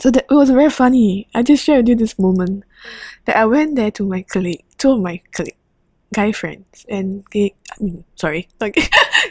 [0.00, 1.28] So that it was very funny.
[1.34, 2.64] I just share with you this moment
[3.26, 5.56] that I went there to my colleague, two of my colleague,
[6.14, 7.54] guy friends, and gay.
[7.70, 8.78] I mean, sorry, like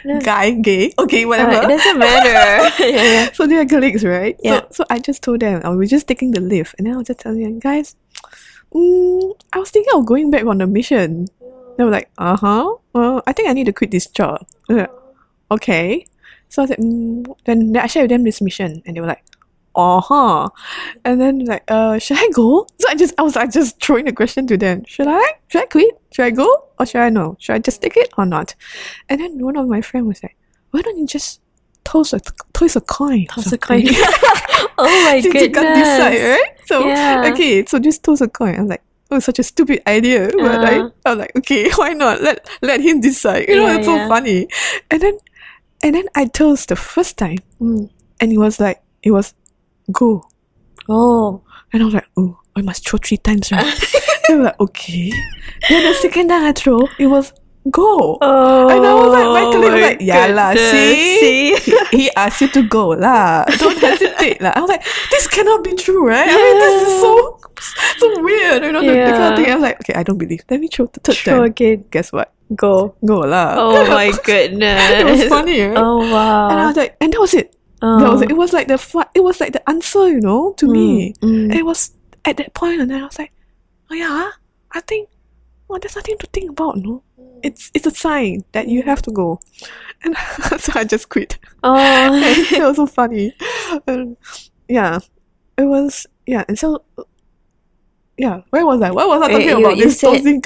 [0.04, 0.20] No.
[0.20, 0.92] guy, gay.
[1.00, 1.64] Okay, Uh, whatever.
[1.64, 2.68] it doesn't matter.
[2.84, 3.24] yeah, yeah.
[3.32, 4.36] So they are colleagues, right?
[4.44, 4.68] Yeah.
[4.70, 6.96] So, so I just told them, I was just taking the lift, and then I
[7.00, 7.96] was just telling them, guys,
[8.72, 11.26] mm, I was thinking of going back on the mission.
[11.76, 12.76] They were like, uh huh.
[12.92, 14.46] Well, I think I need to quit this job.
[14.68, 14.90] Like,
[15.50, 16.06] okay.
[16.48, 19.08] So I said, mm, then, then I shared with them this mission, and they were
[19.10, 19.24] like,
[19.76, 20.48] uh huh.
[21.04, 22.66] And then like, uh, should I go?
[22.80, 24.84] So I just, I was like, just throwing the question to them.
[24.86, 25.22] Should I?
[25.48, 25.94] Should I quit?
[26.12, 26.68] Should I go?
[26.78, 27.36] Or should I no?
[27.40, 28.54] Should I just take it or not?
[29.08, 30.36] And then one of my friends was like,
[30.70, 31.40] why don't you just
[31.84, 32.20] toss a
[32.52, 33.26] toss a coin?
[33.26, 33.84] Toss a coin.
[34.78, 35.42] oh my Since goodness.
[35.42, 36.50] you can't decide, right?
[36.66, 37.30] So Yeah.
[37.32, 38.54] okay, so just toss a coin.
[38.56, 40.90] I'm like, oh, such a stupid idea, but I.
[41.06, 42.20] I'm like, okay, why not?
[42.22, 43.48] Let let him decide.
[43.48, 44.48] You know, Yeah, it's so funny.
[44.90, 45.18] And then,
[45.82, 47.90] and then I toast the first time, Mm.
[48.20, 49.34] and it was like, it was
[49.92, 50.26] go,
[50.88, 51.42] Oh.
[51.72, 53.64] and I was like, oh, I must throw three times, right?
[54.28, 55.10] they were like, okay.
[55.68, 57.32] Then the second time I throw, it was
[57.70, 58.18] go.
[58.20, 58.68] Oh.
[58.68, 60.70] And I was like, my colleague was like, yeah lah, oh goodness.
[60.70, 61.56] see?
[61.56, 63.44] he, he asked you to go lah.
[63.58, 64.52] Don't hesitate lah.
[64.54, 66.28] I was like, this cannot be true, right?
[66.28, 67.40] I mean, this is so
[67.98, 68.62] so weird.
[68.64, 69.48] You know, the, the kind of thing.
[69.50, 70.44] I was like, okay, I don't believe.
[70.50, 71.44] Let me throw the third Throw time.
[71.44, 71.84] again.
[71.90, 72.32] Guess what?
[72.54, 72.94] Go.
[73.04, 73.56] Go lah.
[73.56, 74.78] Oh my goodness.
[75.00, 75.76] it was funny, right?
[75.80, 76.50] Oh wow.
[76.52, 77.56] And I was like, and that was it.
[77.82, 78.00] Oh.
[78.00, 78.30] That was it.
[78.30, 81.12] It was like the fu- it was like the answer, you know, to me.
[81.20, 81.54] Mm, mm.
[81.54, 81.92] It was
[82.24, 83.32] at that point, and then I was like,
[83.90, 84.30] oh yeah,
[84.72, 85.08] I think,
[85.68, 87.02] well, there's nothing to think about, no.
[87.42, 89.40] It's it's a sign that you have to go,
[90.02, 90.16] and
[90.58, 91.38] so I just quit.
[91.62, 91.74] Oh.
[92.52, 93.34] it was so funny.
[93.86, 94.16] And,
[94.68, 95.00] yeah,
[95.58, 96.84] it was yeah, and so
[98.16, 98.90] yeah, where was I?
[98.92, 99.76] What was I talking you, about?
[99.76, 100.40] you this said you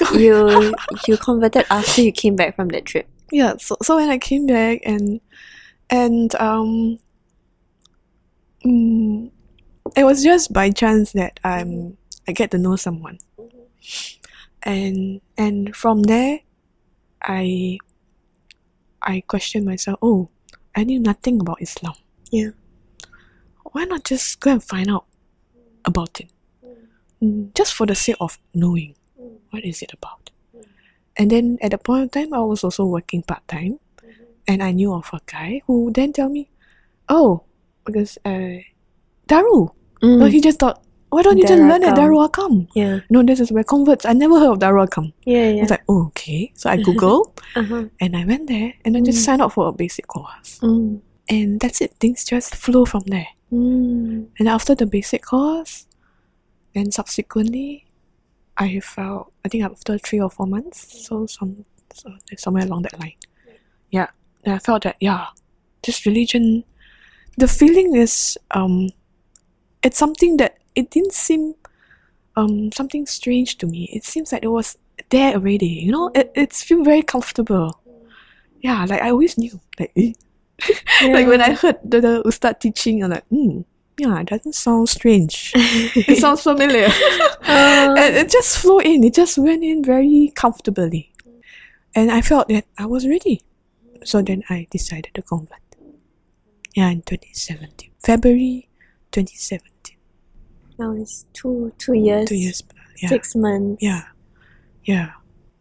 [1.07, 3.07] you converted after you came back from that trip.
[3.31, 5.21] yeah so, so when i came back and
[5.89, 6.99] and um
[8.65, 9.31] mm,
[9.95, 13.19] it was just by chance that um i get to know someone.
[14.63, 16.39] And and from there
[17.23, 17.77] i
[19.01, 20.29] i questioned myself oh
[20.75, 21.95] i knew nothing about islam.
[22.31, 22.51] Yeah.
[23.71, 25.05] why not just go and find out
[25.85, 26.29] about it?
[27.21, 28.95] Mm, just for the sake of knowing
[29.51, 30.29] what is it about.
[31.17, 33.79] And then at the point of time i was also working part-time.
[34.47, 36.49] And I knew of a guy who then tell me,
[37.07, 37.43] "Oh,
[37.91, 38.61] because uh,
[39.27, 39.69] Daru."
[40.01, 40.29] Mm.
[40.31, 42.99] He just thought, "Why don't you just learn at Darul Arqam?" yeah.
[43.09, 44.05] No, this is where converts.
[44.05, 45.11] I never heard of Darul Arqam.
[45.25, 45.57] Yeah, yeah.
[45.57, 47.85] I was like, "Oh, okay." So I googled uh-huh.
[47.99, 49.25] and I went there and I just Mm.
[49.25, 51.01] signed up for a basic course, Mm.
[51.29, 51.93] and that's it.
[51.99, 53.27] Things just flow from there.
[53.51, 54.27] Mm.
[54.39, 55.87] And after the basic course,
[56.75, 57.85] and subsequently,
[58.57, 62.99] I felt I think after three or four months, so some so somewhere along that
[62.99, 63.17] line,
[63.89, 64.07] yeah.
[64.45, 65.27] And I felt that yeah,
[65.83, 66.63] this religion,
[67.39, 68.89] the feeling is um,
[69.83, 71.55] it's something that it didn't seem
[72.35, 73.89] um something strange to me.
[73.93, 74.77] It seems like it was
[75.09, 75.67] there already.
[75.67, 77.79] You know, it it's feel very comfortable.
[78.61, 79.91] Yeah, like I always knew like.
[79.95, 80.13] eh.
[81.03, 83.61] like when I heard the, the Ustad teaching, I'm like, hmm,
[83.97, 85.53] yeah, it doesn't sound strange.
[85.55, 86.87] it sounds familiar.
[87.47, 89.05] Uh, and it just flowed in.
[89.05, 91.13] It just went in very comfortably.
[91.95, 93.41] And I felt that I was ready.
[94.03, 95.68] So then I decided to convert.
[96.75, 97.91] Yeah, in 2017.
[97.99, 98.69] February
[99.11, 99.97] 2017.
[100.77, 102.63] now it's two two years, Two years.
[103.01, 103.09] Yeah.
[103.09, 103.81] six months.
[103.83, 104.03] Yeah.
[104.83, 105.11] Yeah.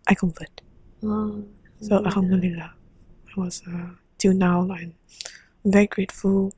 [0.07, 0.61] I convert.
[1.03, 1.43] Wow.
[1.81, 2.73] So Alhamdulillah.
[3.37, 4.95] I was uh, till now I'm
[5.65, 6.53] very grateful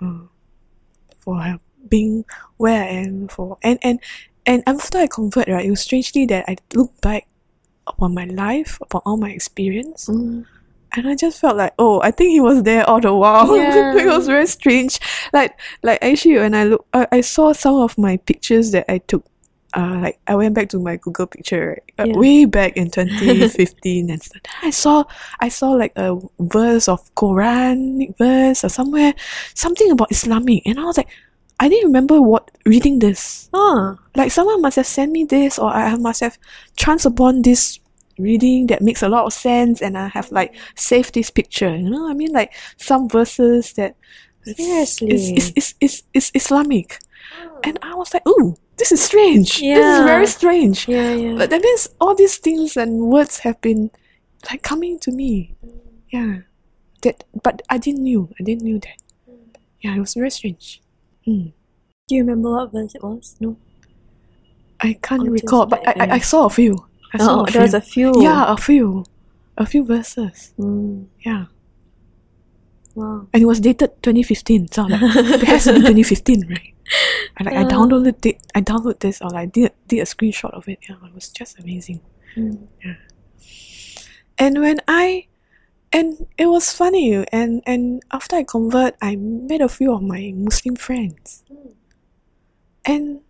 [0.00, 0.26] uh,
[1.18, 1.58] for
[1.88, 2.24] being
[2.56, 4.00] where I am for and and
[4.46, 7.26] and after I convert right, it was strangely that I look back
[7.86, 10.44] upon my life, upon all my experience, Mm.
[10.96, 13.54] And I just felt like, oh, I think he was there all the while.
[13.64, 13.96] Yeah.
[13.96, 14.98] it was very strange.
[15.32, 18.98] Like like actually when I look I, I saw some of my pictures that I
[18.98, 19.24] took
[19.74, 24.10] uh, like I went back to my Google picture right, uh, way back in 2015
[24.10, 24.42] and stuff.
[24.62, 25.04] I saw
[25.40, 29.14] I saw like a verse of Quranic verse or somewhere
[29.54, 31.08] something about Islamic and I was like
[31.58, 33.48] I didn't remember what reading this.
[33.52, 33.96] Oh.
[34.16, 36.38] Like someone must have sent me this or I must have
[36.76, 37.78] chanced upon this
[38.18, 41.74] reading that makes a lot of sense and I have like saved this picture.
[41.74, 43.96] You know, I mean like some verses that
[44.44, 45.12] Seriously?
[45.12, 46.98] is, is, is, is Islamic.
[47.64, 49.60] And I was like, ooh, this is strange.
[49.60, 49.76] Yeah.
[49.76, 50.88] This is very strange.
[50.88, 51.34] Yeah, yeah.
[51.38, 53.90] But that means all these things and words have been
[54.50, 55.54] like coming to me.
[56.10, 56.38] Yeah.
[57.02, 58.30] That but I didn't knew.
[58.38, 58.98] I didn't knew that.
[59.80, 60.82] Yeah, it was very strange.
[61.26, 61.52] Mm.
[62.08, 63.36] Do you remember what verse it was?
[63.40, 63.56] No.
[64.80, 66.86] I can't recall, but I, I, I saw a few.
[67.14, 68.10] I saw Oh, a there was few.
[68.10, 68.22] a few.
[68.22, 69.04] Yeah, a few.
[69.56, 70.52] A few verses.
[70.58, 71.06] Mm.
[71.24, 71.46] Yeah.
[72.94, 73.26] Wow.
[73.32, 74.68] And it was dated 2015.
[74.72, 76.74] So like, it has to be 2015, right?
[77.38, 78.38] And like, I downloaded it.
[78.54, 80.78] I downloaded this or like did, did a screenshot of it.
[80.88, 82.00] Yeah, it was just amazing.
[82.36, 82.66] Mm.
[84.38, 85.26] And when I
[85.92, 90.32] and it was funny and and after I convert I met a few of my
[90.34, 91.44] Muslim friends.
[92.84, 93.20] And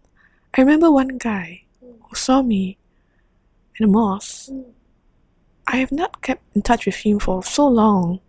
[0.56, 2.78] I remember one guy who saw me
[3.78, 4.50] in a mosque.
[5.66, 8.20] I have not kept in touch with him for so long.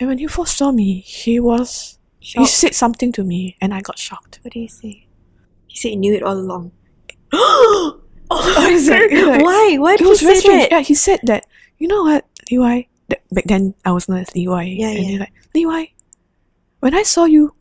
[0.00, 3.80] And when he first saw me, he was he said something to me and I
[3.80, 4.38] got shocked.
[4.42, 5.06] What did he say?
[5.66, 6.72] He said he knew it all along.
[7.32, 8.00] oh,
[8.30, 9.10] It's like-
[9.42, 9.76] Why?
[9.78, 10.62] Why did he say strange.
[10.62, 10.70] that?
[10.70, 11.46] Yeah, he said that.
[11.78, 12.82] You know what, Levi?
[13.08, 14.62] That- Back then, I was known as Levi.
[14.78, 15.04] Yeah, and yeah.
[15.04, 15.84] he's like, Levi,
[16.80, 17.54] when I saw you,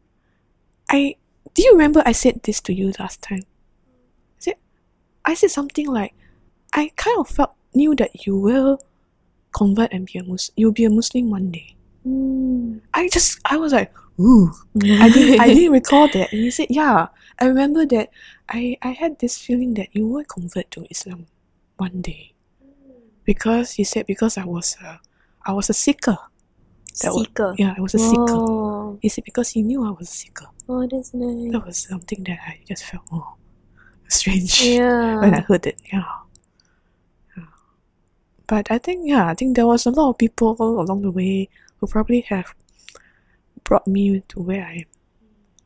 [0.89, 1.15] I
[1.53, 3.41] do you remember I said this to you last time?
[3.43, 4.55] I said,
[5.25, 6.13] I said something like,
[6.73, 8.79] I kind of felt knew that you will
[9.53, 10.53] convert and be a Muslim.
[10.55, 11.75] You'll be a Muslim one day.
[12.07, 12.81] Mm.
[12.93, 14.51] I just, I was like, ooh.
[14.81, 16.31] I didn't, I didn't recall that.
[16.31, 17.07] And he said, yeah,
[17.39, 18.09] I remember that
[18.49, 21.27] I, I had this feeling that you will convert to Islam
[21.77, 22.33] one day.
[23.23, 24.99] Because he said, because I was a,
[25.45, 26.17] I was a seeker.
[27.01, 27.55] That was- Seeker.
[27.57, 28.25] Yeah, I was a seeker.
[28.29, 30.47] Oh, He said, because he knew I was a seeker.
[30.67, 31.51] oh, that's nice.
[31.51, 33.35] That was something that I just felt, oh,
[34.07, 35.19] strange Yeah.
[35.21, 35.79] when I heard it.
[35.91, 36.03] Yeah.
[38.51, 41.47] But I think, yeah, I think there was a lot of people along the way
[41.77, 42.53] who probably have
[43.63, 44.85] brought me to where I am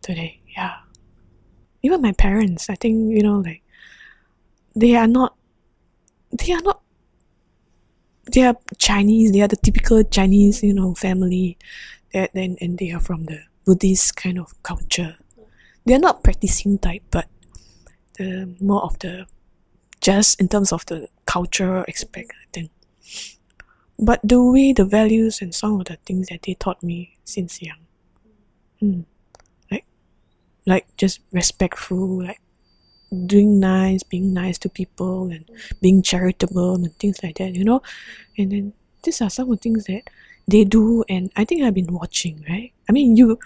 [0.03, 0.39] today.
[0.55, 0.75] Yeah.
[1.81, 3.63] Even my parents, I think, you know, like,
[4.75, 5.35] they are not,
[6.31, 6.83] they are not,
[8.31, 11.57] they are Chinese, they are the typical Chinese, you know, family,
[12.13, 15.17] and, and, and they are from the Buddhist kind of culture.
[15.87, 17.27] They are not practicing type, but
[18.19, 19.25] the more of the
[20.01, 22.69] just in terms of the cultural aspect, I think.
[23.97, 27.61] But the way the values and some of the things that they taught me since
[27.61, 27.77] young,
[28.81, 29.05] mm,
[29.71, 29.85] like,
[30.65, 32.41] like just respectful, like
[33.25, 35.49] doing nice, being nice to people, and
[35.81, 37.81] being charitable and things like that, you know.
[38.37, 38.73] And then
[39.03, 40.09] these are some of the things that
[40.47, 42.73] they do, and I think I've been watching, right?
[42.89, 43.39] I mean, you,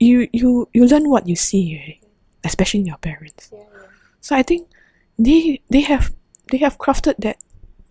[0.00, 2.00] you, you, you learn what you see, right?
[2.44, 3.52] Especially in your parents.
[4.20, 4.68] So I think
[5.18, 6.12] they they have
[6.50, 7.38] they have crafted that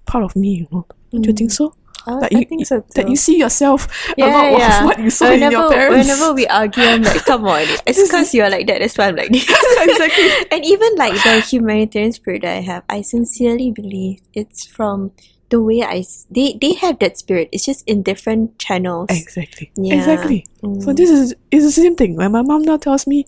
[0.05, 0.85] part of me, you know.
[1.11, 1.75] Don't you think so?
[2.07, 2.87] I, I you, think so too.
[2.95, 4.85] That you see yourself yeah, about yeah.
[4.85, 6.07] what, what you saw whenever, in your parents.
[6.09, 8.79] Whenever we argue, I'm like, come on, it's because you're like that.
[8.79, 9.45] That's why I'm like this.
[9.45, 10.29] exactly.
[10.51, 15.11] and even like the humanitarian spirit that I have, I sincerely believe it's from
[15.49, 17.49] the way I they they have that spirit.
[17.51, 19.09] It's just in different channels.
[19.11, 19.71] Exactly.
[19.75, 19.95] Yeah.
[19.95, 20.45] Exactly.
[20.61, 20.97] So Mm.
[20.97, 22.15] this is it's the same thing.
[22.15, 23.25] When my mom now tells me,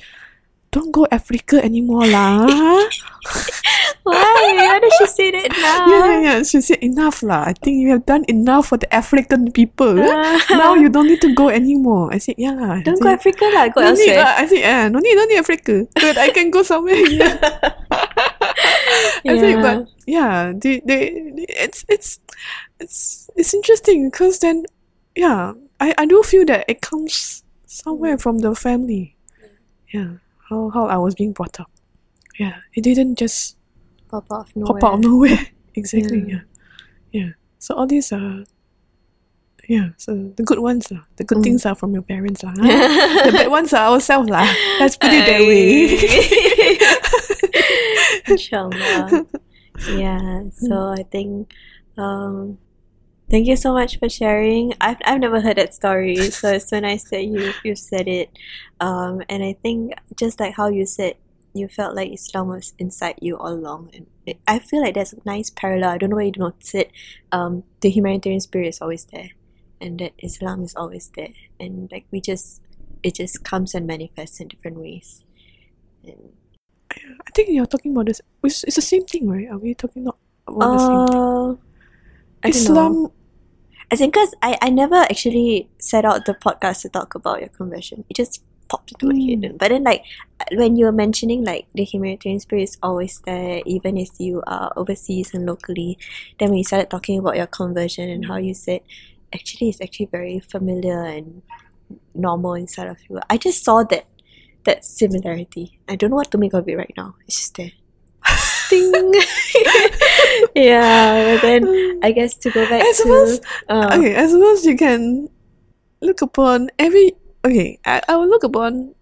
[0.72, 2.90] "Don't go Africa anymore, lah."
[4.04, 4.52] Why?
[4.60, 5.88] Why does she say that Yeah.
[5.88, 6.38] yeah, yeah, yeah.
[6.44, 7.48] She said, enough lah.
[7.48, 9.96] I think you have done enough for the African people.
[10.00, 10.40] Ah.
[10.60, 12.12] now you don't need to go anymore.
[12.12, 12.84] I said, yeah lah.
[12.84, 14.36] Don't said, go Africa lah, go no need, elsewhere.
[14.36, 15.88] I said, yeah, no need, no need Africa.
[15.96, 17.40] But I can go somewhere here.
[19.24, 21.16] I think, but yeah, they, they,
[21.48, 22.20] it's, it's,
[22.80, 24.68] it's, it's interesting because then,
[25.16, 29.16] yeah, I, I do feel that it comes somewhere from the family.
[29.94, 30.20] Yeah,
[30.50, 31.73] how, how I was being brought up.
[32.40, 33.58] Yeah, it didn't just
[34.10, 34.80] Pop out of nowhere.
[34.80, 35.40] pop out of nowhere.
[35.76, 36.20] exactly.
[36.28, 36.42] Yeah.
[37.12, 37.22] Yeah.
[37.22, 37.30] yeah.
[37.60, 38.44] So all these are,
[39.70, 39.90] yeah.
[39.98, 41.02] So the good ones lah.
[41.18, 41.44] The good Mm.
[41.44, 42.54] things are from your parents lah.
[42.54, 44.46] the bad ones are ourselves lah.
[44.80, 45.98] Let's put it that way.
[48.28, 49.26] Inshallah.
[49.96, 50.50] Yeah.
[50.54, 51.54] So I think
[51.98, 52.58] um
[53.30, 54.74] thank you so much for sharing.
[54.82, 58.30] I've I've never heard that story, so it's so nice that you you said it.
[58.80, 61.16] Um and I think just like how you said
[61.54, 65.14] you felt like Islam was inside you all along and it, I feel like there's
[65.14, 65.92] a nice parallel.
[65.92, 66.92] I don't know why you notice it.
[67.32, 69.30] Um the humanitarian spirit is always there
[69.80, 71.34] and that Islam is always there.
[71.60, 72.62] And like we just
[73.04, 75.24] it just comes and manifests in different ways.
[76.04, 76.34] And
[76.92, 78.22] I think you're talking about this.
[78.44, 79.50] It's, it's the same thing, right?
[79.50, 80.18] Are we talking not
[80.48, 81.20] about the same thing?
[81.20, 81.52] Uh,
[82.44, 82.50] I know.
[82.50, 83.12] Islam.
[83.92, 88.06] As because I, I never actually set out the podcast to talk about your conversion.
[88.10, 88.42] It just
[88.74, 89.58] popped into my Mm.
[89.62, 90.02] But then, like,
[90.62, 94.74] when you were mentioning, like, the humanitarian spirit is always there, even if you are
[94.76, 95.98] overseas and locally,
[96.40, 98.82] then when you started talking about your conversion and how you said,
[99.38, 101.44] actually, it's actually very familiar and
[102.16, 103.20] normal inside of you.
[103.30, 104.06] I just saw that
[104.66, 105.78] that similarity.
[105.92, 107.16] I don't know what to make of it right now.
[107.28, 107.74] It's just there.
[110.56, 114.66] Yeah, but then I guess to go back I to suppose- uh, Okay, I suppose
[114.66, 115.30] you can
[116.02, 117.14] look upon every.
[117.46, 118.96] Okay, I, I will look upon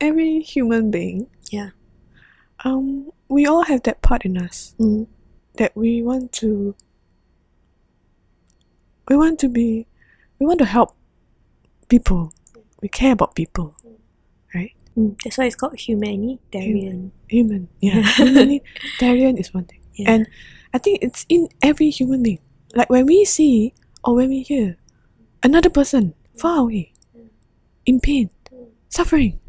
[0.00, 1.28] every human being.
[1.50, 1.70] Yeah.
[2.64, 5.06] Um, we all have that part in us mm,
[5.56, 6.74] that we want to.
[9.08, 9.86] We want to be.
[10.38, 10.96] We want to help
[11.88, 12.32] people.
[12.80, 13.76] We care about people.
[14.96, 17.12] mm, that's why it's called humanitarian.
[17.28, 18.02] Human, yeah.
[18.16, 19.80] Humanitarian is one thing.
[19.94, 20.10] Yeah.
[20.10, 20.28] And
[20.72, 22.40] I think it's in every human being.
[22.74, 23.74] Like when we see
[24.04, 24.76] or when we hear
[25.42, 26.92] another person far away,
[27.88, 28.28] in pain,
[28.90, 29.40] suffering,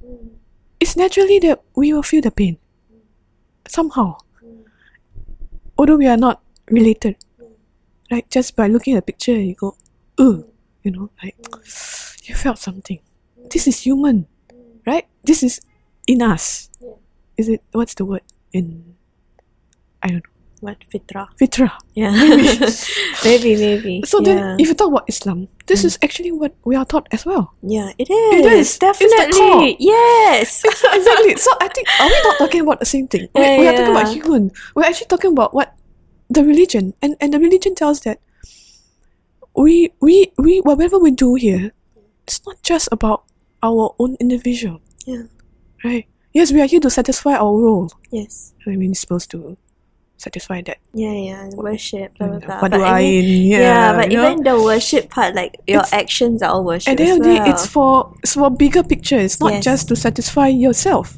[0.80, 2.58] it's naturally that we will feel the pain.
[3.68, 4.16] Somehow.
[5.78, 6.42] Although we are not
[6.72, 7.18] related.
[8.10, 9.76] Like just by looking at a picture, you go,
[10.18, 10.48] ugh,
[10.84, 11.36] you know, like
[12.24, 13.00] you felt something.
[13.52, 14.26] This is human,
[14.88, 15.06] right?
[15.22, 15.60] This is
[16.08, 16.70] in us.
[17.36, 18.96] Is it, what's the word in,
[20.02, 20.29] I don't know,
[20.60, 21.28] What fitra?
[21.40, 21.72] fitra.
[21.96, 22.12] Yeah,
[23.24, 24.04] maybe, maybe.
[24.06, 24.36] So yeah.
[24.36, 26.04] then, if you talk about Islam, this is mm.
[26.04, 27.54] actually what we are taught as well.
[27.62, 28.34] yeah, it is.
[28.36, 28.68] It is.
[28.68, 29.40] It's definitely.
[29.40, 29.76] core.
[29.80, 30.64] yes.
[30.68, 31.36] exactly.
[31.38, 33.30] So I think are we not talking about the same thing?
[33.34, 34.52] We, Yeah, we are talking about human.
[34.76, 35.76] We're actually talking about what
[36.30, 38.20] the religion and and the religion tells that
[39.56, 41.72] we we we whatever we do here,
[42.28, 43.24] it's not just about
[43.64, 45.24] our own individual, Yeah.
[45.84, 46.08] right?
[46.34, 47.90] Yes, we are here to satisfy our role.
[48.12, 48.54] Yes.
[48.68, 49.58] I mean, supposed to
[50.20, 50.78] satisfy that.
[50.94, 51.50] Yeah, yeah.
[51.56, 52.18] Worship.
[52.18, 52.60] Blah, mm, blah, blah.
[52.62, 54.32] What But I mean- Yeah, yeah, but you know?
[54.32, 56.92] even the worship part, like your It's- actions are all worship.
[56.92, 59.18] At the end of the day, it's for it's for bigger picture.
[59.20, 59.64] It's not Yes.
[59.64, 61.18] just to satisfy yourself.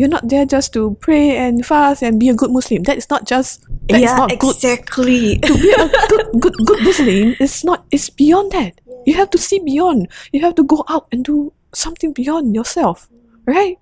[0.00, 2.84] You're not there just to pray and fast and be a good Muslim.
[2.88, 3.60] That is not just
[3.92, 4.56] that is yeah, not good.
[4.56, 5.36] exactly.
[5.44, 8.80] To be a good good good Muslim, it's not it's beyond that.
[9.04, 10.08] You have to see beyond.
[10.32, 13.09] You have to go out and do something beyond yourself.
[13.46, 13.76] Right?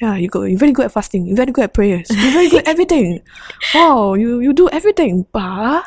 [0.00, 2.48] Yeah, you go you're very good at fasting, you're very good at prayers, you're very
[2.48, 3.22] good at everything.
[3.74, 5.84] Wow, you, you do everything, but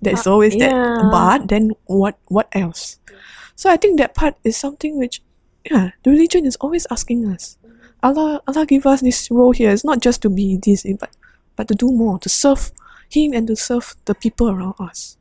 [0.00, 1.08] there's always that yeah.
[1.10, 2.98] but then what what else?
[3.54, 5.22] So I think that part is something which
[5.70, 7.56] yeah, the religion is always asking us.
[7.64, 7.76] Mm-hmm.
[8.02, 9.70] Allah Allah give us this role here.
[9.70, 11.10] It's not just to be this, but
[11.56, 12.72] but to do more, to serve
[13.08, 15.16] Him and to serve the people around us.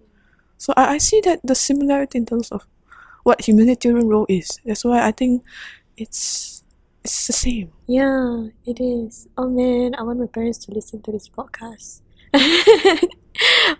[0.58, 2.66] So I, I see that the similarity in terms of
[3.24, 4.60] what humanitarian role is.
[4.66, 5.44] That's why I think
[5.98, 6.61] it's
[7.03, 7.72] it's the same.
[7.88, 9.28] Yeah, it is.
[9.38, 12.02] Oh man, I want my parents to listen to this podcast.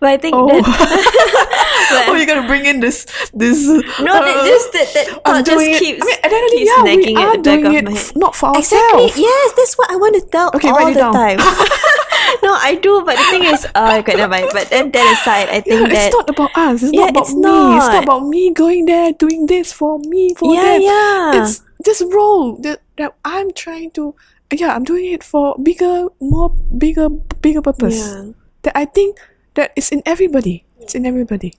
[0.00, 3.04] but I think Oh, that oh, you're gonna bring in this
[3.34, 3.64] this.
[3.98, 5.78] no, that uh, just that, that thought just it.
[5.78, 7.44] keeps I mean, at the end of the day, keeps yeah, we nagging are at
[7.44, 8.16] the back of my head.
[8.16, 9.12] not for Exactly.
[9.16, 11.12] Yes, that's what I want to tell Okay, all the down.
[11.12, 11.38] time.
[12.42, 14.50] no, I do, but the thing is, uh, okay, never mind.
[14.52, 16.82] But then that aside, I think Yeah, that it's not about us.
[16.82, 17.76] It's Yeah, not about it's me.
[17.76, 17.92] It's not.
[17.92, 20.82] not about me going there doing this for me for yeah, them.
[20.82, 24.14] yeah, It's this role that, that I'm trying to.
[24.52, 27.96] Yeah, I'm doing it for bigger, more bigger, bigger purpose.
[27.98, 28.32] yeah.
[28.62, 29.18] That I think
[29.54, 30.64] that is in everybody.
[30.80, 31.54] It's in everybody.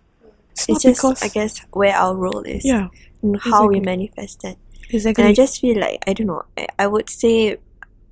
[0.52, 2.64] It's, It's just, because I guess, where our role is.
[2.64, 2.90] yeah,
[3.24, 4.58] and how we manifest it.
[4.90, 5.24] exactly.
[5.24, 6.44] And I just feel like I don't know.
[6.56, 7.58] I, I would say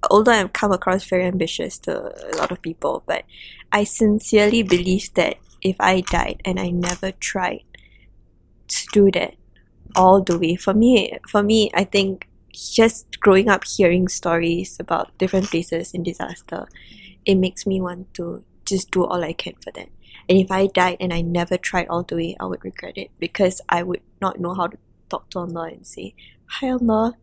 [0.10, 3.24] although I've come across very ambitious to a lot of people, but
[3.72, 7.62] I sincerely believe that if I died and I never tried
[8.68, 9.36] to do that
[9.96, 15.18] all the way, for me, for me, I think just growing up hearing stories about
[15.18, 16.68] different places in disaster,
[17.26, 19.90] it makes me want to just do all I can for that.
[20.30, 23.12] And if I died and I never tried all the way, I would regret it
[23.20, 24.78] because I would not know how to
[25.10, 26.16] talk to Allah and say,
[26.48, 27.16] Hi Allah.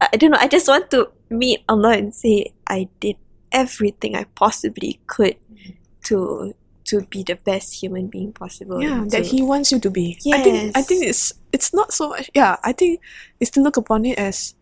[0.00, 3.16] I I don't know, I just want to meet Allah and say I did
[3.52, 5.72] everything I possibly could mm-hmm.
[6.04, 6.54] to
[6.84, 8.82] to be the best human being possible.
[8.82, 12.08] yeah that he wants you to be i think i think it's it's not so
[12.08, 13.00] much yeah i think
[13.40, 14.54] it's to look upon it as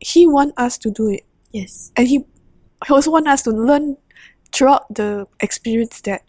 [0.00, 1.90] he want us to do it Yes.
[1.96, 2.24] and he
[2.86, 3.96] he also want us to learn
[4.52, 6.22] throughout the experience that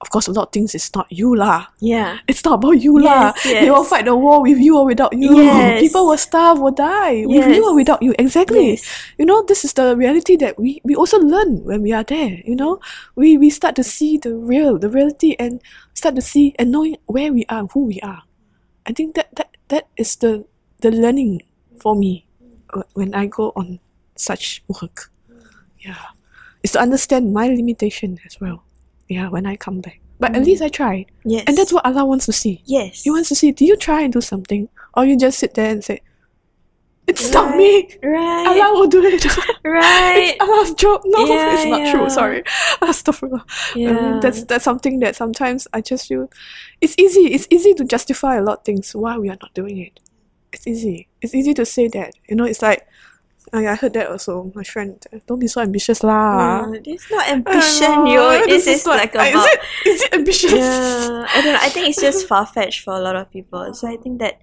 [0.00, 1.66] of course a lot of things is not you lah.
[1.80, 2.18] Yeah.
[2.28, 3.34] it's not about you lah.
[3.44, 5.42] Yes, they will fight the war with you or without you.
[5.42, 5.80] Yes.
[5.80, 8.14] people will starve or die with you or without you.
[8.18, 8.78] Exactly.
[8.78, 8.86] Yes.
[9.18, 12.38] you know this is the reality that we we also learn when we are there
[12.46, 12.78] you know.
[13.18, 15.58] We we start to see the real the reality and
[15.94, 18.22] start to see and knowing where we are who we are.
[18.86, 20.46] I think that that that is the
[20.78, 21.42] the learning
[21.82, 22.26] for me
[22.94, 23.80] when i go on
[24.14, 25.10] such work.
[25.78, 26.14] Yeah.
[26.62, 28.66] Is to understand my limitation as well
[29.08, 30.46] yeah when i come back but at mm.
[30.46, 31.44] least i tried Yes.
[31.46, 33.02] and that's what allah wants to see Yes.
[33.04, 35.70] he wants to see do you try and do something or you just sit there
[35.70, 36.00] and say
[37.06, 38.46] it's not me Right.
[38.46, 39.24] Allah will do it.
[39.64, 40.34] Right.
[40.36, 41.00] it's Allah's job.
[41.06, 41.92] No, Yeah, it's not yeah.
[41.92, 42.10] true.
[42.10, 42.42] Sorry.
[42.82, 43.44] Astaghfirullah.
[43.74, 43.92] I Yeah.
[43.94, 46.30] mean, that's that's something that sometimes I just feel
[46.82, 47.32] it's easy.
[47.32, 50.00] It's easy to justify a lot of things why we are not doing it.
[50.52, 51.08] It's easy.
[51.22, 52.12] It's easy to say that.
[52.28, 52.86] You know, it's like
[53.52, 54.52] I, I heard that also.
[54.54, 56.64] My friend, don't be so ambitious lah.
[56.64, 58.44] Uh, it's not ambition, yo.
[58.46, 59.60] This, is not- like about Is it?
[59.86, 60.52] Is it ambitious?
[60.52, 61.26] yeah.
[61.28, 61.58] I don't know.
[61.62, 63.72] I think it's just far fetched for a lot of people.
[63.74, 64.40] So I think that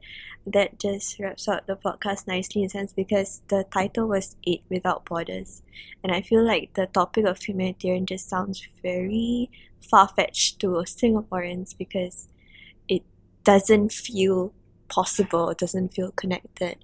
[0.47, 4.61] that just wraps up the podcast nicely in a sense because the title was Aid
[4.69, 5.63] Without Borders.
[6.03, 9.49] And I feel like the topic of humanitarian just sounds very
[9.81, 12.27] far fetched to Singaporeans because
[12.87, 13.03] it
[13.43, 14.53] doesn't feel
[14.87, 16.77] possible, it doesn't feel connected.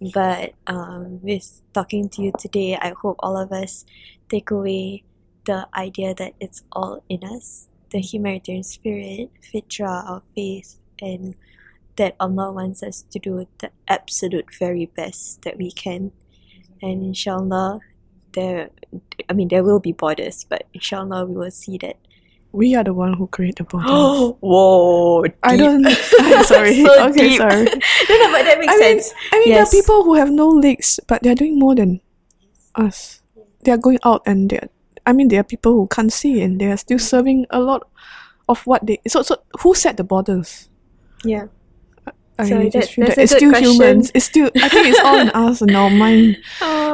[0.00, 3.84] But um, with talking to you today, I hope all of us
[4.28, 5.04] take away
[5.46, 11.36] the idea that it's all in us the humanitarian spirit, fitra, our faith, and
[11.96, 16.10] that Allah wants us to do the absolute very best that we can.
[16.82, 17.78] And inshallah,
[18.32, 18.70] there,
[19.30, 21.96] I mean, there will be borders, but inshallah, we will see that.
[22.54, 23.90] We are the one who create the borders.
[24.40, 25.24] Whoa!
[25.42, 25.82] I don't.
[26.46, 26.82] sorry.
[26.86, 27.38] So okay, deep.
[27.38, 27.64] sorry.
[28.08, 29.14] no, no, but that makes I mean, sense.
[29.32, 29.70] I mean, Yes.
[29.70, 32.00] there are people who have no legs, but they're doing more than
[32.74, 33.20] us.
[33.64, 34.68] They are going out and they are.
[35.06, 37.82] I mean, there are people who can't see and they are still serving a lot
[38.48, 39.00] of what they.
[39.08, 40.68] So, so who set the borders?
[41.24, 41.46] yeah.
[42.38, 43.72] I So that- that's that it's still question.
[43.78, 44.10] humans.
[44.14, 44.50] It's still.
[44.62, 46.36] I think it's all in us and our mind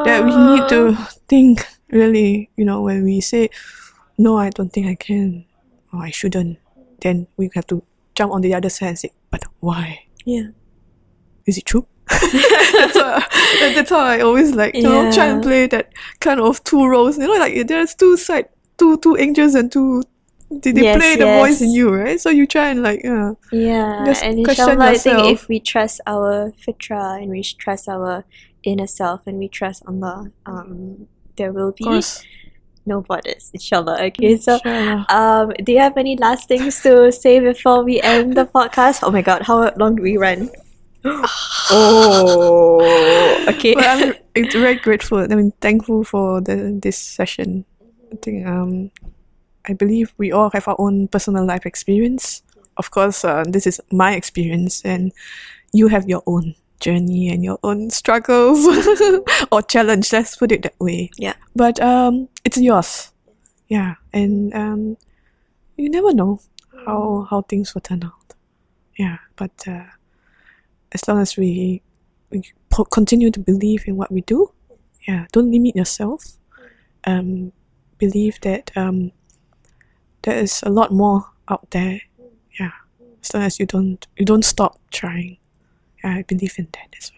[0.05, 0.93] that we need to
[1.27, 2.49] think really.
[2.57, 3.49] You know, when we say,
[4.21, 5.45] "No, I don't think I can,"
[5.93, 6.59] or "I shouldn't,"
[7.01, 7.83] then we have to
[8.15, 10.49] jump on the other side and say, "But why?" Yeah.
[11.45, 11.87] is it true?
[12.07, 13.19] that's, how,
[13.59, 17.17] that's how I always like you know try and play that kind of two roles.
[17.17, 20.03] You know, like there's two side, two two angels and two.
[20.51, 22.19] They, they Yes, play the voice in you, right?
[22.19, 25.61] So you try and like, yeah, Yeah, Just and question inshallah, I think if we
[25.61, 28.25] trust our fitra and we trust our
[28.63, 31.07] inner self and we trust Allah, um,
[31.37, 32.25] there will be course.
[32.85, 34.01] No borders, inshallah.
[34.11, 35.05] Okay, so Inshallah.
[35.09, 38.99] um, do you have any last things to say before we end the podcast?
[39.03, 40.49] Oh my god, how long do we run?
[41.71, 42.79] oh,
[43.49, 43.73] okay.
[43.73, 45.19] but I'm it's very grateful.
[45.19, 47.65] I mean, thankful for the this session.
[48.11, 48.91] I think um,
[49.67, 52.43] I believe we all have our own personal life experience.
[52.77, 55.11] Of course, uh, this is my experience, and
[55.73, 58.67] you have your own journey and your own struggles
[59.51, 60.11] or challenge.
[60.11, 61.09] Let's put it that way.
[61.17, 61.35] Yeah.
[61.55, 63.11] But um, it's yours.
[63.69, 64.97] Yeah, and um,
[65.77, 66.41] you never know
[66.85, 68.35] how how things will turn out.
[68.97, 69.85] Yeah, but uh,
[70.91, 71.81] as long as we
[72.31, 72.43] we
[72.91, 74.51] continue to believe in what we do.
[75.07, 76.23] Yeah, don't limit yourself.
[77.05, 77.51] Um,
[77.97, 79.11] believe that um,
[80.23, 82.01] there is a lot more out there.
[82.59, 82.71] Yeah,
[83.21, 85.37] as long as you don't you don't stop trying.
[86.03, 87.17] I believe in that as well.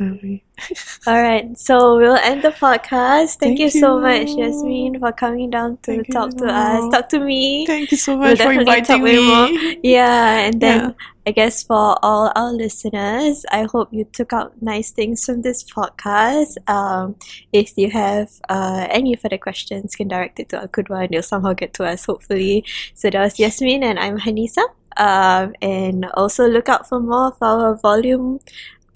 [0.00, 0.40] Um,
[1.06, 3.36] All right, so we'll end the podcast.
[3.36, 7.08] Thank, Thank you so much, Yasmin, for coming down to Thank talk to us, talk
[7.10, 7.66] to me.
[7.66, 9.48] thank you so We'll much for inviting way more.
[9.48, 9.78] me.
[9.82, 10.92] Yeah, and then Yeah.
[11.26, 15.62] I guess for all our listeners, I hope you took out nice things from this
[15.62, 16.56] podcast.
[16.68, 17.14] Um,
[17.52, 21.22] if you have uh, any further questions, you can direct it to Akudwa and they'll
[21.22, 22.64] somehow get to us, hopefully.
[22.94, 24.64] So that was Yasmin and I'm Hanisa.
[24.96, 28.40] Um, and also look out for more of our volume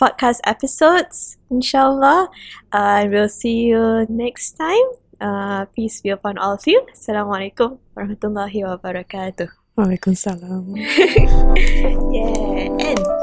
[0.00, 2.28] podcast episodes, inshallah.
[2.72, 4.86] Uh, we'll see you next time.
[5.20, 6.84] Uh, peace be upon all of you.
[6.92, 9.48] Assalamualaikum warahmatullahi wabarakatuh.
[9.76, 10.72] Waalaikumsalam.
[12.12, 13.15] yeah, and